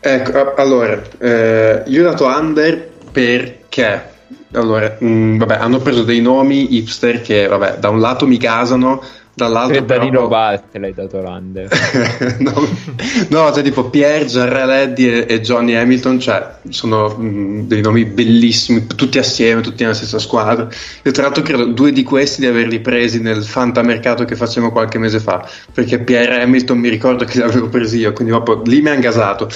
[0.00, 4.10] Ecco, allora, eh, io ho dato under perché
[4.54, 9.02] allora, mh, vabbè, hanno preso dei nomi hipster che, vabbè, da un lato mi casano,
[9.34, 10.28] dall'altro Danilo però...
[10.28, 11.68] Batte l'hai dato l'under.
[12.40, 12.68] no,
[13.28, 18.86] no, cioè tipo Pierre, Jarrell e, e Johnny Hamilton, cioè sono mh, dei nomi bellissimi,
[18.86, 20.68] tutti assieme, tutti nella stessa squadra.
[21.02, 24.98] Io tra l'altro credo due di questi di averli presi nel fantamercato che facevamo qualche
[24.98, 28.82] mese fa, perché Pierre Hamilton mi ricordo che li avevo presi io, quindi proprio lì
[28.82, 29.48] mi ha gasato.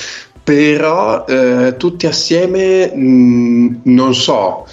[0.42, 4.66] Però eh, tutti assieme mh, non so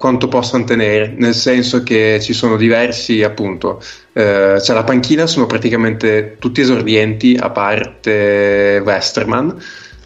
[0.00, 3.82] quanto possano tenere, nel senso che ci sono diversi, appunto,
[4.14, 9.58] eh, cioè la panchina sono praticamente tutti esordienti, a parte Westerman,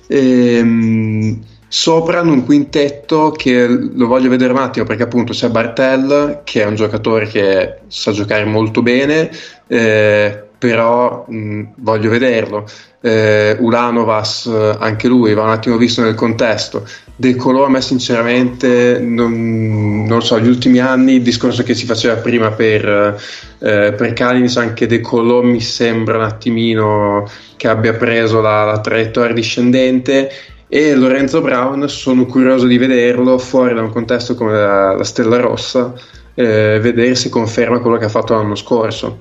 [0.06, 6.42] Ehm, sopra hanno un quintetto che lo voglio vedere un attimo perché appunto c'è Bartel
[6.44, 9.30] che è un giocatore che sa giocare molto bene,
[9.66, 12.66] eh, però mh, voglio vederlo.
[13.00, 14.46] Eh, Ulanovas,
[14.78, 16.86] anche lui va un attimo visto nel contesto.
[17.16, 21.86] De Colò a me sinceramente non, non so, gli ultimi anni il discorso che si
[21.86, 23.16] faceva prima per,
[23.60, 28.80] eh, per Kalinic anche De Colò mi sembra un attimino che abbia preso la, la
[28.80, 30.30] traiettoria discendente.
[30.66, 35.38] E Lorenzo Brown sono curioso di vederlo fuori da un contesto come la, la Stella
[35.38, 35.92] Rossa
[36.34, 39.20] eh, vedere se conferma quello che ha fatto l'anno scorso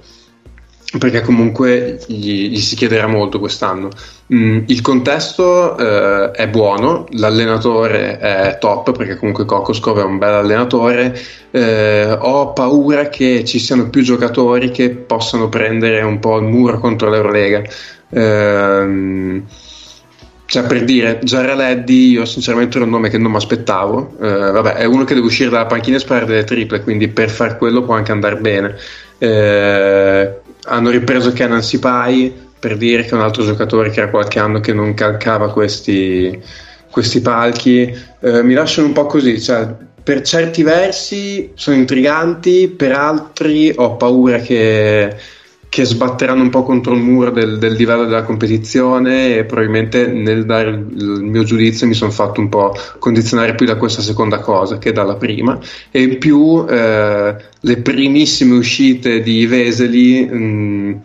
[0.98, 3.90] perché comunque gli, gli si chiederà molto quest'anno.
[4.34, 10.34] Mm, il contesto eh, è buono, l'allenatore è top perché comunque Kokoskov è un bel
[10.34, 11.18] allenatore.
[11.52, 16.80] Eh, ho paura che ci siano più giocatori che possano prendere un po' il muro
[16.80, 17.64] contro l'Eurolega.
[18.10, 19.44] Ehm,
[20.46, 24.74] cioè per dire, Giaraleddi io sinceramente era un nome che non mi aspettavo Eh, vabbè
[24.74, 27.82] è uno che deve uscire dalla panchina e sparare delle triple quindi per far quello
[27.84, 28.76] può anche andare bene
[29.18, 34.40] Eh, hanno ripreso Kenan Sipai per dire che è un altro giocatore che era qualche
[34.40, 36.42] anno che non calcava questi,
[36.90, 37.94] questi palchi.
[38.22, 39.68] Eh, mi lasciano un po' così cioè,
[40.04, 45.16] per certi versi sono intriganti per altri ho paura che
[45.74, 50.46] che sbatteranno un po' contro il muro del, del livello della competizione e probabilmente nel
[50.46, 54.78] dare il, mio giudizio mi sono fatto un po' condizionare più da questa seconda cosa
[54.78, 55.58] che dalla prima.
[55.90, 61.02] E in più eh, le primissime uscite di Veseli mh,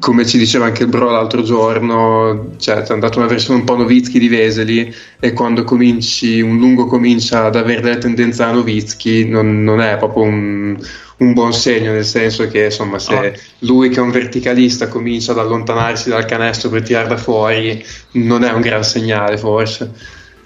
[0.00, 3.66] come ci diceva anche il Bro l'altro giorno, cioè ti hanno dato una versione un
[3.66, 8.52] po' Novitsky di Veseli e quando cominci, un lungo comincia ad avere delle tendenze a
[8.52, 10.76] Novitsky non, non è proprio un,
[11.18, 13.32] un buon segno, nel senso che insomma se Ah.
[13.60, 18.42] lui che è un verticalista comincia ad allontanarsi dal canestro per tirare da fuori non
[18.44, 19.90] è un gran segnale forse.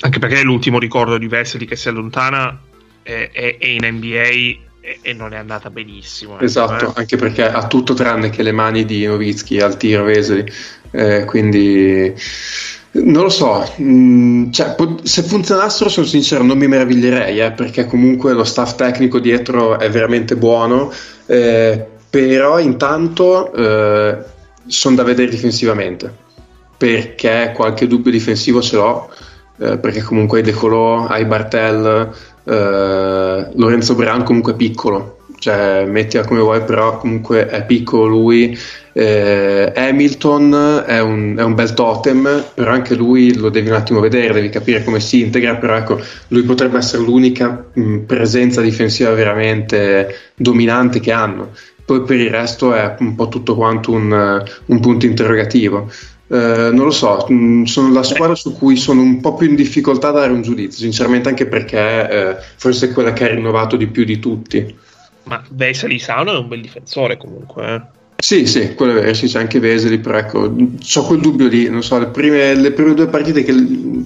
[0.01, 2.61] Anche perché l'ultimo ricordo di Vesely che si allontana
[3.03, 4.67] è, è- è in NBA
[5.03, 6.35] e, non è andata benissimo.
[6.35, 6.93] ecco, Esatto, eh.
[6.97, 10.51] anche perché ha tutto tranne che le mani di Novitsky al tiro Veseli,
[10.91, 12.15] Eh, quindi
[13.05, 18.33] non lo so, mm, cioè, se funzionassero sono sincero non mi meraviglierei eh, perché comunque
[18.33, 20.93] lo staff tecnico dietro è veramente buono,
[21.27, 24.17] eh, però intanto eh,
[24.67, 26.27] sono da vedere difensivamente
[26.77, 29.11] perché qualche dubbio difensivo ce l'ho
[29.59, 32.11] eh, perché comunque hai De Colò, hai Bartel,
[32.45, 38.57] eh, Lorenzo Brown comunque è piccolo, cioè mettila come vuoi, però comunque è piccolo lui.
[39.01, 44.01] Eh, Hamilton è un, è un bel totem, però anche lui lo devi un attimo
[44.01, 49.13] vedere, devi capire come si integra, però ecco, lui potrebbe essere l'unica mh, presenza difensiva
[49.13, 51.51] veramente dominante che hanno.
[51.85, 55.89] Poi per il resto è un po' tutto quanto un, un punto interrogativo.
[56.27, 59.55] Eh, non lo so, mh, sono la squadra su cui sono un po' più in
[59.55, 63.77] difficoltà a dare un giudizio, sinceramente anche perché eh, forse è quella che ha rinnovato
[63.77, 64.77] di più di tutti.
[65.23, 67.75] Ma Vesely Sano è un bel difensore comunque.
[67.75, 67.98] eh.
[68.21, 71.69] Sì, sì, quello è vero, sì, c'è anche Veseli, però ecco, ho quel dubbio lì,
[71.69, 73.53] non so, le prime, le prime due partite che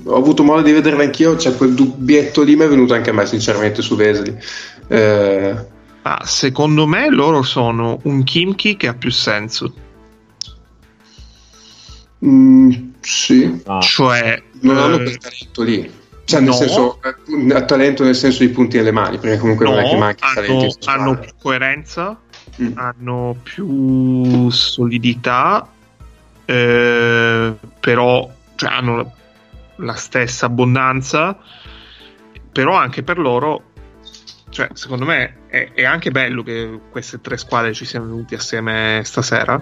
[0.05, 3.15] ho avuto modo di vederle anch'io, c'è quel dubbietto lì, mi è venuto anche a
[3.15, 4.37] me sinceramente su Veseli.
[4.89, 5.67] Eh,
[6.03, 9.73] Ma secondo me loro sono un Kimchi che ha più senso.
[12.25, 12.71] mm,
[13.01, 15.91] sì, Ah, Cioè, non hanno eh, quel talento lì,
[16.25, 16.55] cioè nel no.
[16.55, 19.99] senso, eh, talento nel senso di punti nelle mani, perché comunque non è che no,
[19.99, 20.77] manchi talenti.
[20.85, 22.22] hanno, hanno più coerenza,
[22.61, 22.77] Mm.
[22.77, 25.67] hanno più solidità,
[26.45, 29.15] eh, però cioè, hanno
[29.77, 31.39] la, stessa abbondanza,
[32.53, 33.71] però anche per loro,
[34.51, 39.01] cioè, secondo me è, è anche bello che queste tre squadre ci siano venuti assieme
[39.05, 39.59] stasera,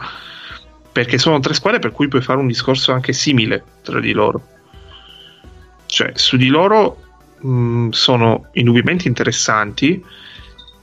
[0.91, 4.43] perché sono tre squadre per cui puoi fare un discorso anche simile tra di loro.
[5.87, 7.03] Cioè, su di loro
[7.41, 10.05] mh, sono indubbiamente interessanti,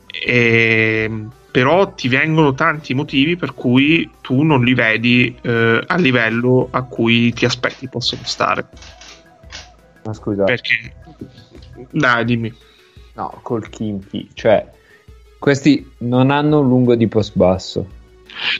[0.10, 1.28] e,
[1.58, 6.84] però ti vengono tanti motivi per cui tu non li vedi eh, a livello a
[6.84, 8.68] cui ti aspetti possono stare.
[10.04, 10.94] Ma scusa, Perché,
[11.90, 12.54] dai, dimmi.
[13.16, 14.70] no, col Kimchi, cioè,
[15.40, 17.90] questi non hanno un lungo di post basso.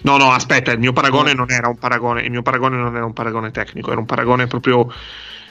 [0.02, 3.06] No, no, aspetta, il mio paragone non era un paragone, il mio paragone non era
[3.06, 4.92] un paragone tecnico, era un paragone proprio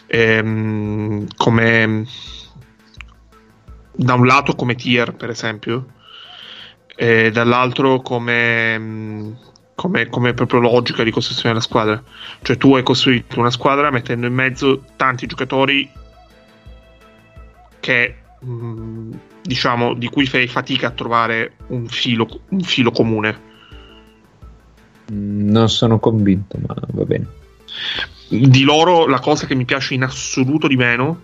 [0.09, 2.06] ehm, come
[3.93, 5.94] da un lato come tier, per esempio,
[6.97, 9.32] e dall'altro come, mm,
[9.74, 12.02] come, come proprio logica di costruzione della squadra.
[12.43, 15.89] Cioè, tu hai costruito una squadra mettendo in mezzo tanti giocatori
[17.78, 18.14] che
[18.44, 19.12] mm,
[19.43, 23.40] diciamo di cui fai fatica a trovare un filo, un filo comune.
[25.12, 27.27] Mm, Non sono convinto, ma va bene.
[28.28, 31.20] di loro la cosa che mi piace in assoluto di meno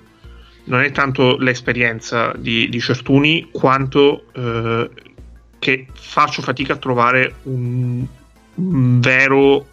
[0.65, 4.91] non è tanto l'esperienza di, di Certuni quanto eh,
[5.63, 8.05] che faccio fatica a trovare un,
[8.57, 9.65] un vero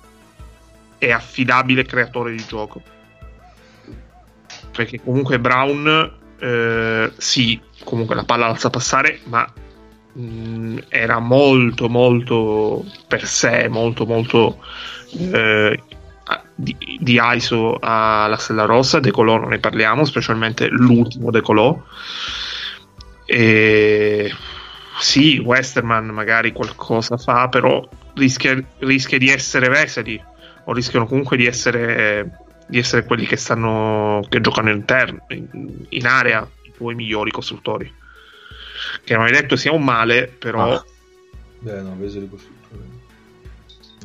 [0.99, 2.79] e affidabile creatore di gioco
[4.71, 9.51] perché comunque Brown eh, sì comunque la palla la sa passare ma
[10.13, 14.59] mh, era molto molto per sé molto molto
[15.11, 15.81] eh,
[16.53, 21.81] di, di ISO alla Stella Rossa, Decolò non ne parliamo, specialmente l'ultimo Decolò.
[23.25, 24.31] E
[24.99, 30.21] sì, Westerman magari qualcosa fa, però rischia, rischia di essere Vesely
[30.65, 36.05] o rischiano comunque di essere, di essere quelli che stanno che giocano interno, in, in
[36.05, 37.91] area i tuoi migliori costruttori.
[39.03, 40.85] Che non hai detto sia un male, però Ah.
[41.61, 42.83] Beh, no, Veseli costruttore.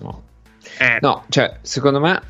[0.01, 0.23] No.
[0.79, 2.21] eh, No, cioè, secondo me,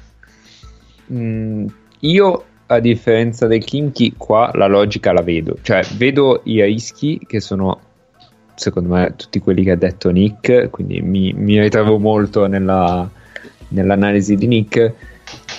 [1.07, 1.67] mh,
[2.01, 5.57] io a differenza del Kimchi, qua la logica la vedo.
[5.63, 7.81] Cioè, vedo i rischi che sono,
[8.55, 13.09] secondo me, tutti quelli che ha detto Nick, quindi mi, mi ritrovo molto nella-
[13.69, 14.93] nell'analisi di Nick.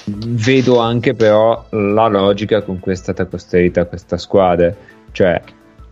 [0.05, 4.73] Vedo anche però la logica con cui è stata costruita questa squadra.
[5.11, 5.41] Cioè,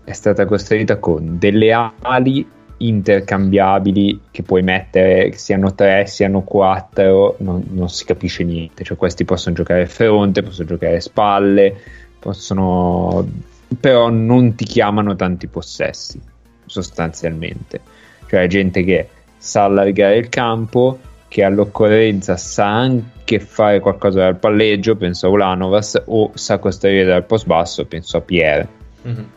[0.04, 1.72] è stata costruita con delle
[2.02, 2.46] ali
[2.78, 8.84] intercambiabili che puoi mettere, siano tre, siano quattro, non, non si capisce niente.
[8.84, 11.76] Cioè, questi possono giocare fronte, possono giocare spalle,
[12.20, 13.26] possono.
[13.80, 16.20] però non ti chiamano tanti possessi,
[16.66, 17.82] sostanzialmente.
[18.28, 24.96] Cioè, gente che sa allargare il campo, che all'occorrenza sa anche fare qualcosa dal palleggio,
[24.96, 28.68] penso a Ulanovas, o sa costruire dal post basso, penso a Pierre
[29.04, 29.30] Mhm.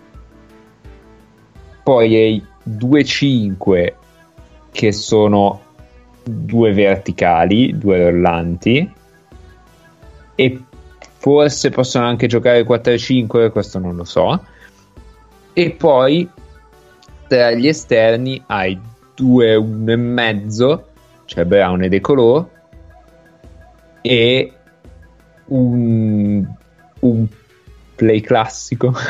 [1.82, 3.94] poi hai 2-5
[4.72, 5.60] che sono
[6.22, 8.92] due verticali, due rollanti
[10.34, 10.62] e
[11.18, 14.44] forse possono anche giocare 4-5, questo non lo so.
[15.52, 16.28] E poi
[17.26, 18.78] tra gli esterni hai
[19.14, 20.88] 2 e mezzo,
[21.24, 22.48] cioè Brown e De Colò
[24.02, 24.52] e
[25.46, 26.46] un,
[27.00, 27.26] un
[27.96, 28.92] play classico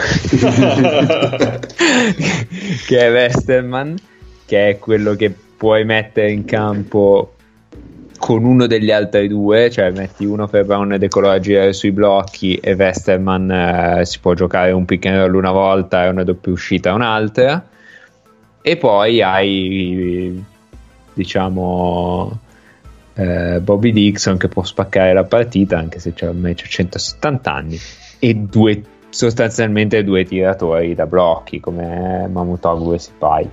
[2.86, 3.94] che è Westerman
[4.46, 7.34] che è quello che puoi mettere in campo
[8.18, 11.74] con uno degli altri due cioè metti uno per Brown e De Colò a girare
[11.74, 16.08] sui blocchi e Westerman eh, si può giocare un pick and roll una volta e
[16.08, 17.74] una doppia uscita un'altra
[18.68, 20.44] e poi hai
[21.14, 22.36] diciamo
[23.14, 27.78] eh, Bobby Dixon che può spaccare la partita anche se c'ha ormai c'ha 170 anni
[28.18, 33.48] e due sostanzialmente due tiratori da blocchi come Mamutoglu e Sipai.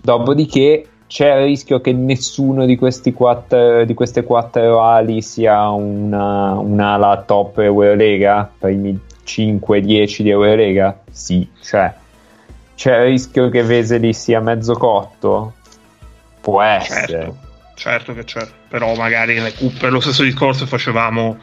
[0.00, 7.24] Dopodiché c'è il rischio che nessuno di, quattro, di queste quattro ali sia una, un'ala
[7.26, 8.50] top Eurolega?
[8.58, 10.98] Primi 5-10 di Eurolega?
[11.10, 11.99] Sì cioè
[12.80, 15.52] c'è il rischio che Veseli sia mezzo cotto
[16.40, 17.36] può essere certo,
[17.74, 18.40] certo che c'è.
[18.70, 21.36] Però magari nelle cuppe lo stesso discorso facevamo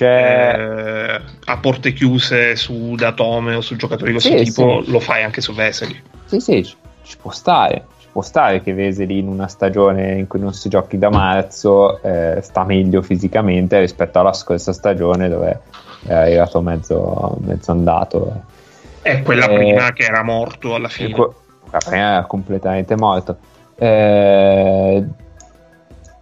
[0.00, 4.90] eh, a porte chiuse su Datome o su giocatori di questo Sì, tipo, sì.
[4.90, 5.98] lo fai anche su Vesely.
[6.26, 7.86] Sì, sì, ci, ci può stare.
[7.98, 12.02] Ci può stare che Veseli in una stagione in cui non si giochi da marzo
[12.02, 15.60] eh, sta meglio fisicamente rispetto alla scorsa stagione dove
[16.06, 18.50] è arrivato mezzo, mezzo andato.
[19.02, 21.10] È quella Eh, prima che era morto alla fine.
[21.10, 21.30] Que-
[21.70, 23.36] La prima era completamente morto.
[23.76, 25.04] Eh,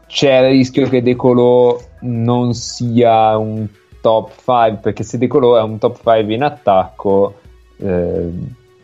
[0.07, 3.67] c'è il rischio che De Colò non sia un
[4.01, 7.35] top 5 perché se De Colò è un top 5 in attacco
[7.77, 8.31] eh,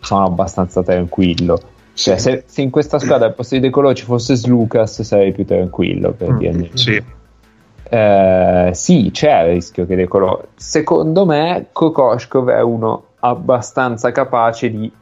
[0.00, 1.58] sono abbastanza tranquillo
[1.94, 5.44] Cioè, se, se in questa squadra al posto di De ci fosse Slucas sarei più
[5.46, 6.70] tranquillo per Mm, dirne.
[6.74, 7.02] Sì.
[7.88, 10.08] Eh, sì, c'è il rischio che De.
[10.56, 14.92] Secondo me, Kokoshkov è uno abbastanza capace di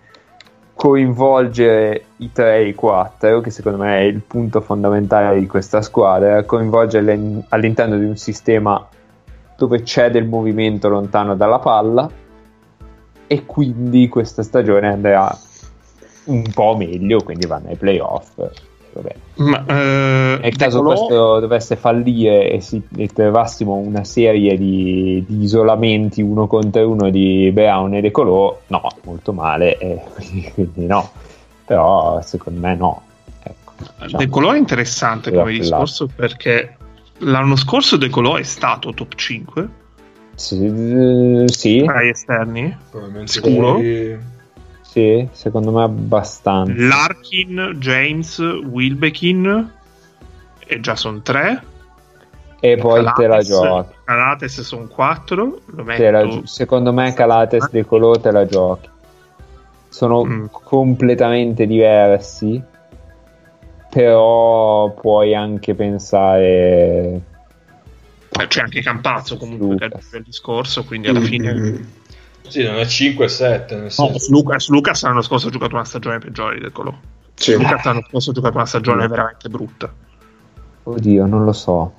[0.75, 5.83] coinvolgere i 3 e i 4, che secondo me è il punto fondamentale di questa
[5.83, 8.87] squadra, coinvolgerle in- all'interno di un sistema
[9.57, 12.11] dove c'è del movimento lontano dalla palla
[13.27, 15.37] e quindi questa stagione andrà
[16.25, 18.33] un po' meglio, quindi vanno ai playoff.
[18.95, 19.15] Vabbè.
[19.37, 24.57] Ma, eh, Nel caso De Colo- questo dovesse fallire e, si, e trovassimo una serie
[24.57, 30.01] di, di isolamenti uno contro uno di Brown e De Colò, no, molto male, e
[30.15, 31.11] quindi, quindi no.
[31.65, 33.03] Però secondo me no.
[33.43, 33.73] Ecco,
[34.03, 34.23] diciamo.
[34.23, 35.63] De Colò è interessante come appellato.
[35.63, 36.77] discorso perché
[37.19, 39.69] l'anno scorso De Colò è stato top 5
[40.37, 42.77] Sì, sì, tra gli esterni.
[42.91, 43.79] Probabilmente Sicuro?
[43.79, 44.17] sì.
[44.95, 46.73] Sì, secondo me abbastanza.
[46.77, 49.71] Larkin, James, Wilbekin
[50.65, 51.63] e già sono 3.
[52.61, 53.93] E poi te la giochi.
[54.05, 55.61] Calates sono 4.
[55.67, 56.31] Lo Te la metto.
[56.39, 58.89] gio- secondo me Calates De Colò te la giochi.
[59.89, 60.45] Sono Mm.
[60.53, 62.63] completamente diversi,
[63.91, 67.21] però puoi anche pensare
[68.49, 70.13] C'è anche Campazzo comunque che è Lucas.
[70.13, 72.03] il discorso, quindi alla fine...
[72.47, 74.31] Sì, non è 5-7, nel No, senso.
[74.31, 76.95] Lucas, Lucas l'anno scorso ha giocato una stagione peggiore Colò.
[77.35, 77.53] Sì.
[77.55, 79.93] Lucas l'anno scorso ha giocato una stagione veramente brutta.
[80.85, 81.95] Oddio, non lo so.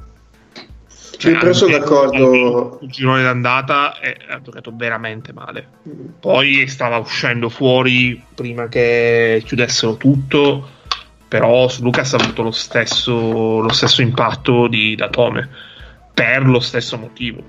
[1.19, 2.79] Però sono almeno- d'accordo.
[2.81, 5.65] Il girone d'andata e ha giocato veramente male.
[6.19, 10.69] Poi stava uscendo fuori prima che chiudessero tutto.
[11.27, 15.49] Però su Lucas ha avuto lo stesso, lo stesso impatto di Datome
[16.13, 17.41] per lo stesso motivo.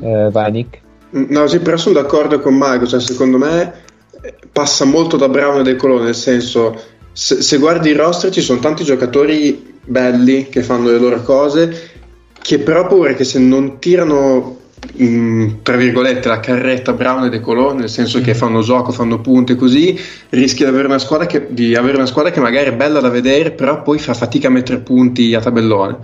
[0.00, 0.80] Eh, vai Nick?
[1.10, 3.72] No, sì, però sono d'accordo con Marco, cioè secondo me
[4.20, 6.78] eh, passa molto da Brown e De Colò, nel senso,
[7.12, 11.90] se, se guardi il roster ci sono tanti giocatori belli che fanno le loro cose,
[12.40, 14.58] che però ho paura che se non tirano,
[15.02, 19.20] mm, tra virgolette, la carretta Brown e De Colò, nel senso che fanno gioco, fanno
[19.20, 19.98] punti e così,
[20.28, 23.08] rischi di avere una squadra che, di avere una squadra che magari è bella da
[23.08, 25.98] vedere, però poi fa fatica a mettere punti a tabellone.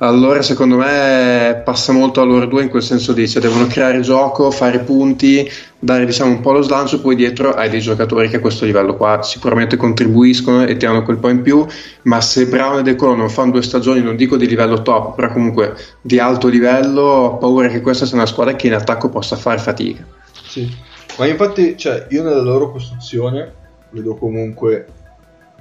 [0.00, 4.00] Allora, secondo me passa molto a loro due in quel senso lì, cioè devono creare
[4.00, 8.36] gioco, fare punti, dare diciamo un po' lo slancio, poi dietro hai dei giocatori che
[8.36, 11.66] a questo livello qua sicuramente contribuiscono e ti hanno quel po' in più,
[12.02, 15.16] ma se Brown e De Colo non fanno due stagioni, non dico di livello top,
[15.16, 19.08] però comunque di alto livello, ho paura che questa sia una squadra che in attacco
[19.08, 20.06] possa fare fatica.
[20.46, 20.72] Sì.
[21.18, 23.52] Ma infatti, cioè, io nella loro costruzione
[23.90, 24.86] vedo comunque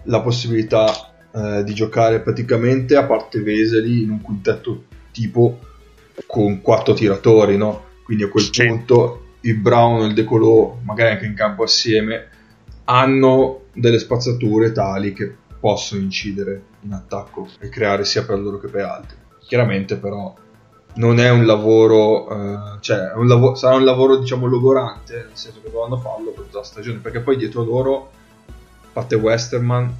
[0.03, 0.93] la possibilità
[1.33, 5.59] eh, di giocare praticamente a parte Veseli in un quintetto tipo
[6.25, 7.83] con quattro tiratori, no?
[8.03, 8.65] Quindi a quel Sì.
[8.65, 12.29] punto il Brown e il De Colò, magari anche in campo assieme,
[12.85, 18.67] hanno delle spazzature tali che possono incidere in attacco e creare sia per loro che
[18.67, 19.17] per altri.
[19.45, 20.33] Chiaramente però
[20.95, 25.59] non è un lavoro, eh, cioè un lavo- sarà un lavoro diciamo logorante, nel senso
[25.61, 28.11] che dovranno farlo per tutta la stagione, perché poi dietro loro,
[28.47, 28.53] a
[28.93, 29.93] parte Westerman,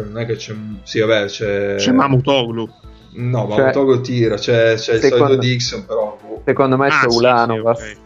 [0.00, 0.54] poi non è che c'è,
[0.84, 1.74] sì vabbè c'è...
[1.76, 2.68] C'è Mamutoglu.
[3.14, 6.18] No, ma Cioè, Togo tira, c'è, c'è il secondo- solito Dixon però...
[6.22, 6.42] boh.
[6.44, 7.96] Secondo me Ah, c'è sì, sì, ok.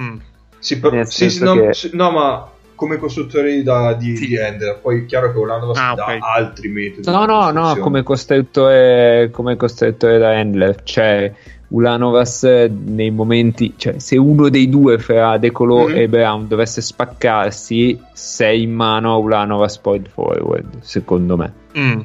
[0.00, 0.16] Mm.
[0.58, 4.26] Sì, però- sì, no, che- sì, no, ma come costruttori da, di, Sì.
[4.26, 6.18] di Ender, poi è chiaro che Orlando Ah, dà ok.
[6.20, 7.10] altri metodi.
[7.10, 11.32] No, no, no, come costruttore, come costruttore da handler, cioè
[11.68, 15.96] Ulanovas nei momenti, cioè se uno dei due fra De Colò Mhm.
[15.96, 21.52] e Brown dovesse spaccarsi, sei in mano a Ulanovas point forward, secondo me.
[21.78, 22.00] Mm.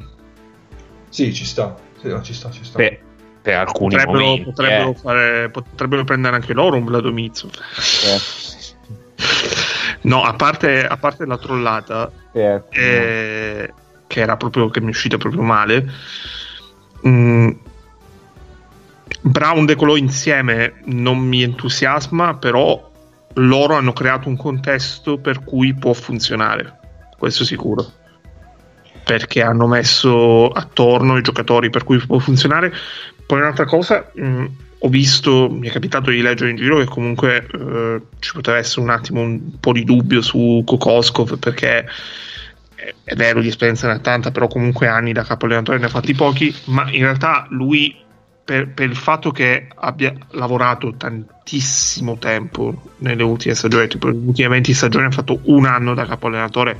[1.08, 2.78] Sì, ci sta, sì, no, ci sta, ci sta.
[2.78, 2.98] Per,
[3.42, 4.42] per alcuni Potrebbero, momenti.
[4.44, 4.94] potrebbero eh.
[4.94, 7.48] fare- potrebbero prendere anche loro un Vladomizzo.
[7.48, 8.40] Eh,
[10.04, 15.16] No, a parte, a parte la trollata, eh, che era proprio che mi è uscita
[15.16, 15.88] proprio male.
[17.06, 17.50] mm,
[19.22, 22.90] Brown De Colò insieme non mi entusiasma, però
[23.34, 26.78] loro hanno creato un contesto per cui può funzionare,
[27.16, 27.90] questo sicuro.
[29.04, 32.72] Perché hanno messo attorno i giocatori per cui può funzionare.
[33.24, 34.46] Poi un'altra cosa, mh,
[34.80, 38.80] ho visto, mi è capitato di leggere in giro che comunque eh, ci poteva essere
[38.80, 41.86] un attimo un po' di dubbio su Kokoskov perché
[43.04, 45.88] è- vero di esperienza ne ha tanta, però comunque anni da capo allenatore ne ha
[45.88, 47.96] fatti pochi, ma in realtà lui
[48.52, 54.48] per, per il fatto che abbia lavorato tantissimo tempo nelle ultime stagioni, tipo nelle ultime
[54.48, 56.78] 20 stagioni ha fatto un anno da capo allenatore,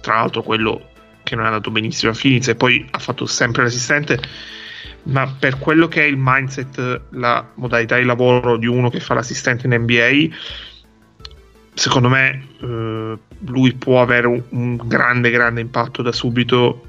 [0.00, 0.88] tra l'altro quello
[1.22, 4.18] che non è andato benissimo a Phoenix e poi ha fatto sempre l'assistente,
[5.02, 9.12] ma per quello che è il mindset, la modalità di lavoro di uno che fa
[9.12, 10.34] l'assistente in NBA,
[11.74, 16.86] secondo me eh, lui può avere un, un grande grande impatto da subito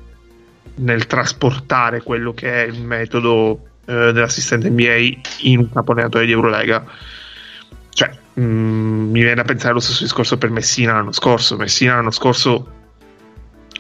[0.76, 6.32] nel trasportare quello che è il metodo eh, dell'assistente NBA in un capo allenatore di
[6.32, 6.86] Eurolega.
[7.90, 11.58] Cioè mm, mi viene da pensare lo stesso discorso per Messina l'anno scorso.
[11.58, 12.74] Messina l'anno scorso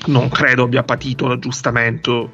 [0.08, 2.34] non credo abbia patito l'aggiustamento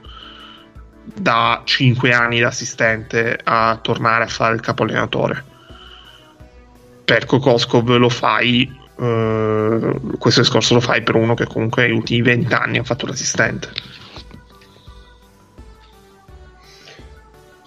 [1.03, 5.43] da 5 anni da assistente a tornare a fare il capo allenatore
[7.03, 8.63] per Kokoskov lo fai
[8.97, 13.05] eh, questo discorso lo fai per uno che comunque negli ultimi 20 anni ha fatto
[13.05, 13.69] l'assistente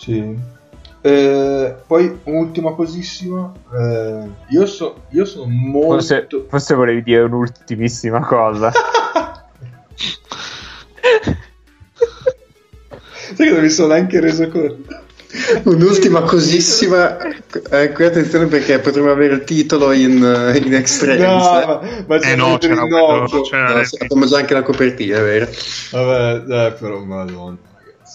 [0.06, 0.38] Sì.
[1.00, 3.52] Eh, poi un'ultima cosissima.
[3.72, 5.94] eh, io, so- io sono molto.
[5.94, 8.70] Forse, forse volevi dire un'ultimissima cosa.
[13.34, 15.04] Sai che non mi sono neanche reso conto.
[15.64, 21.20] Un'ultima cosissima, eh, qui attenzione perché potremmo avere il titolo in, eh, in extremis.
[21.20, 21.66] No, eh.
[21.66, 25.22] ma, ma c'è eh no c'era quello c'era No, abbiamo già anche la copertina, è
[25.22, 25.48] vero?
[25.90, 27.58] Vabbè, dai, però, madonna,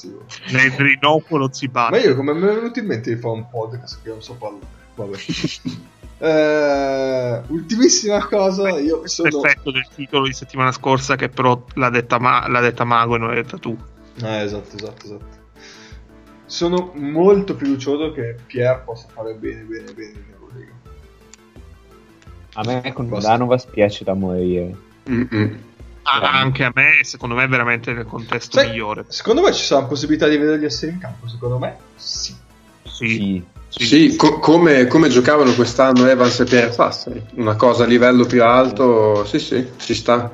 [0.09, 0.55] ragazzi.
[0.55, 4.01] nel rinnovo Ma Zibati io come mi è venuto in mente di fare un podcast
[4.01, 4.79] che non so parlare.
[4.95, 5.17] Vabbè.
[6.17, 9.29] Eh, ultimissima cosa, io sono...
[9.29, 13.17] l'effetto del titolo di settimana scorsa che però l'ha detta, Ma- l'ha detta Mago e
[13.17, 13.75] non l'ha detta tu
[14.21, 15.39] Eh, esatto, esatto, esatto.
[16.45, 20.31] Sono molto fiducioso che Pier possa fare bene, bene, bene in.
[22.53, 23.29] A me con Basta.
[23.29, 24.75] Danovas piace da morire.
[25.09, 25.57] Mm-mm.
[26.03, 29.63] Ah, anche a me secondo me è veramente nel contesto Sai, migliore Secondo me ci
[29.63, 32.33] sarà possibilità di vederli essere in campo, secondo me sì.
[32.83, 33.43] sì, Sì.
[33.69, 33.85] sì.
[33.85, 38.43] Sì, co- come, come giocavano quest'anno Evans e Pierre Sassari, una cosa a livello più
[38.43, 40.29] alto, sì sì, ci sta.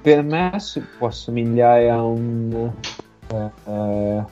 [0.00, 2.70] Per me si- può somigliare a un
[3.30, 4.22] eh, eh,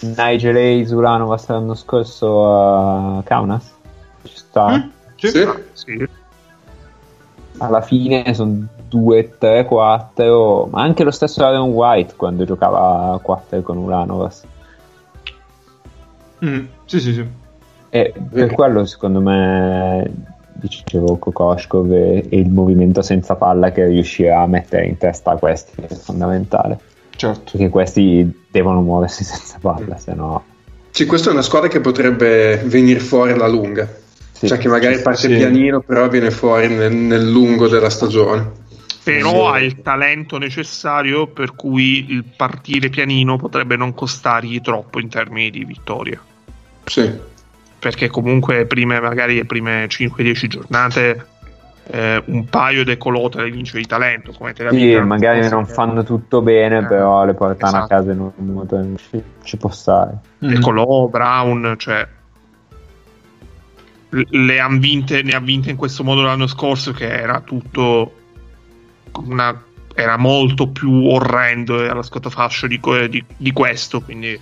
[0.00, 3.70] Nigel Hayes Uranovas l'anno scorso a Kaunas.
[4.24, 4.76] Ci sta.
[4.78, 4.88] Mm?
[5.16, 5.28] Sì.
[5.28, 5.46] Sì.
[5.74, 6.08] Sì.
[7.58, 13.18] Alla fine sono 2, 3, 4, ma anche lo stesso Aaron White quando giocava a
[13.18, 14.44] 4 con Uranovas.
[16.44, 17.26] Mm, Sì, sì, sì.
[17.90, 20.10] E per quello secondo me
[20.52, 25.36] dicevo Kokoshkov e, e il movimento senza palla che riuscirà a mettere in testa a
[25.36, 26.78] questi è fondamentale
[27.14, 27.52] Certo.
[27.52, 30.42] perché questi devono muoversi senza palla se no
[30.90, 33.86] Sì, questa è una squadra che potrebbe venire fuori alla lunga,
[34.32, 34.46] sì.
[34.46, 35.36] cioè che magari parte sì.
[35.36, 38.64] pianino però viene fuori nel, nel lungo della stagione.
[39.12, 45.08] Però ha il talento necessario per cui il partire pianino potrebbe non costargli troppo in
[45.08, 46.20] termini di vittoria.
[46.84, 47.34] Sì.
[47.78, 51.26] perché comunque prime, magari le prime 5-10 giornate
[51.88, 55.66] eh, un paio di colote le vince di talento come te la Sì, magari non
[55.66, 57.94] fanno tutto bene Eh, però le portano a esatto.
[57.94, 60.18] casa in un modo ci, ci può stare.
[60.38, 62.06] De Colò, Brown, cioè
[64.10, 68.12] le han vinte, ne ha vinte in questo modo l'anno scorso che era tutto
[69.24, 69.62] una,
[69.94, 74.38] era molto più orrendo e allo scotofascio di, di, di questo quindi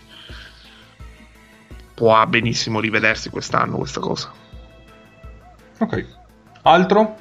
[1.95, 4.33] può benissimo rivedersi quest'anno questa cosa
[5.79, 6.07] Ok.
[6.63, 7.17] Altro?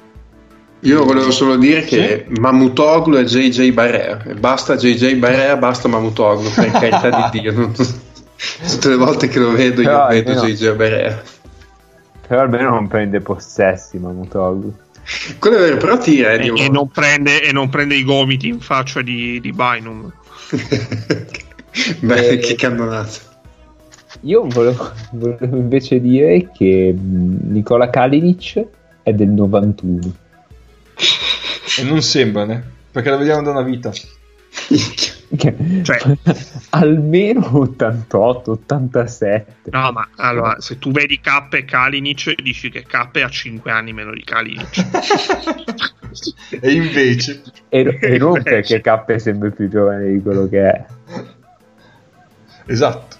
[0.80, 6.50] Io volevo solo dire che Mamutoglu e JJ Barea, e basta JJ Barea, basta Mamutoglu,
[6.50, 7.52] per carità di Dio.
[7.52, 11.22] non- Tutte le volte che lo vedo io Però vedo almeno- JJ Barea.
[12.26, 14.74] però almeno non prende possessi Mamutoglu
[15.38, 18.48] Quello è vero, però tira eh, e, e non prende, e non prende i gomiti
[18.48, 20.10] in faccia di, di Bynum
[22.00, 23.18] Beh, Eh, che cannonata.
[24.22, 28.64] io volevo, volevo invece dire che Nicola Kalinic
[29.02, 30.12] è del 91
[31.78, 32.62] E non sembra, né?
[32.90, 33.90] Perché la vediamo da una vita.
[35.36, 36.18] Cioè-
[36.70, 42.94] almeno 88 87 no ma allora se tu vedi K e Kalinic dici che K
[42.94, 44.86] ha 5 anni meno di Kalinic
[46.60, 47.42] e invece...
[47.68, 50.86] e, e non perché K è sempre più giovane di quello che è
[52.66, 53.16] Esatto.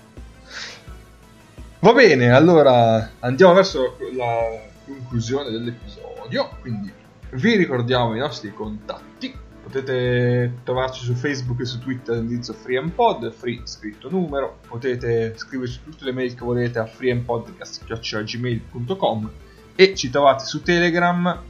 [1.81, 6.57] Va bene, allora andiamo verso la conclusione dell'episodio.
[6.61, 6.91] Quindi
[7.33, 9.43] vi ricordiamo i nostri contatti.
[9.65, 14.59] Potete trovarci su Facebook e su Twitter all'indirizzo FreeMPod, free scritto numero.
[14.69, 19.31] Potete scriverci tutte le mail che volete a freempodcast.gmail.com
[19.75, 21.41] e ci trovate su Telegram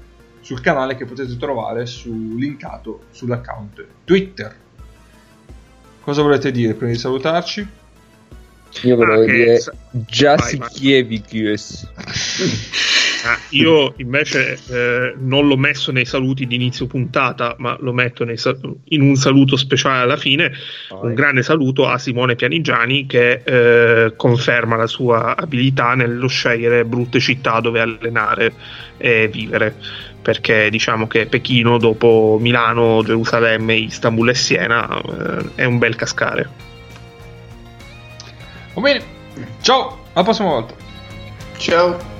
[0.41, 4.55] sul canale che potete trovare su, linkato sull'account Twitter.
[6.01, 7.67] Cosa volete dire prima di salutarci?
[8.83, 10.37] io volevo Ah, dire sa- già
[13.27, 18.23] Ah, io invece eh, non l'ho messo nei saluti di inizio puntata, ma lo metto
[18.23, 20.53] nei sal- in un saluto speciale alla fine.
[20.91, 27.19] Un grande saluto a Simone Pianigiani che eh, conferma la sua abilità nello scegliere brutte
[27.19, 28.53] città dove allenare
[28.99, 29.75] e vivere.
[30.21, 36.49] Perché diciamo che Pechino, dopo Milano, Gerusalemme, Istanbul e Siena, eh, è un bel cascare.
[38.75, 39.03] Va bene.
[39.63, 40.75] Ciao, alla prossima volta.
[41.57, 42.14] Ciao.